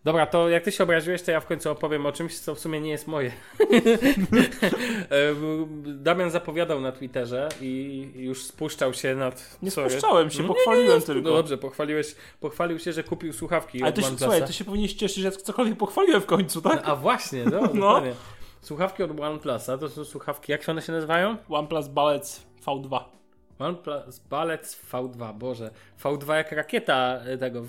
Dobra, 0.04 0.26
to 0.26 0.50
jak 0.50 0.64
ty 0.64 0.72
się 0.72 0.84
obraziłeś, 0.84 1.22
to 1.22 1.32
ja 1.32 1.40
w 1.40 1.46
końcu 1.46 1.72
opowiem 1.72 2.06
o 2.06 2.12
czymś, 2.12 2.40
co 2.40 2.56
w 2.56 2.60
sumie 2.60 2.82
nie 2.82 2.90
jest 2.90 3.08
moje. 3.08 3.32
E, 5.04 5.36
Damian 5.86 6.32
zapowiadał 6.32 6.82
na 6.82 6.92
Twitterze 6.92 7.50
i 7.62 8.12
już 8.16 8.44
spuszczał 8.44 8.94
się 8.94 9.16
nad... 9.16 9.58
Nie 9.62 9.72
Sorry. 9.72 9.90
spuszczałem 9.90 10.32
się, 10.32 10.42
Nie, 10.42 10.48
pochwaliłem 10.48 11.00
No 11.00 11.14
tylko. 11.14 11.30
dobrze, 11.34 11.58
pochwaliłeś, 11.58 12.16
pochwalił 12.40 12.80
się, 12.80 12.94
że 12.94 13.04
kupił 13.04 13.34
słuchawki 13.34 13.82
Ale 13.82 13.90
od 13.90 13.96
ty 13.96 14.02
się, 14.02 14.08
słuchaj, 14.18 14.46
ty 14.46 14.54
się 14.54 14.66
powinieneś 14.66 14.94
cieszyć, 14.94 15.18
że 15.24 15.32
cokolwiek 15.32 15.78
pochwaliłem 15.78 16.22
w 16.22 16.26
końcu, 16.26 16.62
tak? 16.62 16.82
A 16.86 16.96
właśnie, 16.96 17.46
no, 17.46 17.62
No. 17.74 18.02
Słuchawki 18.62 19.04
od 19.04 19.20
OnePlusa 19.20 19.78
to 19.78 19.90
są 19.90 20.06
słuchawki, 20.06 20.52
jak 20.52 20.64
się 20.64 20.72
one 20.72 20.82
się 20.82 20.92
nazywają? 20.92 21.38
OnePlus 21.50 21.88
Balec 21.88 22.44
V2. 22.66 23.00
OnePlus 23.60 24.20
Balec 24.20 24.80
V2, 24.92 25.34
Boże. 25.34 25.72
V2 26.04 26.34
jak 26.34 26.52
rakieta 26.52 27.20
e, 27.26 27.38
tego 27.38 27.64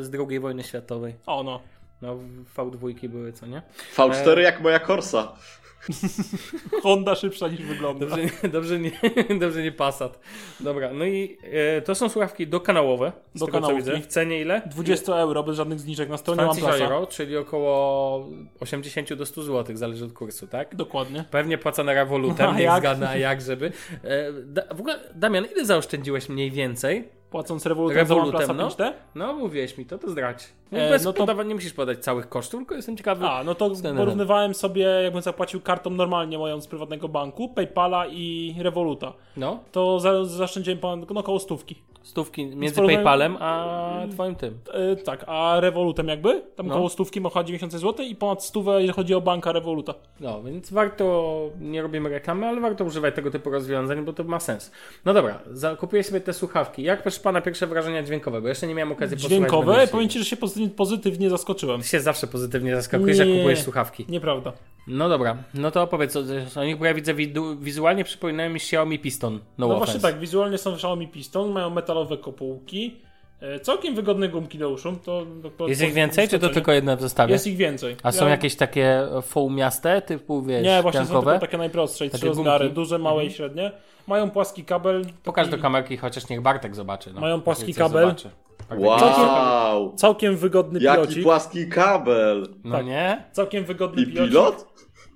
z 0.00 0.10
II 0.28 0.40
wojny 0.40 0.62
światowej. 0.62 1.14
O 1.26 1.42
no. 1.42 1.60
No, 2.02 2.16
V2 2.56 3.08
były, 3.08 3.32
co 3.32 3.46
nie? 3.46 3.62
V4 3.96 4.38
jak 4.38 4.60
moja 4.60 4.80
Corsa. 4.80 5.32
Honda 6.82 7.14
szybsza 7.14 7.48
niż 7.48 7.62
wygląda. 7.62 8.06
Dobrze, 8.06 8.24
nie- 8.24 8.48
dobrze, 8.48 8.78
nie, 8.78 8.90
dobrze 9.40 9.62
nie 9.62 9.72
Passat. 9.72 10.20
Dobra, 10.60 10.92
no 10.92 11.04
i 11.04 11.38
e, 11.42 11.82
to 11.82 11.94
są 11.94 12.08
słuchawki 12.08 12.46
dokanałowe. 12.46 13.12
Dokanałówki. 13.34 13.76
widzę. 13.90 14.00
W 14.02 14.06
cenie 14.06 14.40
ile? 14.40 14.62
20 14.66 15.16
euro 15.16 15.42
bez 15.42 15.56
żadnych 15.56 15.80
zniżek 15.80 16.08
na 16.08 16.16
stronie 16.16 16.42
20 16.42 16.66
OnePlusa. 16.66 16.94
euro, 16.94 17.06
czyli 17.06 17.36
około 17.36 18.26
80 18.60 19.14
do 19.14 19.26
100 19.26 19.42
zł, 19.42 19.76
zależy 19.76 20.04
od 20.04 20.12
kursu, 20.12 20.46
tak? 20.46 20.76
Dokładnie. 20.76 21.24
Pewnie 21.30 21.58
płacone 21.58 21.94
rewolutem, 21.94 22.48
A 22.50 22.52
nie 22.56 22.62
jak? 22.62 22.78
zgadnę, 22.80 23.08
a 23.08 23.16
jak 23.16 23.40
żeby. 23.40 23.72
E, 24.04 24.32
da, 24.32 24.62
w 24.74 24.80
ogóle, 24.80 25.00
Damian, 25.14 25.44
ile 25.52 25.64
zaoszczędziłeś 25.64 26.28
mniej 26.28 26.50
więcej? 26.50 27.08
Płacąc 27.30 27.66
rewolutem, 27.66 28.06
za 28.06 28.14
Revolutem, 28.14 28.50
OnePlusa 28.50 28.84
no. 28.84 28.90
5T? 28.90 28.92
No, 29.14 29.32
mówiłeś 29.34 29.78
mi 29.78 29.86
to, 29.86 29.98
to 29.98 30.10
zdrać. 30.10 30.48
No, 30.72 30.78
E, 30.78 30.90
bez 30.90 31.04
no 31.04 31.12
to- 31.12 31.18
podawania 31.18 31.48
nie 31.48 31.54
musisz 31.54 31.72
podać 31.72 31.98
całych 31.98 32.28
kosztów, 32.28 32.60
tylko 32.60 32.74
jestem 32.74 32.96
ciekawy. 32.96 33.26
A, 33.26 33.44
no 33.44 33.54
to 33.54 33.74
Scenerem. 33.74 33.98
porównywałem 33.98 34.54
sobie, 34.54 34.82
jakbym 34.82 35.22
zapłacił 35.22 35.60
kartą 35.60 35.90
normalnie 35.90 36.38
moją 36.38 36.60
z 36.60 36.66
prywatnego 36.66 37.08
banku, 37.08 37.48
Paypala 37.48 38.06
i 38.06 38.54
Revoluta. 38.58 39.12
No, 39.36 39.58
To 39.72 40.00
za, 40.00 40.24
zaoszczędziłem 40.24 40.78
ponad, 40.78 41.10
no, 41.10 41.20
około 41.20 41.38
stówki. 41.38 41.74
stówki 42.02 42.46
między 42.46 42.82
PayPalem 42.82 43.36
a 43.40 44.02
twoim 44.12 44.34
tym. 44.34 44.58
E, 44.72 44.96
tak, 44.96 45.24
a 45.26 45.60
Revolutem 45.60 46.08
jakby? 46.08 46.42
Tam 46.56 46.66
No. 46.66 46.74
około 46.74 46.88
stówki 46.88 47.20
ma 47.20 47.30
90 47.44 47.72
zł 47.72 48.06
i 48.06 48.16
ponad 48.16 48.44
stówę, 48.44 48.72
jeżeli 48.72 48.92
chodzi 48.92 49.14
o 49.14 49.20
banka 49.20 49.52
Revoluta. 49.52 49.94
No, 50.20 50.42
więc 50.42 50.70
warto, 50.72 51.34
nie 51.60 51.82
robimy 51.82 52.08
reklamy, 52.08 52.46
ale 52.46 52.60
warto 52.60 52.84
używać 52.84 53.14
tego 53.14 53.30
typu 53.30 53.50
rozwiązań, 53.50 54.04
bo 54.04 54.12
to 54.12 54.24
ma 54.24 54.40
sens. 54.40 54.70
No 55.04 55.14
dobra, 55.14 55.38
za, 55.50 55.76
kupię 55.76 56.02
sobie 56.02 56.20
te 56.20 56.32
słuchawki. 56.32 56.82
Jak 56.82 57.02
proszę 57.02 57.20
pana 57.20 57.40
pierwsze 57.40 57.66
wrażenia 57.66 58.02
dźwiękowe? 58.02 58.40
Bo 58.40 58.48
jeszcze 58.48 58.66
nie 58.66 58.74
miałem 58.74 58.92
okazji 58.92 59.16
posłuchać. 59.16 59.36
Dźwiękowe, 59.38 59.86
powiem 59.86 60.08
Ci, 60.08 60.18
że 60.18 60.24
się 60.24 60.36
pozytywnie, 60.68 61.00
pozytywnie 61.00 61.30
zaskoczyłem. 61.30 61.82
Ty 61.82 61.88
się 61.88 62.00
zawsze 62.00 62.26
pozytywnie 62.26 62.76
zaskakujesz, 62.76 63.18
jak 63.18 63.28
Nie. 63.28 63.36
kupujesz 63.36 63.62
słuchawki. 63.62 64.06
Nieprawda. 64.08 64.52
No 64.86 65.08
dobra, 65.08 65.36
no 65.54 65.70
to 65.70 65.82
opowiedz 65.82 66.16
o, 66.16 66.20
o 66.56 66.64
nich, 66.64 66.78
bo 66.78 66.84
ja 66.84 66.94
widzę 66.94 67.14
widu, 67.14 67.56
wizualnie 67.58 68.04
przypominają 68.04 68.50
mi 68.50 68.56
Xiaomi 68.56 68.98
Piston. 68.98 69.32
No, 69.34 69.40
No 69.58 69.66
offense. 69.66 69.84
właśnie 69.86 70.00
tak, 70.10 70.20
wizualnie 70.20 70.58
są 70.58 70.72
Xiaomi 70.74 71.08
Piston, 71.08 71.52
mają 71.52 71.70
metalowe 71.70 72.16
kopułki, 72.18 72.96
e, 73.40 73.60
całkiem 73.60 73.94
wygodne 73.94 74.28
gumki 74.28 74.58
do 74.58 74.70
uszu. 74.70 74.96
To, 75.04 75.26
to, 75.58 75.68
Jest 75.68 75.82
ich 75.82 75.92
więcej, 75.92 76.28
czy 76.28 76.38
to 76.38 76.48
tylko 76.48 76.72
jedne 76.72 76.96
w 76.96 77.00
zestawie? 77.00 77.32
Jest 77.32 77.46
ich 77.46 77.56
więcej. 77.56 77.96
A 78.02 78.12
są 78.12 78.24
Ja- 78.24 78.30
jakieś 78.30 78.56
takie 78.56 79.02
foamiaste, 79.22 80.02
typu 80.02 80.42
wiesz, 80.42 80.64
Nie, 80.64 80.82
właśnie 80.82 81.00
są 81.00 81.06
piankowe? 81.06 81.30
tylko 81.32 81.46
takie 81.46 81.58
najprostsze 81.58 82.04
Takie 82.04 82.18
trzy 82.18 82.26
rozmiary, 82.26 82.64
gumki? 82.64 82.74
duże, 82.74 82.98
małe 82.98 83.24
i 83.24 83.30
średnie. 83.30 83.72
Mają 84.06 84.30
płaski 84.30 84.64
kabel. 84.64 85.04
Pokaż 85.24 85.46
taki 85.46 85.56
do 85.56 85.62
kamerki, 85.62 85.96
chociaż 85.96 86.28
niech 86.28 86.40
Bartek 86.40 86.74
zobaczy. 86.76 87.12
No. 87.14 87.20
Mają 87.20 87.40
płaski 87.40 87.74
kabel. 87.74 88.02
zobaczy. 88.04 88.30
Wow! 88.76 89.94
Całkiem 89.96 90.36
wygodny 90.36 90.80
Jaki 90.80 90.96
pilocik. 91.00 91.22
płaski 91.22 91.68
kabel! 91.68 92.48
No 92.64 92.76
tak. 92.76 92.86
nie? 92.86 93.24
Całkiem 93.32 93.64
wygodny 93.64 94.02
I 94.02 94.06
pilocik. 94.06 94.30
pilot? 94.30 94.66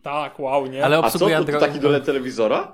Tak, 0.03 0.41
wow, 0.41 0.67
nie? 0.67 0.85
Ale 0.85 0.99
A 0.99 1.01
co, 1.01 1.07
obsługuje 1.07 1.37
to, 1.39 1.53
to 1.53 1.59
taki 1.61 1.81
do 1.81 2.01
telewizora? 2.01 2.73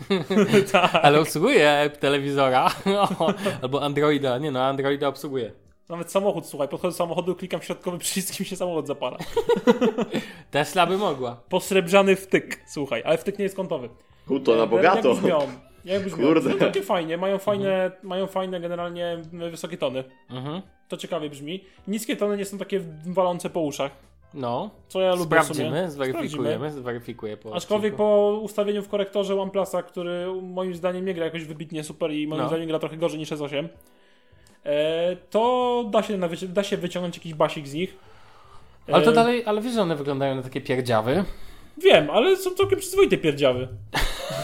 tak. 0.72 0.90
Ale 1.02 1.20
obsługuje 1.20 1.90
telewizora. 2.00 2.70
Albo 3.62 3.82
Androida. 3.82 4.38
Nie 4.38 4.50
no, 4.50 4.64
Androida 4.64 5.08
obsługuje. 5.08 5.52
Nawet 5.88 6.10
samochód, 6.12 6.46
słuchaj, 6.46 6.68
podchodzę 6.68 6.92
do 6.92 6.96
samochodu, 6.98 7.36
klikam 7.36 7.62
środkowy 7.62 7.98
przycisk 7.98 8.40
i 8.40 8.44
się 8.44 8.56
samochód 8.56 8.86
zapala. 8.86 9.18
Tesla 10.50 10.86
by 10.86 10.98
mogła. 10.98 11.36
Posrebrzany 11.48 12.16
wtyk, 12.16 12.60
słuchaj, 12.66 13.02
ale 13.06 13.18
wtyk 13.18 13.38
nie 13.38 13.42
jest 13.42 13.56
kątowy. 13.56 13.88
U, 14.28 14.40
to 14.40 14.52
na 14.52 14.60
Jak 14.60 14.70
bogato. 14.70 15.14
brzmią? 15.14 15.38
Jak 15.84 16.04
brzmią? 16.04 16.26
Kurde. 16.26 16.50
No 16.50 16.56
takie 16.56 16.82
fajnie, 16.82 17.16
mają 17.16 17.38
fajne, 17.38 17.90
mają 18.02 18.26
fajne 18.26 18.60
generalnie 18.60 19.18
wysokie 19.32 19.76
tony. 19.78 20.04
Mhm. 20.30 20.62
To 20.88 20.96
ciekawie 20.96 21.30
brzmi. 21.30 21.64
Niskie 21.88 22.16
tony 22.16 22.36
nie 22.36 22.44
są 22.44 22.58
takie 22.58 22.80
walące 23.06 23.50
po 23.50 23.60
uszach, 23.60 23.92
No. 24.34 24.70
co 24.88 25.00
ja 25.00 25.14
lubię 25.14 25.40
w 25.40 25.44
sumie. 25.44 25.54
Sprawdzimy, 25.54 25.90
zweryfikujemy, 25.90 26.72
zweryfikuję 26.72 27.36
po 27.36 27.54
Aczkolwiek 27.54 27.92
odcinku. 27.94 28.02
po 28.36 28.40
ustawieniu 28.42 28.82
w 28.82 28.88
korektorze 28.88 29.40
OnePlusa, 29.40 29.82
który 29.82 30.26
moim 30.42 30.74
zdaniem 30.74 31.04
nie 31.04 31.14
gra 31.14 31.24
jakoś 31.24 31.44
wybitnie 31.44 31.84
super 31.84 32.10
i 32.12 32.26
moim 32.26 32.42
No. 32.42 32.48
zdaniem 32.48 32.68
gra 32.68 32.78
trochę 32.78 32.96
gorzej 32.96 33.18
niż 33.18 33.30
S8, 33.30 33.68
e, 34.64 35.16
to 35.30 35.84
da 35.90 36.02
się, 36.02 36.18
da 36.48 36.62
się 36.62 36.76
wyciągnąć 36.76 37.16
jakiś 37.16 37.34
basik 37.34 37.68
z 37.68 37.74
nich. 37.74 37.96
E, 38.88 38.94
Ale 38.94 39.04
to 39.04 39.12
dalej, 39.12 39.42
ale 39.46 39.60
wiesz, 39.60 39.72
że 39.72 39.82
one 39.82 39.96
wyglądają 39.96 40.34
na 40.34 40.42
takie 40.42 40.60
pierdziawy. 40.60 41.24
Wiem, 41.82 42.10
ale 42.10 42.36
są 42.36 42.50
całkiem 42.50 42.78
przyzwoite 42.78 43.16
pierdziawy. 43.16 43.68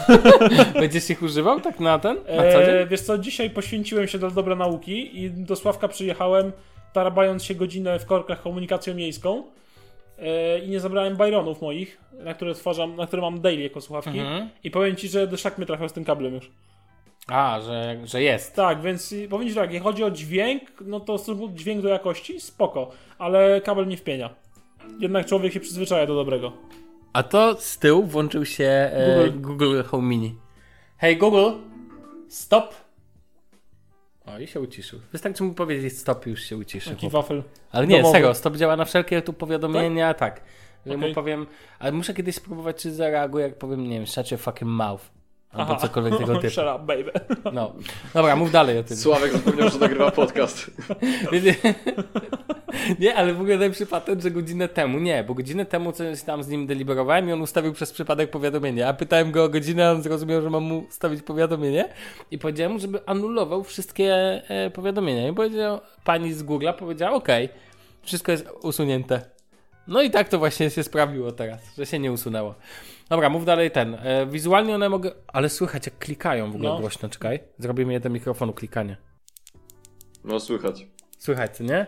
Będziesz 0.73 1.09
ich 1.09 1.21
używał 1.21 1.61
tak 1.61 1.79
na 1.79 1.99
ten? 1.99 2.15
Na 2.15 2.51
co 2.51 2.63
E, 2.63 2.87
wiesz 2.87 3.01
co, 3.01 3.17
dzisiaj 3.17 3.49
poświęciłem 3.49 4.07
się 4.07 4.19
do 4.19 4.31
dobra 4.31 4.55
nauki 4.55 5.23
i 5.23 5.31
do 5.31 5.55
Sławka 5.55 5.87
przyjechałem, 5.87 6.51
tarabając 6.93 7.43
się 7.43 7.55
godzinę 7.55 7.99
w 7.99 8.05
korkach 8.05 8.41
komunikacją 8.41 8.95
miejską 8.95 9.43
e, 10.19 10.59
i 10.59 10.69
nie 10.69 10.79
zabrałem 10.79 11.15
Byronów 11.15 11.61
moich, 11.61 11.97
na 12.23 12.33
które 12.33 12.55
stwarzam, 12.55 12.95
na 12.95 13.07
które 13.07 13.21
mam 13.21 13.41
daily 13.41 13.63
jako 13.63 13.81
słuchawki 13.81 14.19
Mhm. 14.19 14.49
i 14.63 14.71
powiem 14.71 14.95
Ci, 14.95 15.07
że 15.09 15.27
do 15.27 15.37
szak 15.37 15.57
mnie 15.57 15.67
trafiał 15.67 15.89
z 15.89 15.93
tym 15.93 16.05
kablem 16.05 16.33
już. 16.33 16.51
A, 17.27 17.59
że, 17.61 17.97
że 18.05 18.21
jest. 18.23 18.55
Tak, 18.55 18.81
więc 18.81 19.15
powiem 19.29 19.49
Ci 19.49 19.55
tak, 19.55 19.69
jeśli 19.69 19.83
chodzi 19.83 20.03
o 20.03 20.11
dźwięk, 20.11 20.61
no 20.85 20.99
to 20.99 21.17
dźwięk 21.53 21.81
do 21.81 21.89
jakości, 21.89 22.41
spoko, 22.41 22.91
ale 23.17 23.61
kabel 23.61 23.87
nie 23.87 23.97
wpienia. 23.97 24.29
Jednak 24.99 25.25
człowiek 25.25 25.53
się 25.53 25.59
przyzwyczaja 25.59 26.05
do 26.05 26.15
dobrego. 26.15 26.51
A 27.17 27.23
to 27.23 27.55
z 27.59 27.77
tyłu 27.77 28.03
włączył 28.03 28.45
się 28.45 28.63
e, 28.65 29.29
Google. 29.29 29.41
Google 29.41 29.83
Home 29.83 30.07
Mini. 30.07 30.35
Hej 30.97 31.17
Google, 31.17 31.51
stop. 32.29 32.75
O, 34.25 34.39
i 34.39 34.47
się 34.47 34.59
uciszył. 34.59 34.99
Wystarczy 35.11 35.43
mu 35.43 35.53
powiedzieć 35.53 35.97
stop 35.97 36.27
i 36.27 36.29
już 36.29 36.43
się 36.43 36.57
uciszy. 36.57 36.89
Taki 36.89 37.09
chłop. 37.09 37.13
wafel. 37.13 37.43
Ale 37.71 37.87
nie, 37.87 37.97
domowy. 37.97 38.13
serio, 38.13 38.33
stop 38.33 38.55
działa 38.55 38.75
na 38.75 38.85
wszelkie 38.85 39.21
tu 39.21 39.33
powiadomienia, 39.33 40.13
tak. 40.13 40.41
Że 40.85 40.97
mu 40.97 41.13
powiem, 41.13 41.47
ale 41.79 41.91
muszę 41.91 42.13
kiedyś 42.13 42.35
spróbować, 42.35 42.81
czy 42.81 42.91
zareaguje, 42.91 43.45
jak 43.45 43.57
powiem, 43.57 43.89
nie 43.89 43.97
wiem, 43.97 44.07
shut 44.07 44.31
your 44.31 44.39
fucking 44.39 44.71
mouth. 44.71 45.16
Albo 45.57 45.71
Aha. 45.71 45.81
cokolwiek 45.81 46.17
tego 46.17 46.35
typu. 46.39 46.53
Shut 46.53 46.65
up, 46.75 46.85
baby. 46.85 47.11
No. 47.53 47.73
Dobra, 48.13 48.35
mów 48.35 48.51
dalej 48.51 48.77
o 48.77 48.83
tym. 48.83 48.97
Sławek 48.97 49.33
zapomniał, 49.33 49.69
że 49.69 49.79
nagrywa 49.79 50.11
podcast. 50.11 50.71
Nie, 52.99 53.15
ale 53.15 53.33
w 53.33 53.41
ogóle 53.41 53.57
najlepszy 53.57 53.85
patent, 53.85 54.23
że 54.23 54.31
godzinę 54.31 54.67
temu, 54.67 54.99
nie, 54.99 55.23
bo 55.23 55.33
godzinę 55.33 55.65
temu 55.65 55.91
coś 55.91 56.21
tam 56.21 56.43
z 56.43 56.47
nim 56.47 56.67
deliberowałem 56.67 57.29
i 57.29 57.31
on 57.31 57.41
ustawił 57.41 57.73
przez 57.73 57.91
przypadek 57.91 58.31
powiadomienie, 58.31 58.87
a 58.87 58.93
pytałem 58.93 59.31
go 59.31 59.43
o 59.43 59.49
godzinę, 59.49 59.87
a 59.87 59.91
on 59.91 60.03
zrozumiał, 60.03 60.41
że 60.41 60.49
mam 60.49 60.63
mu 60.63 60.79
ustawić 60.79 61.21
powiadomienie 61.21 61.89
i 62.31 62.37
powiedziałem 62.37 62.71
mu, 62.71 62.79
żeby 62.79 62.99
anulował 63.05 63.63
wszystkie 63.63 64.13
e, 64.49 64.69
powiadomienia 64.69 65.27
i 65.27 65.33
powiedział, 65.33 65.79
pani 66.03 66.33
z 66.33 66.43
Google'a 66.43 66.73
powiedziała, 66.73 67.15
okej, 67.15 67.49
wszystko 68.01 68.31
jest 68.31 68.49
usunięte. 68.61 69.21
No 69.87 70.01
i 70.01 70.11
tak 70.11 70.29
to 70.29 70.39
właśnie 70.39 70.69
się 70.69 70.83
sprawiło 70.83 71.31
teraz, 71.31 71.59
że 71.77 71.85
się 71.85 71.99
nie 71.99 72.11
usunęło. 72.11 72.55
Dobra, 73.09 73.29
mów 73.29 73.45
dalej 73.45 73.71
ten. 73.71 73.97
E, 74.03 74.25
wizualnie 74.25 74.75
one 74.75 74.89
mogą, 74.89 75.09
ale 75.27 75.49
słychać 75.49 75.85
jak 75.85 75.97
klikają 75.97 76.51
w 76.51 76.55
ogóle 76.55 76.69
No. 76.69 76.79
głośno, 76.79 77.09
czekaj. 77.09 77.39
Zrobimy 77.57 77.93
je 77.93 77.99
do 77.99 78.09
mikrofonu 78.09 78.53
klikanie. 78.53 78.97
No 80.23 80.39
słychać. 80.39 80.87
Słychać, 81.17 81.57
co 81.57 81.63
nie? 81.63 81.87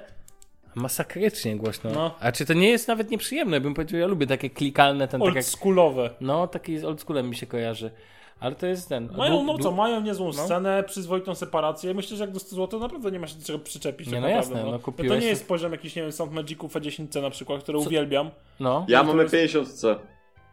Masakrycznie 0.76 1.56
głośno. 1.58 1.90
No. 1.92 2.16
A 2.20 2.32
czy 2.32 2.46
to 2.46 2.54
nie 2.54 2.70
jest 2.70 2.88
nawet 2.88 3.12
nieprzyjemne? 3.12 3.62
Bym 3.62 3.74
powiedział, 3.74 4.00
ja 4.00 4.08
lubię 4.08 4.28
takie 4.28 4.50
klikalne, 4.50 5.08
ten 5.08 5.20
tak 5.22 5.28
jak... 5.28 5.36
Oldschoolowe. 5.36 6.10
No, 6.22 6.48
taki 6.48 6.78
z 6.78 6.84
oldschoolem 6.86 7.30
mi 7.30 7.36
się 7.36 7.48
kojarzy. 7.48 7.92
Ale 8.40 8.56
to 8.56 8.68
jest 8.68 8.90
ten... 8.90 9.10
Mają, 9.18 9.44
no 9.44 9.58
co, 9.58 9.72
mają 9.72 10.02
niezłą 10.02 10.34
scenę, 10.34 10.84
przyzwoitą 10.84 11.36
separację. 11.36 11.94
Myślę, 11.94 12.18
że 12.18 12.24
jak 12.24 12.32
do 12.34 12.40
100 12.40 12.56
zł 12.56 12.80
naprawdę 12.80 13.12
nie 13.12 13.20
ma 13.20 13.28
się 13.28 13.36
do 13.40 13.46
czego 13.46 13.60
przyczepić. 13.60 14.08
Nie, 14.08 14.14
tak 14.14 14.22
no 14.22 14.28
naprawdę, 14.28 14.56
jasne, 14.56 14.72
no 14.72 14.78
To 14.80 14.84
kupiłeś- 14.92 15.22
nie 15.22 15.28
jest 15.28 15.48
poziom 15.48 15.72
jakiś, 15.72 15.96
nie 15.96 16.02
wiem, 16.02 16.12
Sound 16.12 16.34
Magiców 16.34 16.74
E10C 16.74 17.22
na 17.22 17.30
przykład, 17.30 17.64
które 17.64 17.78
uwielbiam. 17.78 18.30
No. 18.60 18.86
Ja 18.90 19.00
to 19.00 19.06
mamy 19.06 19.24
jest- 19.24 19.36
50C. 19.36 19.96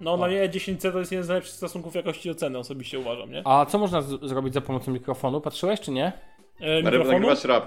No, 0.00 0.16
dla 0.16 0.26
mnie 0.26 0.48
E10C 0.48 0.92
to 0.92 0.98
jest 0.98 1.12
jeden 1.12 1.24
z 1.24 1.28
najlepszych 1.28 1.54
stosunków 1.54 1.94
jakości 1.94 2.28
do 2.28 2.34
ceny, 2.34 2.58
osobiście 2.58 2.98
uważam, 2.98 3.30
nie? 3.32 3.42
A 3.46 3.66
co 3.66 3.78
można 3.78 4.02
z- 4.02 4.20
zrobić 4.28 4.54
za 4.54 4.60
pomocą 4.60 4.92
mikrofonu? 4.92 5.40
Patrzyłeś 5.40 5.80
czy 5.80 5.90
nie? 5.90 6.12
E, 6.60 6.82
mikrofonu? 6.82 7.12
nagrywać 7.12 7.44
rap. 7.44 7.64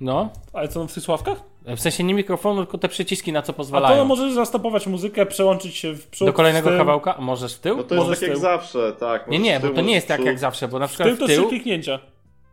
No. 0.00 0.30
Ale 0.52 0.68
co, 0.68 0.86
w 0.86 0.92
tych 0.94 1.02
sławkach? 1.02 1.42
W 1.66 1.80
sensie 1.80 2.04
nie 2.04 2.14
mikrofonu, 2.14 2.62
tylko 2.64 2.78
te 2.78 2.88
przyciski 2.88 3.32
na 3.32 3.42
co 3.42 3.52
A 3.52 3.56
pozwalają. 3.56 3.96
to 3.96 4.04
możesz 4.04 4.32
zastopować 4.32 4.86
muzykę, 4.86 5.26
przełączyć 5.26 5.76
się 5.76 5.94
w 5.94 6.06
przód, 6.06 6.28
Do 6.28 6.32
kolejnego 6.32 6.68
w 6.68 6.72
tył. 6.72 6.78
kawałka? 6.78 7.16
A 7.16 7.20
możesz 7.20 7.54
w 7.54 7.58
tył? 7.58 7.76
No 7.76 7.82
to 7.82 7.94
jest 7.94 8.20
tak 8.20 8.28
jak 8.28 8.38
zawsze, 8.38 8.92
tak. 8.92 9.28
Nie, 9.28 9.38
nie, 9.38 9.58
z 9.58 9.62
bo 9.62 9.68
to 9.70 9.80
nie 9.80 9.94
jest 9.94 10.08
tak 10.08 10.24
jak 10.24 10.38
zawsze, 10.38 10.68
bo 10.68 10.78
na 10.78 10.86
W 10.86 10.90
przykład 10.90 11.08
tył 11.08 11.16
w 11.16 11.20
to 11.20 11.26
trzy 11.26 11.36
tył... 11.36 11.48
kliknięcia. 11.48 11.98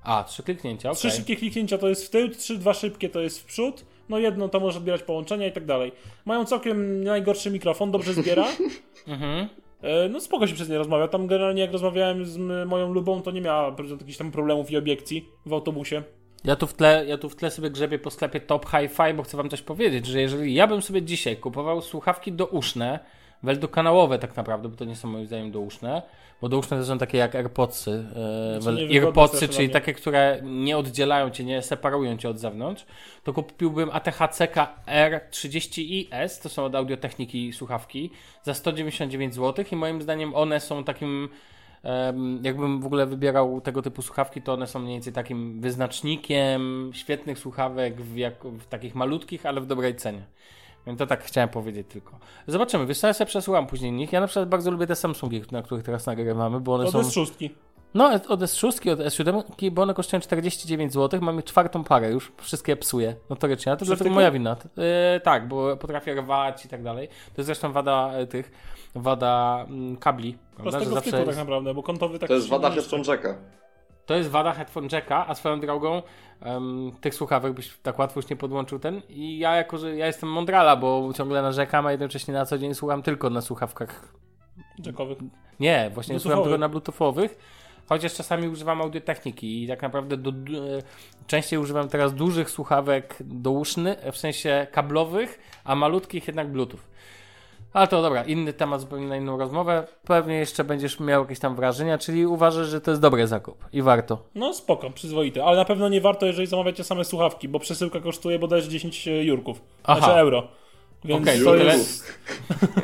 A, 0.04 0.24
trzy 0.24 0.44
kliknięcia, 0.44 0.92
Trzy 0.94 1.08
okej. 1.08 1.18
szybkie 1.18 1.36
kliknięcia 1.36 1.78
to 1.78 1.88
jest 1.90 2.06
w 2.06 2.10
tył, 2.10 2.30
trzy, 2.30 2.58
dwa 2.58 2.74
szybkie 2.74 3.10
to 3.10 3.20
jest 3.20 3.42
w 3.42 3.46
przód, 3.46 3.86
no 4.10 4.20
jedno 4.20 4.50
to 4.50 4.60
może 4.60 4.78
odbierać 4.78 5.04
połączenia 5.04 5.48
i 5.48 5.52
tak 5.52 5.66
dalej. 5.66 5.92
Mają 6.26 6.46
całkiem 6.46 7.04
najgorszy 7.04 7.52
mikrofon, 7.52 7.92
dobrze 7.92 8.14
zbiera. 8.14 8.46
Mhm. 9.08 9.48
E, 9.82 10.10
No 10.10 10.20
spoko 10.20 10.48
się 10.48 10.56
przez 10.56 10.70
nie 10.70 10.78
rozmawia. 10.78 11.08
Tam 11.08 11.28
generalnie 11.28 11.62
jak 11.62 11.72
rozmawiałem 11.72 12.26
z 12.26 12.38
moją 12.68 12.94
lubą, 12.94 13.22
to 13.22 13.32
nie 13.32 13.42
miała 13.42 13.76
jakichś 14.00 14.18
tam 14.18 14.32
problemów 14.32 14.72
i 14.72 14.78
obiekcji 14.78 15.30
w 15.46 15.54
autobusie. 15.54 16.04
Ja 16.44 16.56
tu, 16.56 16.68
w 16.68 16.74
tle, 16.74 17.06
ja 17.08 17.18
tu 17.18 17.30
w 17.30 17.36
tle 17.36 17.52
sobie 17.52 17.70
grzebię 17.70 18.00
po 18.00 18.12
sklepie 18.12 18.40
Top 18.40 18.66
Hi-Fi, 18.66 19.14
bo 19.14 19.24
chcę 19.24 19.38
wam 19.38 19.50
coś 19.50 19.62
powiedzieć, 19.62 20.06
że 20.06 20.22
jeżeli 20.22 20.54
ja 20.54 20.68
bym 20.68 20.82
sobie 20.82 21.02
dzisiaj 21.02 21.38
kupował 21.38 21.82
słuchawki 21.82 22.32
douszne, 22.32 23.00
kanałowe 23.72 24.20
tak 24.20 24.36
naprawdę, 24.36 24.70
bo 24.70 24.76
to 24.76 24.86
nie 24.86 24.96
są 24.96 25.08
moim 25.08 25.26
zdaniem 25.26 25.52
douszne, 25.52 26.02
bo 26.42 26.50
douszne 26.50 26.78
to 26.78 26.86
są 26.86 26.98
takie 26.98 27.18
jak 27.18 27.36
AirPodsy, 27.36 27.92
e, 27.92 28.60
niewygodne 28.60 29.06
AirPodsy, 29.06 29.48
czyli 29.48 29.70
takie, 29.70 29.94
które 29.94 30.40
nie 30.44 30.78
oddzielają 30.78 31.30
cię, 31.30 31.44
nie 31.44 31.62
separują 31.62 32.18
cię 32.18 32.30
od 32.30 32.40
zewnątrz, 32.40 32.86
to 33.24 33.34
kupiłbym 33.34 33.90
ATH-CK 33.90 34.68
R30IS, 34.88 36.42
to 36.44 36.50
są 36.50 36.66
od 36.66 36.76
Audiotechniki 36.76 37.54
słuchawki, 37.54 38.10
za 38.44 38.54
199 38.54 39.36
zł 39.36 39.66
i 39.72 39.76
moim 39.76 40.02
zdaniem 40.02 40.36
one 40.36 40.60
są 40.60 40.84
takim 40.84 41.30
jakbym 42.42 42.82
w 42.82 42.86
ogóle 42.86 43.06
wybierał 43.06 43.62
tego 43.62 43.82
typu 43.82 44.02
słuchawki, 44.02 44.42
to 44.42 44.54
one 44.54 44.68
są 44.68 44.80
mniej 44.80 44.94
więcej 44.94 45.14
takim 45.14 45.62
wyznacznikiem 45.62 46.92
świetnych 46.94 47.40
słuchawek 47.40 48.02
w, 48.02 48.18
jak, 48.18 48.44
w 48.44 48.66
takich 48.66 48.96
malutkich, 48.96 49.46
ale 49.46 49.62
w 49.62 49.66
dobrej 49.66 49.96
cenie. 49.96 50.22
Więc 50.88 51.00
to 51.00 51.08
tak 51.08 51.24
chciałem 51.24 51.50
powiedzieć 51.50 51.88
tylko. 51.90 52.20
Zobaczymy, 52.48 52.86
wiesz 52.86 53.00
co, 53.00 53.08
ja 53.08 53.14
sobie 53.14 53.26
przesyłam 53.26 53.68
później 53.68 53.92
nich. 53.92 54.12
Ja 54.14 54.20
na 54.20 54.28
przykład 54.28 54.50
bardzo 54.50 54.72
lubię 54.72 54.88
te 54.88 54.96
Samsungi, 54.96 55.42
na 55.52 55.62
których 55.62 55.84
teraz 55.84 56.06
nagrywamy, 56.06 56.60
bo 56.60 56.74
one 56.74 56.86
To 56.86 56.92
są... 56.92 56.98
jest 56.98 57.14
szóstki. 57.14 57.56
No, 57.94 58.12
od 58.28 58.40
S6, 58.40 58.92
od 58.92 59.00
S7, 59.00 59.72
bo 59.72 59.82
one 59.82 59.94
kosztują 59.94 60.20
49 60.20 60.94
zł. 60.94 61.22
Mamy 61.22 61.44
czwartą 61.44 61.84
parę 61.84 62.12
już, 62.12 62.32
wszystkie 62.38 62.76
psuję 62.76 63.16
notorycznie, 63.30 63.72
ale 63.72 63.80
to 63.80 63.86
dlatego 63.86 64.10
moja 64.10 64.32
wina. 64.32 64.58
E, 64.78 65.20
tak, 65.20 65.48
bo 65.48 65.78
potrafię 65.78 66.16
rwać 66.16 66.66
i 66.66 66.70
tak 66.70 66.84
dalej. 66.84 67.08
To 67.08 67.34
jest 67.38 67.46
zresztą 67.46 67.72
wada 67.72 68.12
e, 68.14 68.28
tych, 68.28 68.52
wada 68.96 69.66
mm, 69.70 69.98
kabli. 69.98 70.38
prawda, 70.56 70.80
że 70.80 70.86
Prostego 70.86 70.96
zawsze 70.96 71.26
tak 71.26 71.38
naprawdę, 71.38 71.74
bo 71.74 71.84
kątowy 71.84 72.20
tak 72.20 72.28
To 72.28 72.34
jest 72.34 72.48
wada 72.48 72.70
nie 72.70 72.76
niszczy. 72.76 72.90
To 74.08 74.16
jest 74.16 74.30
wada 74.30 74.54
headphone 74.54 74.88
jacka, 74.92 75.28
a 75.28 75.36
swoją 75.36 75.60
drogą 75.60 76.02
em, 76.42 76.92
tych 77.02 77.16
słuchawek 77.16 77.54
byś 77.54 77.78
tak 77.84 78.00
łatwo 78.00 78.20
już 78.20 78.30
nie 78.30 78.36
podłączył 78.36 78.80
ten. 78.80 79.02
I 79.10 79.40
ja 79.40 79.56
jako, 79.56 79.78
że 79.78 79.96
ja 79.96 80.08
jestem 80.08 80.30
mądrala, 80.30 80.76
bo 80.76 81.10
ciągle 81.16 81.42
narzekam, 81.42 81.88
a 81.88 81.92
jednocześnie 81.92 82.34
na 82.34 82.46
co 82.46 82.58
dzień 82.58 82.74
słucham 82.74 83.04
tylko 83.04 83.30
na 83.30 83.42
słuchawkach. 83.42 84.14
Jackowych. 84.86 85.18
Nie, 85.60 85.92
właśnie 85.94 86.20
słucham 86.20 86.44
tylko 86.44 86.58
na 86.58 86.70
bluetoothowych. 86.70 87.38
Chociaż 87.90 88.14
czasami 88.14 88.48
używam 88.48 88.82
audiotechniki 88.82 89.64
i 89.64 89.68
tak 89.68 89.82
naprawdę 89.82 90.18
do, 90.18 90.32
do, 90.32 90.58
e, 90.58 90.82
częściej 91.28 91.60
używam 91.60 91.90
teraz 91.90 92.14
dużych 92.14 92.50
słuchawek 92.50 93.16
douszny, 93.20 93.96
w 94.12 94.18
sensie 94.18 94.68
kablowych, 94.72 95.40
a 95.64 95.76
malutkich 95.76 96.28
jednak 96.28 96.52
bluetooth. 96.52 96.80
Ale 97.78 97.88
to 97.88 98.02
dobra, 98.02 98.24
inny 98.24 98.54
temat 98.54 98.82
zupełnie 98.82 99.08
na 99.08 99.18
inną 99.18 99.38
rozmowę. 99.38 99.88
Pewnie 100.04 100.36
jeszcze 100.36 100.64
będziesz 100.64 101.00
miał 101.00 101.22
jakieś 101.22 101.40
tam 101.40 101.56
wrażenia, 101.56 101.98
czyli 101.98 102.26
uważasz, 102.26 102.68
że 102.68 102.82
to 102.82 102.92
jest 102.92 103.02
dobry 103.02 103.28
zakup 103.28 103.66
i 103.74 103.82
warto. 103.82 104.24
No 104.36 104.54
spoko, 104.54 104.90
przyzwoite, 104.90 105.46
ale 105.46 105.58
na 105.58 105.66
pewno 105.66 105.90
nie 105.90 106.02
warto, 106.02 106.26
jeżeli 106.26 106.48
zamawiacie 106.48 106.84
same 106.84 107.06
słuchawki, 107.06 107.50
bo 107.50 107.60
przesyłka 107.60 108.00
kosztuje 108.00 108.40
bodajże 108.40 108.70
10 108.70 109.08
jurków, 109.08 109.62
Aha. 109.84 110.00
znaczy 110.00 110.14
euro. 110.20 110.48
Więc 111.06 111.22
Okej, 111.22 111.44
to 111.44 111.56
jest... 111.56 112.20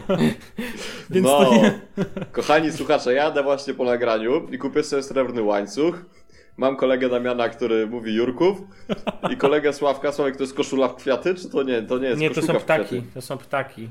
Więc 1.10 1.27
no, 1.27 1.45
to 1.45 1.56
nie... 1.56 1.73
kochani 2.32 2.71
słuchacze, 2.71 3.13
jadę 3.13 3.43
właśnie 3.43 3.73
po 3.73 3.84
nagraniu 3.84 4.47
i 4.51 4.58
kupię 4.58 4.84
sobie 4.84 5.03
srebrny 5.03 5.41
łańcuch. 5.41 6.06
Mam 6.58 6.75
kolegę 6.75 7.10
Damiana, 7.10 7.49
który 7.49 7.88
mówi 7.88 8.15
Jurków 8.15 8.58
i 9.32 9.38
kolegę 9.38 9.73
Sławka. 9.73 10.12
Sławek, 10.12 10.38
to 10.38 10.43
jest 10.43 10.53
koszula 10.53 10.88
w 10.88 10.95
kwiaty, 10.95 11.36
czy 11.36 11.49
to 11.49 11.63
nie? 11.63 11.82
To 11.82 11.97
nie 11.97 12.08
jest 12.08 12.21
Nie, 12.21 12.29
to 12.29 12.41
są 12.41 12.53
ptaki, 12.53 13.01
to 13.13 13.21
są 13.21 13.38
ptaki. 13.38 13.89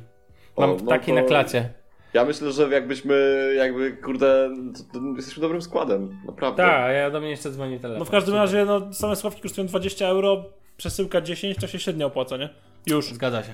O, 0.56 0.60
Mam 0.60 0.70
no 0.70 0.76
ptaki 0.76 1.06
to- 1.06 1.14
na 1.14 1.22
klacie. 1.22 1.68
Ja 2.14 2.24
myślę, 2.24 2.52
że 2.52 2.68
jakbyśmy, 2.68 3.14
jakby, 3.56 3.92
kurde, 3.92 4.50
to, 4.74 4.98
to 4.98 5.06
jesteśmy 5.16 5.40
dobrym 5.40 5.62
składem, 5.62 6.18
naprawdę. 6.26 6.62
Tak, 6.62 6.94
ja 6.94 7.10
do 7.10 7.20
mnie 7.20 7.30
jeszcze 7.30 7.50
dzwoni 7.50 7.78
telefon. 7.80 7.98
No 7.98 8.04
w 8.04 8.10
każdym 8.10 8.34
razie, 8.34 8.64
no 8.64 8.92
same 8.92 9.16
słuchawki 9.16 9.42
kosztują 9.42 9.66
20 9.66 10.06
euro, 10.06 10.44
przesyłka 10.76 11.20
10, 11.20 11.56
to 11.56 11.66
się 11.66 11.78
średnio 11.78 12.06
opłaca, 12.06 12.36
nie? 12.36 12.48
Już. 12.86 13.12
Zgadza 13.12 13.42
się. 13.42 13.52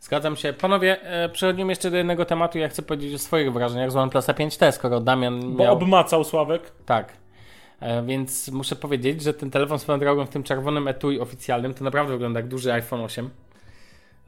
Zgadzam 0.00 0.36
się. 0.36 0.52
Panowie, 0.52 1.02
e, 1.02 1.28
przechodzimy 1.28 1.72
jeszcze 1.72 1.90
do 1.90 1.96
jednego 1.96 2.24
tematu. 2.24 2.58
Ja 2.58 2.68
chcę 2.68 2.82
powiedzieć 2.82 3.14
o 3.14 3.18
swoich 3.18 3.52
wrażeniach 3.52 3.90
z 3.90 3.96
OnePlusa 3.96 4.32
5T, 4.32 4.72
skoro 4.72 5.00
Damian 5.00 5.56
Bo 5.56 5.64
miał... 5.64 5.72
obmacał 5.72 6.24
Sławek. 6.24 6.72
Tak. 6.86 7.12
E, 7.80 8.02
więc 8.02 8.48
muszę 8.48 8.76
powiedzieć, 8.76 9.22
że 9.22 9.34
ten 9.34 9.50
telefon 9.50 9.78
swoją 9.78 9.98
drogą 9.98 10.26
w 10.26 10.28
tym 10.28 10.42
czerwonym 10.42 10.88
etui 10.88 11.20
oficjalnym 11.20 11.74
to 11.74 11.84
naprawdę 11.84 12.12
wygląda 12.12 12.40
jak 12.40 12.48
duży 12.48 12.72
iPhone 12.72 13.00
8. 13.00 13.30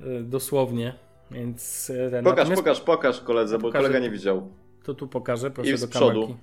E, 0.00 0.04
dosłownie. 0.20 0.94
Więc 1.30 1.90
e, 1.90 2.10
ten, 2.10 2.24
Pokaż, 2.24 2.48
natomiast 2.48 2.62
pokaż, 2.62 2.80
pokaż 2.80 3.20
koledze, 3.20 3.58
bo 3.58 3.72
kolega 3.72 3.98
nie 3.98 4.10
widział. 4.10 4.48
to 4.82 4.94
tu 4.94 5.08
pokażę, 5.08 5.50
proszę 5.50 5.70
I 5.70 5.76
z 5.76 5.80
do 5.80 5.88
przodu. 5.88 6.20
kamerki. 6.22 6.42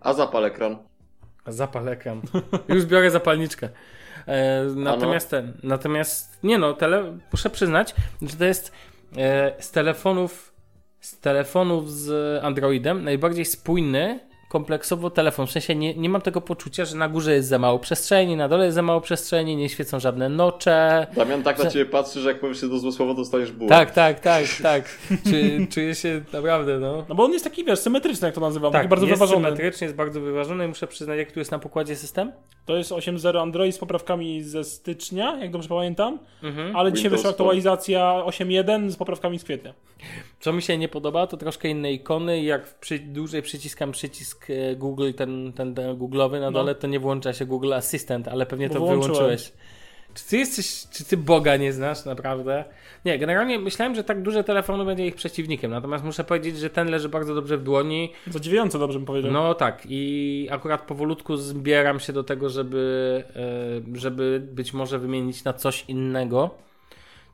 A 0.00 0.12
zapal 0.12 0.44
ekran. 0.44 0.76
Zapal 1.46 1.88
ekran. 1.88 2.22
Już 2.68 2.84
biorę 2.84 3.10
zapalniczkę. 3.10 3.68
E, 4.26 4.64
natomiast 4.76 5.30
ten, 5.30 5.52
natomiast 5.62 6.38
nie 6.42 6.58
no, 6.58 6.72
tele, 6.72 7.18
muszę 7.32 7.50
przyznać, 7.50 7.94
że 8.22 8.36
to 8.36 8.44
jest 8.44 8.72
e, 9.16 9.54
z 9.62 9.70
telefonów 9.70 10.54
z 11.00 11.20
telefonów 11.20 11.92
z 11.92 12.44
Androidem 12.44 13.04
najbardziej 13.04 13.44
spójny 13.44 14.20
kompleksowo 14.58 15.10
telefon. 15.10 15.46
W 15.46 15.50
sensie 15.50 15.74
nie, 15.74 15.94
nie 15.94 16.08
mam 16.08 16.20
tego 16.22 16.40
poczucia, 16.40 16.84
że 16.84 16.96
na 16.96 17.08
górze 17.08 17.34
jest 17.34 17.48
za 17.48 17.58
mało 17.58 17.78
przestrzeni, 17.78 18.36
na 18.36 18.48
dole 18.48 18.64
jest 18.64 18.74
za 18.74 18.82
mało 18.82 19.00
przestrzeni, 19.00 19.56
nie 19.56 19.68
świecą 19.68 20.00
żadne 20.00 20.28
nocze. 20.28 21.06
Damian 21.16 21.42
tak 21.42 21.58
na 21.58 21.64
Że- 21.64 21.70
ciebie 21.70 21.86
patrzy, 21.86 22.20
że 22.20 22.28
jak 22.28 22.40
powiesz 22.40 22.60
się 22.60 22.68
do 22.68 22.78
złe 22.78 22.92
słowo, 22.92 23.14
dostaniesz 23.14 23.52
bułę. 23.52 23.68
Tak, 23.68 23.90
tak, 23.90 24.20
tak, 24.20 24.44
tak. 24.62 24.98
Czy, 25.30 25.58
czuję 25.74 25.94
się 25.94 26.20
naprawdę, 26.32 26.78
no. 26.78 27.04
No 27.08 27.14
bo 27.14 27.24
on 27.24 27.32
jest 27.32 27.44
taki, 27.44 27.64
wiesz, 27.64 27.78
symetryczny, 27.78 28.28
jak 28.28 28.34
to 28.34 28.40
nazywam, 28.40 28.72
Tak, 28.72 28.80
taki 28.82 28.88
bardzo 28.90 29.06
jest 29.06 29.20
wyważony. 29.20 29.44
symetrycznie, 29.46 29.84
jest 29.84 29.96
bardzo 29.96 30.20
wyważony 30.20 30.64
i 30.64 30.68
muszę 30.68 30.86
przyznać, 30.86 31.18
jak 31.18 31.32
tu 31.32 31.38
jest 31.38 31.50
na 31.50 31.58
pokładzie 31.58 31.96
system? 31.96 32.32
To 32.66 32.76
jest 32.76 32.90
8.0 32.90 33.42
Android 33.42 33.74
z 33.74 33.78
poprawkami 33.78 34.42
ze 34.42 34.64
stycznia, 34.64 35.36
jak 35.40 35.50
dobrze 35.50 35.68
pamiętam, 35.68 36.18
Mhm. 36.42 36.76
ale 36.76 36.92
dzisiaj 36.92 37.02
Windows 37.02 37.20
wyszła 37.22 37.30
aktualizacja 37.30 38.22
8.1 38.26 38.90
z 38.90 38.96
poprawkami 38.96 39.38
z 39.38 39.44
kwietnia. 39.44 39.74
Co 40.40 40.52
mi 40.52 40.62
się 40.62 40.78
nie 40.78 40.88
podoba, 40.88 41.26
to 41.26 41.36
troszkę 41.36 41.68
inne 41.68 41.92
ikony. 41.92 42.42
Jak 42.42 42.78
przy, 42.78 42.98
dłużej 42.98 43.42
przyciskam 43.42 43.92
przycisk 43.92 44.43
e, 44.50 44.76
Google, 44.76 45.12
ten, 45.16 45.52
ten, 45.52 45.74
ten 45.74 45.96
Google'owy 45.98 46.32
na 46.40 46.50
No. 46.50 46.52
dole, 46.52 46.74
to 46.74 46.86
nie 46.86 47.00
włącza 47.00 47.32
się 47.32 47.46
Google 47.46 47.72
Assistant, 47.72 48.28
ale 48.28 48.46
pewnie 48.46 48.68
Bo 48.68 48.74
to 48.74 48.80
wyłączyłem. 48.80 49.12
wyłączyłeś. 49.14 49.52
Czy 50.14 50.24
ty 50.24 50.36
jesteś, 50.36 50.86
czy 50.92 51.04
ty 51.04 51.16
Boga 51.16 51.56
nie 51.56 51.72
znasz 51.72 52.04
naprawdę? 52.04 52.64
Nie, 53.04 53.18
generalnie 53.18 53.58
myślałem, 53.58 53.94
że 53.94 54.04
tak 54.04 54.22
duże 54.22 54.44
telefony 54.44 54.84
będzie 54.84 55.06
ich 55.06 55.14
przeciwnikiem, 55.14 55.70
natomiast 55.70 56.04
muszę 56.04 56.24
powiedzieć, 56.24 56.58
że 56.58 56.70
ten 56.70 56.90
leży 56.90 57.08
bardzo 57.08 57.34
dobrze 57.34 57.58
w 57.58 57.62
dłoni. 57.62 58.12
Zadziwiająco 58.26 58.78
dobrze 58.78 58.98
bym 58.98 59.06
powiedział. 59.06 59.32
No 59.32 59.54
tak, 59.54 59.82
i 59.88 60.48
akurat 60.50 60.82
powolutku 60.86 61.36
zbieram 61.36 62.00
się 62.00 62.12
do 62.12 62.24
tego, 62.24 62.48
żeby, 62.48 63.24
e, 63.94 63.98
żeby 63.98 64.42
być 64.52 64.72
może 64.72 64.98
wymienić 64.98 65.44
na 65.44 65.52
coś 65.52 65.84
innego. 65.88 66.50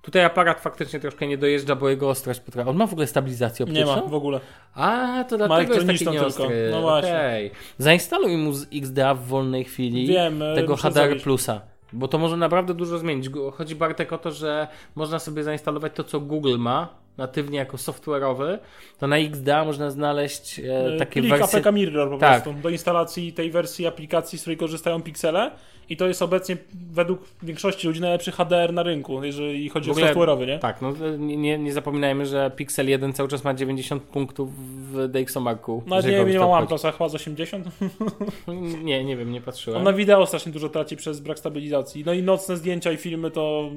Tutaj 0.02 0.24
aparat 0.24 0.60
faktycznie 0.60 1.00
troszkę 1.00 1.26
nie 1.26 1.38
dojeżdża, 1.38 1.76
bo 1.76 1.88
jego 1.88 2.10
ostrość 2.10 2.40
potrafi. 2.40 2.70
On 2.70 2.76
ma 2.76 2.86
w 2.86 2.92
ogóle 2.92 3.06
stabilizację 3.06 3.66
nie 3.66 3.72
optyczną? 3.72 4.04
ma 4.04 4.10
w 4.10 4.14
ogóle. 4.14 4.40
A, 4.74 5.24
to 5.28 5.36
dlatego 5.36 5.74
jest 5.74 5.86
taki 5.86 6.10
nieostry. 6.10 6.48
tylko. 6.48 6.76
No 6.76 6.80
właśnie. 6.80 7.10
Okej. 7.10 7.50
Zainstaluj 7.78 8.36
mu 8.36 8.52
z 8.52 8.66
XDA 8.74 9.14
w 9.14 9.26
wolnej 9.26 9.64
chwili 9.64 10.06
Wiem, 10.06 10.42
e, 10.42 10.54
tego 10.54 10.76
HDR. 10.76 11.20
Plusa. 11.22 11.60
Bo 11.92 12.08
to 12.08 12.18
może 12.18 12.36
naprawdę 12.36 12.74
dużo 12.74 12.98
zmienić. 12.98 13.30
Chodzi 13.52 13.76
Bartek 13.76 14.12
o 14.12 14.18
to, 14.18 14.30
że 14.30 14.68
można 14.94 15.18
sobie 15.18 15.44
zainstalować 15.44 15.92
to, 15.94 16.04
co 16.04 16.20
Google 16.20 16.56
ma. 16.58 16.99
Natywnie 17.20 17.58
jako 17.58 17.76
software'owy, 17.76 18.58
to 18.98 19.06
na 19.06 19.16
XDA 19.18 19.64
można 19.64 19.90
znaleźć 19.90 20.58
e, 20.60 20.96
takie 20.98 21.20
Plik 21.20 21.32
wersje... 21.38 21.58
APK 21.58 21.72
Mirror 21.72 22.10
po 22.10 22.18
Tak. 22.18 22.42
prostu 22.42 22.62
do 22.62 22.68
instalacji 22.68 23.32
tej 23.32 23.50
wersji 23.50 23.86
aplikacji, 23.86 24.38
z 24.38 24.40
której 24.40 24.56
korzystają 24.56 25.02
piksele 25.02 25.50
i 25.88 25.96
to 25.96 26.06
jest 26.08 26.22
obecnie 26.22 26.56
według 26.92 27.20
większości 27.42 27.86
ludzi 27.86 28.00
najlepszy 28.00 28.32
HDR 28.32 28.72
na 28.72 28.82
rynku, 28.82 29.24
jeżeli 29.24 29.68
chodzi 29.68 29.86
W 29.86 29.90
o 29.90 29.92
ogóle- 29.92 30.14
software'owy, 30.14 30.46
nie? 30.46 30.58
Tak, 30.58 30.82
no 30.82 30.92
to 30.92 31.16
nie, 31.16 31.58
nie, 31.58 31.72
zapominajmy, 31.72 32.26
że 32.26 32.50
Pixel 32.56 32.88
1 32.88 33.12
cały 33.12 33.28
czas 33.28 33.44
ma 33.44 33.54
90 33.54 34.02
punktów 34.02 34.50
w 34.92 35.08
DxOMarku. 35.08 35.82
Jeżeli 35.96 36.16
nie 36.16 36.24
nie 36.24 36.38
to 36.38 36.48
ma. 36.48 36.58
OnePlusa, 36.58 36.92
chyba 36.92 37.08
z 37.08 37.14
80. 37.14 37.66
Nie, 38.82 39.04
nie 39.04 39.16
wiem, 39.16 39.32
nie 39.32 39.40
patrzyłem. 39.40 39.78
On 39.78 39.84
na 39.84 39.92
wideo 39.92 40.26
strasznie 40.26 40.52
dużo 40.52 40.68
traci 40.68 40.96
przez 40.96 41.20
brak 41.20 41.38
stabilizacji. 41.38 42.02
No 42.06 42.12
i 42.12 42.22
nocne 42.22 42.56
zdjęcia 42.56 42.92
i 42.92 42.96
filmy 42.96 43.30
to 43.30 43.70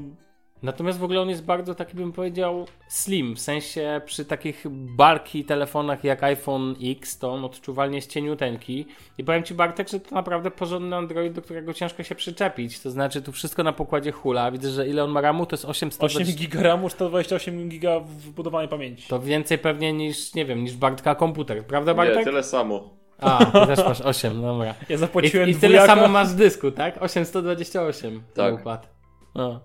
Natomiast 0.63 0.99
w 0.99 1.03
ogóle 1.03 1.21
on 1.21 1.29
jest 1.29 1.45
bardzo 1.45 1.75
taki, 1.75 1.95
bym 1.95 2.11
powiedział, 2.11 2.65
slim. 2.87 3.35
W 3.35 3.39
sensie 3.39 4.01
przy 4.05 4.25
takich 4.25 4.65
barki 4.69 5.45
telefonach 5.45 6.03
jak 6.03 6.23
iPhone 6.23 6.75
X, 6.83 7.17
to 7.19 7.33
on 7.33 7.45
odczuwalnie 7.45 7.95
jest 7.95 8.11
cieniuteńki. 8.11 8.85
I 9.17 9.23
powiem 9.23 9.43
Ci, 9.43 9.53
Bartek, 9.53 9.89
że 9.89 9.99
to 9.99 10.15
naprawdę 10.15 10.51
porządny 10.51 10.95
Android, 10.95 11.33
do 11.33 11.41
którego 11.41 11.73
ciężko 11.73 12.03
się 12.03 12.15
przyczepić. 12.15 12.79
To 12.79 12.91
znaczy, 12.91 13.21
tu 13.21 13.31
wszystko 13.31 13.63
na 13.63 13.73
pokładzie 13.73 14.11
hula. 14.11 14.51
Widzę, 14.51 14.69
że 14.69 14.87
ile 14.87 15.03
on 15.03 15.11
ma 15.11 15.21
RAMu, 15.21 15.45
to 15.45 15.53
jest 15.53 15.65
800 15.65 16.03
8 16.03 16.23
giga 16.23 16.61
RAMu, 16.63 16.89
128 16.89 17.69
giga 17.69 17.99
wbudowanej 17.99 18.67
pamięci. 18.67 19.07
To 19.07 19.19
więcej 19.19 19.57
pewnie 19.57 19.93
niż, 19.93 20.33
nie 20.33 20.45
wiem, 20.45 20.63
niż 20.63 20.75
Bartka 20.75 21.15
komputer. 21.15 21.65
Prawda, 21.65 21.93
Bartek? 21.93 22.17
Nie, 22.17 22.23
tyle 22.23 22.43
samo. 22.43 22.89
A, 23.19 23.45
ty 23.45 23.67
też 23.75 23.85
masz 23.85 24.01
8, 24.01 24.41
dobra. 24.41 24.75
Ja 24.89 24.95
I, 24.95 24.97
zapłaciłem 24.99 25.49
I 25.49 25.55
tyle 25.55 25.77
dwójaka. 25.77 25.95
samo 25.95 26.07
masz 26.07 26.27
z 26.27 26.35
dysku, 26.35 26.71
tak? 26.71 27.01
828 27.01 28.23
Tak. 28.33 28.53
układ. 28.55 28.89
No. 29.35 29.59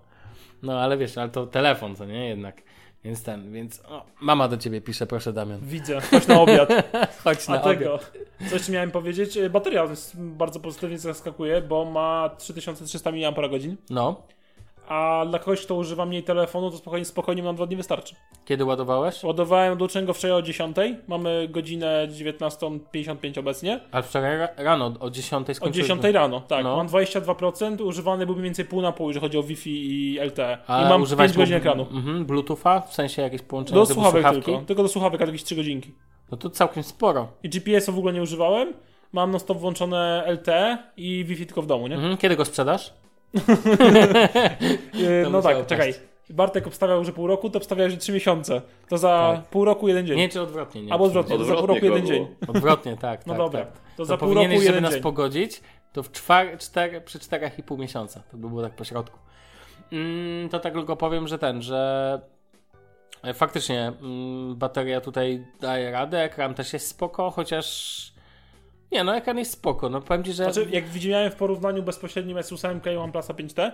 No, 0.61 0.79
ale 0.81 0.97
wiesz, 0.97 1.17
ale 1.17 1.29
to 1.29 1.47
telefon, 1.47 1.95
co 1.95 2.05
nie? 2.05 2.29
Jednak. 2.29 2.61
Więc 3.03 3.23
ten, 3.23 3.53
więc 3.53 3.81
o, 3.85 4.05
mama 4.21 4.47
do 4.47 4.57
ciebie 4.57 4.81
pisze, 4.81 5.07
proszę 5.07 5.33
Damian. 5.33 5.59
Widzę, 5.61 6.01
chodź 6.01 6.27
na 6.27 6.41
obiad. 6.41 6.69
Chodź 7.23 7.39
A 7.47 7.51
na 7.51 7.61
obiad. 7.63 7.79
tego, 7.79 7.99
co 8.49 8.55
jeszcze 8.55 8.71
miałem 8.71 8.91
powiedzieć? 8.91 9.37
E, 9.37 9.49
Bateria 9.49 9.83
jest 9.83 10.21
bardzo 10.21 10.59
pozytywnie 10.59 10.97
zaskakuje, 10.97 11.61
bo 11.61 11.85
ma 11.85 12.29
3300 12.37 13.11
mAh, 13.11 13.33
No, 13.89 14.21
a 14.89 15.25
dla 15.29 15.39
kogoś, 15.39 15.61
kto 15.65 15.75
używa 15.75 16.05
mniej 16.05 16.23
telefonu, 16.23 16.71
to 16.71 16.77
spokojnie, 16.77 17.05
spokojnie 17.05 17.43
na 17.43 17.53
dwa 17.53 17.65
dni 17.65 17.75
wystarczy. 17.75 18.15
kiedy 18.45 18.65
ładowałeś? 18.65 19.23
Ładowałem 19.23 19.77
do 19.77 19.87
czego 19.87 20.13
wczoraj 20.13 20.37
o 20.37 20.41
10, 20.41 20.75
mamy 21.07 21.47
godzinę 21.51 22.07
19.55 22.07 23.39
obecnie. 23.39 23.79
A 23.91 24.01
wczoraj 24.01 24.37
ra- 24.37 24.49
rano 24.57 24.93
o 24.99 25.09
10 25.09 25.49
O 25.49 25.53
skończyłeś. 25.53 25.87
10 25.87 26.03
rano, 26.13 26.41
tak. 26.41 26.63
No. 26.63 26.77
Mam 26.77 26.87
22%, 26.87 27.81
używany 27.85 28.25
był 28.25 28.35
mniej 28.35 28.43
więcej 28.43 28.65
pół 28.65 28.81
na 28.81 28.91
pół, 28.91 29.07
jeżeli 29.07 29.21
chodzi 29.25 29.37
o 29.37 29.43
Wi-Fi 29.43 29.69
i 29.69 30.19
LTE. 30.19 30.57
A 30.67 30.85
I 30.85 30.89
mam 30.89 31.01
używałeś 31.01 31.31
5 31.31 31.37
godzin 31.37 31.55
ekranu. 31.55 31.87
Mhm, 31.91 32.25
Bluetootha? 32.25 32.81
W 32.81 32.93
sensie 32.93 33.21
jakieś 33.21 33.41
połączenie 33.41 33.79
Do 33.79 33.85
słuchawek 33.85 34.21
słuchawki? 34.23 34.43
tylko, 34.51 34.65
tylko 34.65 34.83
do 34.83 34.89
słuchawek, 34.89 35.21
a 35.21 35.25
jakieś 35.25 35.43
3 35.43 35.55
godzinki. 35.55 35.91
No 36.31 36.37
to 36.37 36.49
całkiem 36.49 36.83
sporo. 36.83 37.27
I 37.43 37.49
GPS-u 37.49 37.91
w 37.93 37.97
ogóle 37.97 38.13
nie 38.13 38.21
używałem. 38.21 38.73
Mam 39.13 39.31
non 39.31 39.39
stop 39.39 39.57
włączone 39.57 40.23
LTE 40.27 40.77
i 40.97 41.25
Wi-Fi 41.25 41.45
tylko 41.45 41.61
w 41.61 41.65
domu, 41.67 41.87
nie? 41.87 41.95
Mhm, 41.95 42.17
kiedy 42.17 42.35
go 42.35 42.45
sprzedasz? 42.45 42.93
To 45.23 45.29
no 45.29 45.41
tak, 45.41 45.55
paść. 45.57 45.69
czekaj. 45.69 45.93
Bartek 46.29 46.67
obstawiał, 46.67 47.05
że 47.05 47.11
pół 47.13 47.27
roku, 47.27 47.49
to 47.49 47.57
obstawiał, 47.57 47.89
że 47.89 47.97
3 47.97 48.11
miesiące. 48.11 48.61
To 48.89 48.97
za 48.97 49.33
Tak. 49.35 49.45
pół 49.49 49.65
roku 49.65 49.87
jeden 49.87 50.07
dzień. 50.07 50.17
Nie, 50.17 50.29
czy 50.29 50.41
odwrotnie? 50.41 50.81
Nie 50.81 50.91
Albo 50.93 51.05
odwrotnie, 51.05 51.37
to 51.37 51.43
za 51.45 51.53
pół 51.55 51.65
roku 51.67 51.71
Odwrotnie 51.85 51.89
jeden 51.89 52.07
dzień. 52.07 52.35
Odwrotnie, 52.47 52.97
tak. 52.97 53.19
No 53.27 53.33
tak, 53.33 53.37
dobra, 53.37 53.59
tak. 53.59 53.73
to 53.73 53.79
To, 53.97 54.05
za 54.05 54.17
pół 54.17 54.33
roku 54.33 54.51
jeden 54.51 54.83
nas 54.83 54.93
dzień. 54.93 55.01
pogodzić, 55.03 55.61
to 55.93 56.03
w 56.03 56.11
czwar, 56.11 56.57
czter, 56.57 57.03
przy 57.05 57.19
czterech 57.19 57.59
i 57.59 57.63
pół 57.63 57.77
miesiąca. 57.77 58.23
To 58.31 58.37
by 58.37 58.49
było 58.49 58.61
tak 58.63 58.73
po 58.75 58.83
środku. 58.83 59.19
Mm, 59.91 60.49
to 60.49 60.59
tak 60.59 60.73
tylko 60.73 60.95
powiem, 60.95 61.27
że 61.27 61.37
ten, 61.39 61.61
że 61.61 62.21
e, 63.23 63.33
faktycznie 63.33 63.91
mm, 64.01 64.55
bateria 64.55 65.01
tutaj 65.01 65.45
daje 65.59 65.91
radę, 65.91 66.23
ekran 66.23 66.53
też 66.53 66.73
jest 66.73 66.87
spoko, 66.87 67.31
chociaż 67.31 67.99
nie 68.91 69.03
no, 69.03 69.15
ekran 69.15 69.37
jest 69.37 69.51
spoko. 69.51 69.89
No 69.89 70.01
powiem 70.01 70.23
Ci, 70.23 70.33
że 70.33 70.53
Znaczy, 70.53 70.69
jak 70.71 70.87
widziałem 70.87 71.31
w 71.31 71.35
porównaniu 71.35 71.83
bezpośrednim 71.83 72.37
S8 72.37 72.93
i 72.93 72.97
OnePlusa 72.97 73.33
5T, 73.33 73.71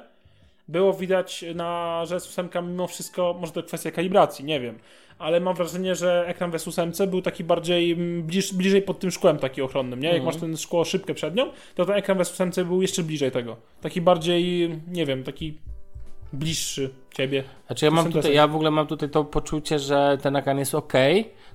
było 0.68 0.94
widać, 0.94 1.46
na, 1.56 2.02
że 2.06 2.18
S8 2.18 2.64
mimo 2.64 2.88
wszystko, 2.88 3.36
może 3.40 3.52
to 3.52 3.64
kwestia 3.64 3.92
kalibracji, 3.92 4.46
nie 4.46 4.60
wiem, 4.60 4.80
ale 5.20 5.40
mam 5.40 5.56
wrażenie, 5.56 5.96
że 5.96 6.28
ekran 6.28 6.52
w 6.52 6.54
S8 6.54 7.08
był 7.08 7.22
taki 7.22 7.44
bardziej 7.44 7.92
mm, 7.92 8.24
bliż, 8.24 8.54
bliżej 8.54 8.82
pod 8.82 9.00
tym 9.00 9.12
szkłem 9.12 9.38
taki 9.38 9.62
ochronnym, 9.62 10.00
nie? 10.00 10.08
Jak 10.08 10.18
Mhm. 10.18 10.34
masz 10.34 10.42
ten 10.42 10.58
szkło 10.58 10.86
szybkę 10.86 11.14
przed 11.14 11.36
nią, 11.36 11.52
to 11.76 11.86
ten 11.86 11.96
ekran 11.96 12.18
w 12.18 12.22
S8 12.22 12.64
był 12.64 12.82
jeszcze 12.82 13.04
bliżej 13.04 13.32
tego. 13.32 13.58
Taki 13.82 14.02
bardziej, 14.02 14.70
nie 14.88 15.06
wiem, 15.06 15.24
taki 15.24 15.58
bliższy 16.34 16.90
ciebie. 17.18 17.44
Znaczy 17.68 17.86
ja 17.86 17.92
mam 17.92 18.12
tutaj, 18.12 18.34
ja 18.34 18.48
w 18.48 18.56
ogóle 18.56 18.72
mam 18.72 18.88
tutaj 18.88 19.10
to 19.10 19.24
poczucie, 19.24 19.80
że 19.80 20.18
ten 20.22 20.36
ekran 20.36 20.60
jest 20.60 20.76
ok. 20.76 20.94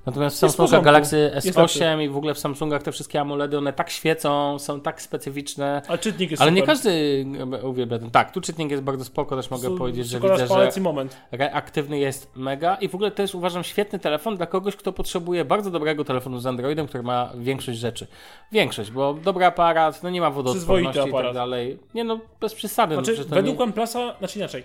Natomiast 0.06 0.36
w 0.36 0.38
Samsungach. 0.38 0.82
Galaxy 0.82 1.32
Jest 1.34 1.58
S8 1.58 2.02
i 2.02 2.08
w 2.08 2.16
ogóle 2.16 2.34
w 2.34 2.38
Samsungach 2.38 2.82
te 2.82 2.92
wszystkie 2.92 3.20
AMOLEDy, 3.20 3.58
one 3.58 3.72
tak 3.72 3.90
świecą, 3.90 4.58
są 4.58 4.80
tak 4.80 5.02
specyficzne. 5.02 5.82
Ale 5.88 5.98
czytnik 5.98 6.30
jest 6.30 6.42
Ale 6.42 6.52
nie 6.52 6.62
każdy 6.62 7.24
uwielbia 7.62 7.98
ten. 7.98 8.10
Tak, 8.10 8.32
tu 8.32 8.40
czytnik 8.40 8.70
jest 8.70 8.82
bardzo 8.82 9.04
spoko, 9.04 9.36
też 9.36 9.50
mogę 9.50 9.76
powiedzieć, 9.78 10.08
że 10.08 10.20
widzę, 10.20 10.46
że 10.46 10.80
moment. 10.80 11.16
reaktywny 11.30 11.98
jest 11.98 12.36
mega 12.36 12.74
i 12.74 12.88
w 12.88 12.94
ogóle 12.94 13.10
to 13.10 13.22
jest 13.22 13.34
uważam 13.34 13.64
świetny 13.64 13.98
telefon 13.98 14.36
dla 14.36 14.46
kogoś, 14.46 14.76
kto 14.76 14.92
potrzebuje 14.92 15.44
bardzo 15.44 15.70
dobrego 15.70 16.04
telefonu 16.04 16.38
z 16.38 16.46
Androidem, 16.46 16.86
który 16.86 17.02
ma 17.02 17.30
większość 17.36 17.78
rzeczy. 17.78 18.06
Większość, 18.52 18.90
bo 18.90 19.14
dobry 19.14 19.44
aparat, 19.44 20.02
no 20.02 20.10
nie 20.10 20.20
ma 20.20 20.30
wodoodporności 20.30 21.08
i 21.08 21.12
tak 21.12 21.34
dalej. 21.34 21.78
Nie 21.94 22.04
no, 22.04 22.20
bez 22.40 22.54
przesady. 22.54 22.94
Znaczy, 22.94 23.14
no, 23.18 23.24
to 23.24 23.34
według 23.34 23.58
nie... 23.58 23.64
OnePlusa, 23.64 24.14
znaczy 24.18 24.38
inaczej, 24.38 24.62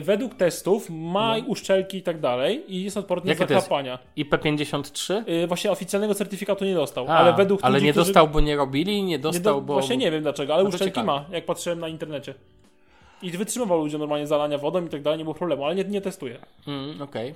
według 0.00 0.34
testów 0.34 0.90
ma 0.90 1.34
uszczelki 1.46 1.96
i 1.98 2.02
tak 2.02 2.20
dalej 2.20 2.74
i 2.74 2.82
jest 2.84 2.96
odporny 2.96 3.28
Jakie 3.30 3.40
na 3.40 3.46
zachlapania. 3.60 3.98
IP53? 4.18 5.22
E, 5.26 5.46
Właśnie 5.46 5.70
oficjalnego 5.70 6.14
certyfikatu 6.14 6.64
nie 6.64 6.74
dostał, 6.74 7.04
A, 7.08 7.10
ale 7.10 7.32
według 7.34 7.60
ale 7.64 7.74
ludzi, 7.74 7.86
nie 7.86 7.92
którzy- 7.92 8.06
dostał, 8.06 8.28
bo 8.28 8.40
nie 8.40 8.56
robili, 8.56 9.02
nie 9.02 9.08
nie 9.08 9.18
dostał, 9.18 9.54
do, 9.54 9.60
bo... 9.60 9.72
Właśnie 9.72 9.96
nie 9.96 10.10
wiem 10.10 10.22
dlaczego, 10.22 10.54
ale 10.54 10.62
No 10.62 10.68
uszczelki 10.68 10.90
ciekawe. 11.00 11.06
ma, 11.06 11.24
jak 11.30 11.44
patrzyłem 11.46 11.78
na 11.80 11.88
internecie. 11.88 12.34
I 13.22 13.30
wytrzymywał 13.30 13.78
ludziom 13.78 14.00
normalnie 14.00 14.26
zalania 14.26 14.58
wodą 14.58 14.86
i 14.86 14.88
tak 14.88 15.02
dalej, 15.02 15.18
nie 15.18 15.24
było 15.24 15.34
problemu, 15.34 15.64
ale 15.64 15.74
nie, 15.74 15.84
nie 15.84 16.00
testuje. 16.00 16.38
Mm, 16.66 17.02
Okej. 17.02 17.34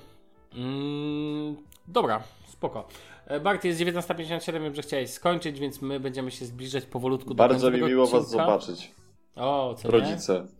Mm, 0.56 1.56
dobra, 1.88 2.22
spoko. 2.48 2.88
E, 3.26 3.40
Bart, 3.40 3.64
jest 3.64 3.80
19.57, 3.80 4.62
wiem, 4.62 4.74
że 4.74 4.82
chciałeś 4.82 5.10
skończyć, 5.10 5.58
więc 5.60 5.82
my 5.82 6.00
będziemy 6.00 6.30
się 6.30 6.44
zbliżać 6.44 6.84
powolutku 6.84 7.28
do 7.28 7.34
Bardzo 7.34 7.70
mi 7.70 7.82
miło 7.82 8.06
was 8.06 8.14
odcinka. 8.24 8.44
zobaczyć, 8.46 8.90
O, 9.36 9.74
co 9.78 9.98
nie? 9.98 10.50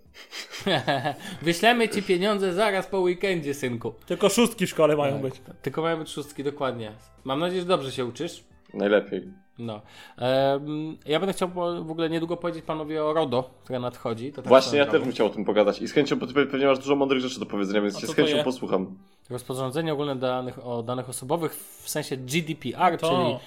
Wyślemy 1.43 1.89
ci 1.89 2.03
pieniądze 2.03 2.55
zaraz 2.55 2.87
po 2.87 3.01
weekendzie, 3.01 3.55
synku. 3.55 3.95
Tylko 4.07 4.29
szóstki 4.29 4.67
w 4.67 4.71
szkole 4.71 4.97
mają 4.97 5.19
być. 5.19 5.35
Tylko 5.63 5.83
mają 5.83 5.99
być 5.99 6.09
szóstki, 6.09 6.45
dokładnie. 6.45 6.93
Mam 7.25 7.41
nadzieję, 7.41 7.61
że 7.61 7.69
dobrze 7.69 7.93
się 7.93 8.05
uczysz. 8.05 8.45
Najlepiej. 8.75 9.29
No. 9.59 9.83
Em, 10.17 10.97
ja 11.07 11.21
będę 11.21 11.33
chciał 11.33 11.49
w 11.85 11.91
ogóle 11.91 12.11
niedługo 12.11 12.37
powiedzieć 12.37 12.65
panowie 12.65 13.05
o 13.05 13.13
RODO, 13.13 13.51
które 13.65 13.81
nadchodzi. 13.81 14.33
To 14.33 14.43
tak 14.43 14.49
Właśnie 14.49 14.79
ja 14.79 14.87
też 14.87 15.01
bym 15.01 15.11
chciał 15.13 15.27
o 15.27 15.31
tym 15.31 15.45
pogadać 15.45 15.83
i 15.83 15.89
z 15.89 15.93
chęcią, 15.93 16.17
bo 16.17 16.27
ty 16.27 16.35
pewnie 16.35 16.67
masz 16.67 16.79
dużo 16.79 16.97
mądrych 16.97 17.21
rzeczy 17.21 17.41
do 17.41 17.47
powiedzenia, 17.47 17.81
więc 17.81 18.01
się 18.01 18.07
z 18.07 18.15
chęcią 18.15 18.45
posłucham. 18.45 18.99
Rozporządzenie 19.31 19.93
ogólne 19.93 20.17
danych, 20.17 20.67
o 20.67 20.83
danych 20.83 21.09
osobowych 21.09 21.55
w 21.83 21.91
sensie 21.91 22.17
GDPR, 22.17 22.99
To. 22.99 23.09
czyli 23.09 23.39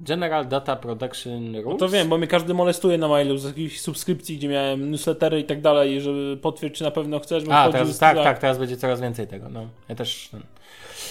General 0.00 0.48
Data 0.48 0.76
Protection 0.76 1.54
Rules. 1.54 1.64
No 1.66 1.76
to 1.76 1.88
wiem, 1.88 2.08
bo 2.08 2.18
mnie 2.18 2.26
każdy 2.26 2.54
molestuje 2.54 2.98
na 2.98 3.08
mailu 3.08 3.38
z 3.38 3.44
jakichś 3.44 3.80
subskrypcji, 3.80 4.36
gdzie 4.36 4.48
miałem 4.48 4.90
newslettery 4.90 5.40
i 5.40 5.44
tak 5.44 5.60
dalej, 5.60 6.00
żeby 6.00 6.36
potwierdź, 6.42 6.74
czy 6.74 6.84
na 6.84 6.90
pewno 6.90 7.20
chcesz, 7.20 7.44
A, 7.50 7.72
teraz, 7.72 7.98
tak, 7.98 8.16
tak, 8.16 8.38
teraz 8.38 8.58
będzie 8.58 8.76
coraz 8.76 9.00
więcej 9.00 9.26
tego. 9.26 9.48
No, 9.48 9.66
ja 9.88 9.94
też. 9.94 10.30
no. 10.32 10.38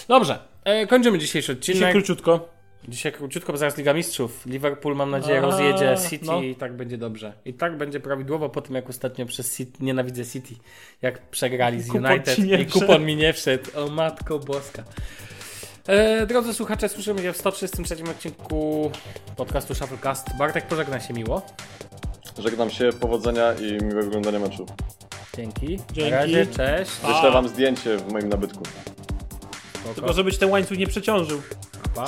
Dobrze, 0.07 0.39
e, 0.63 0.87
kończymy 0.87 1.19
dzisiejszy 1.19 1.55
Dzisiaj 1.55 1.75
odcinek. 1.75 1.91
króciutko. 1.91 2.57
Dzisiaj 2.87 3.11
króciutko, 3.11 3.51
bo 3.51 3.57
zaraz 3.57 3.77
Liga 3.77 3.93
Mistrzów. 3.93 4.45
Liverpool, 4.45 4.95
mam 4.95 5.11
nadzieję, 5.11 5.41
rozjedzie 5.41 5.95
City 6.09 6.25
no. 6.25 6.41
i 6.41 6.55
tak 6.55 6.73
będzie 6.75 6.97
dobrze. 6.97 7.33
I 7.45 7.53
tak 7.53 7.77
będzie 7.77 7.99
prawidłowo 7.99 8.49
po 8.49 8.61
tym, 8.61 8.75
jak 8.75 8.89
ostatnio 8.89 9.25
przez 9.25 9.57
City, 9.57 9.83
nienawidzę 9.83 10.25
City, 10.25 10.55
jak 11.01 11.29
przegrali 11.29 11.81
z 11.81 11.87
Kupon 11.87 12.05
United 12.11 12.39
i 12.39 12.65
kupon 12.65 13.05
mi 13.05 13.15
nie 13.15 13.33
wszedł. 13.33 13.63
O 13.75 13.87
matko 13.87 14.39
boska. 14.39 14.83
E, 15.87 16.25
drodzy 16.25 16.53
słuchacze, 16.53 16.89
słyszymy 16.89 17.21
się 17.21 17.33
w 17.33 17.37
133 17.37 17.95
odcinku 18.11 18.91
podcastu 19.35 19.75
Shufflecast. 19.75 20.37
Bartek, 20.37 20.67
pożegnaj 20.67 21.01
się 21.01 21.13
miło. 21.13 21.41
Żegnam 22.39 22.69
się, 22.69 22.89
powodzenia 22.99 23.53
i 23.53 23.83
miłego 23.83 24.07
oglądania 24.07 24.39
meczu. 24.39 24.65
Dzięki. 25.37 25.67
Dzięki. 25.67 26.11
Na 26.11 26.17
razie, 26.17 26.45
cześć. 26.45 26.91
A. 27.03 27.07
Wyślę 27.07 27.31
wam 27.31 27.47
zdjęcie 27.47 27.97
w 27.97 28.11
moim 28.11 28.29
nabytku. 28.29 28.63
Spoko. 29.73 29.93
Tylko 29.95 30.13
żeby 30.13 30.31
ci 30.31 30.37
ten 30.37 30.49
łańcuch 30.49 30.77
nie 30.77 30.87
przeciążył. 30.87 31.41
Pa. 31.95 32.05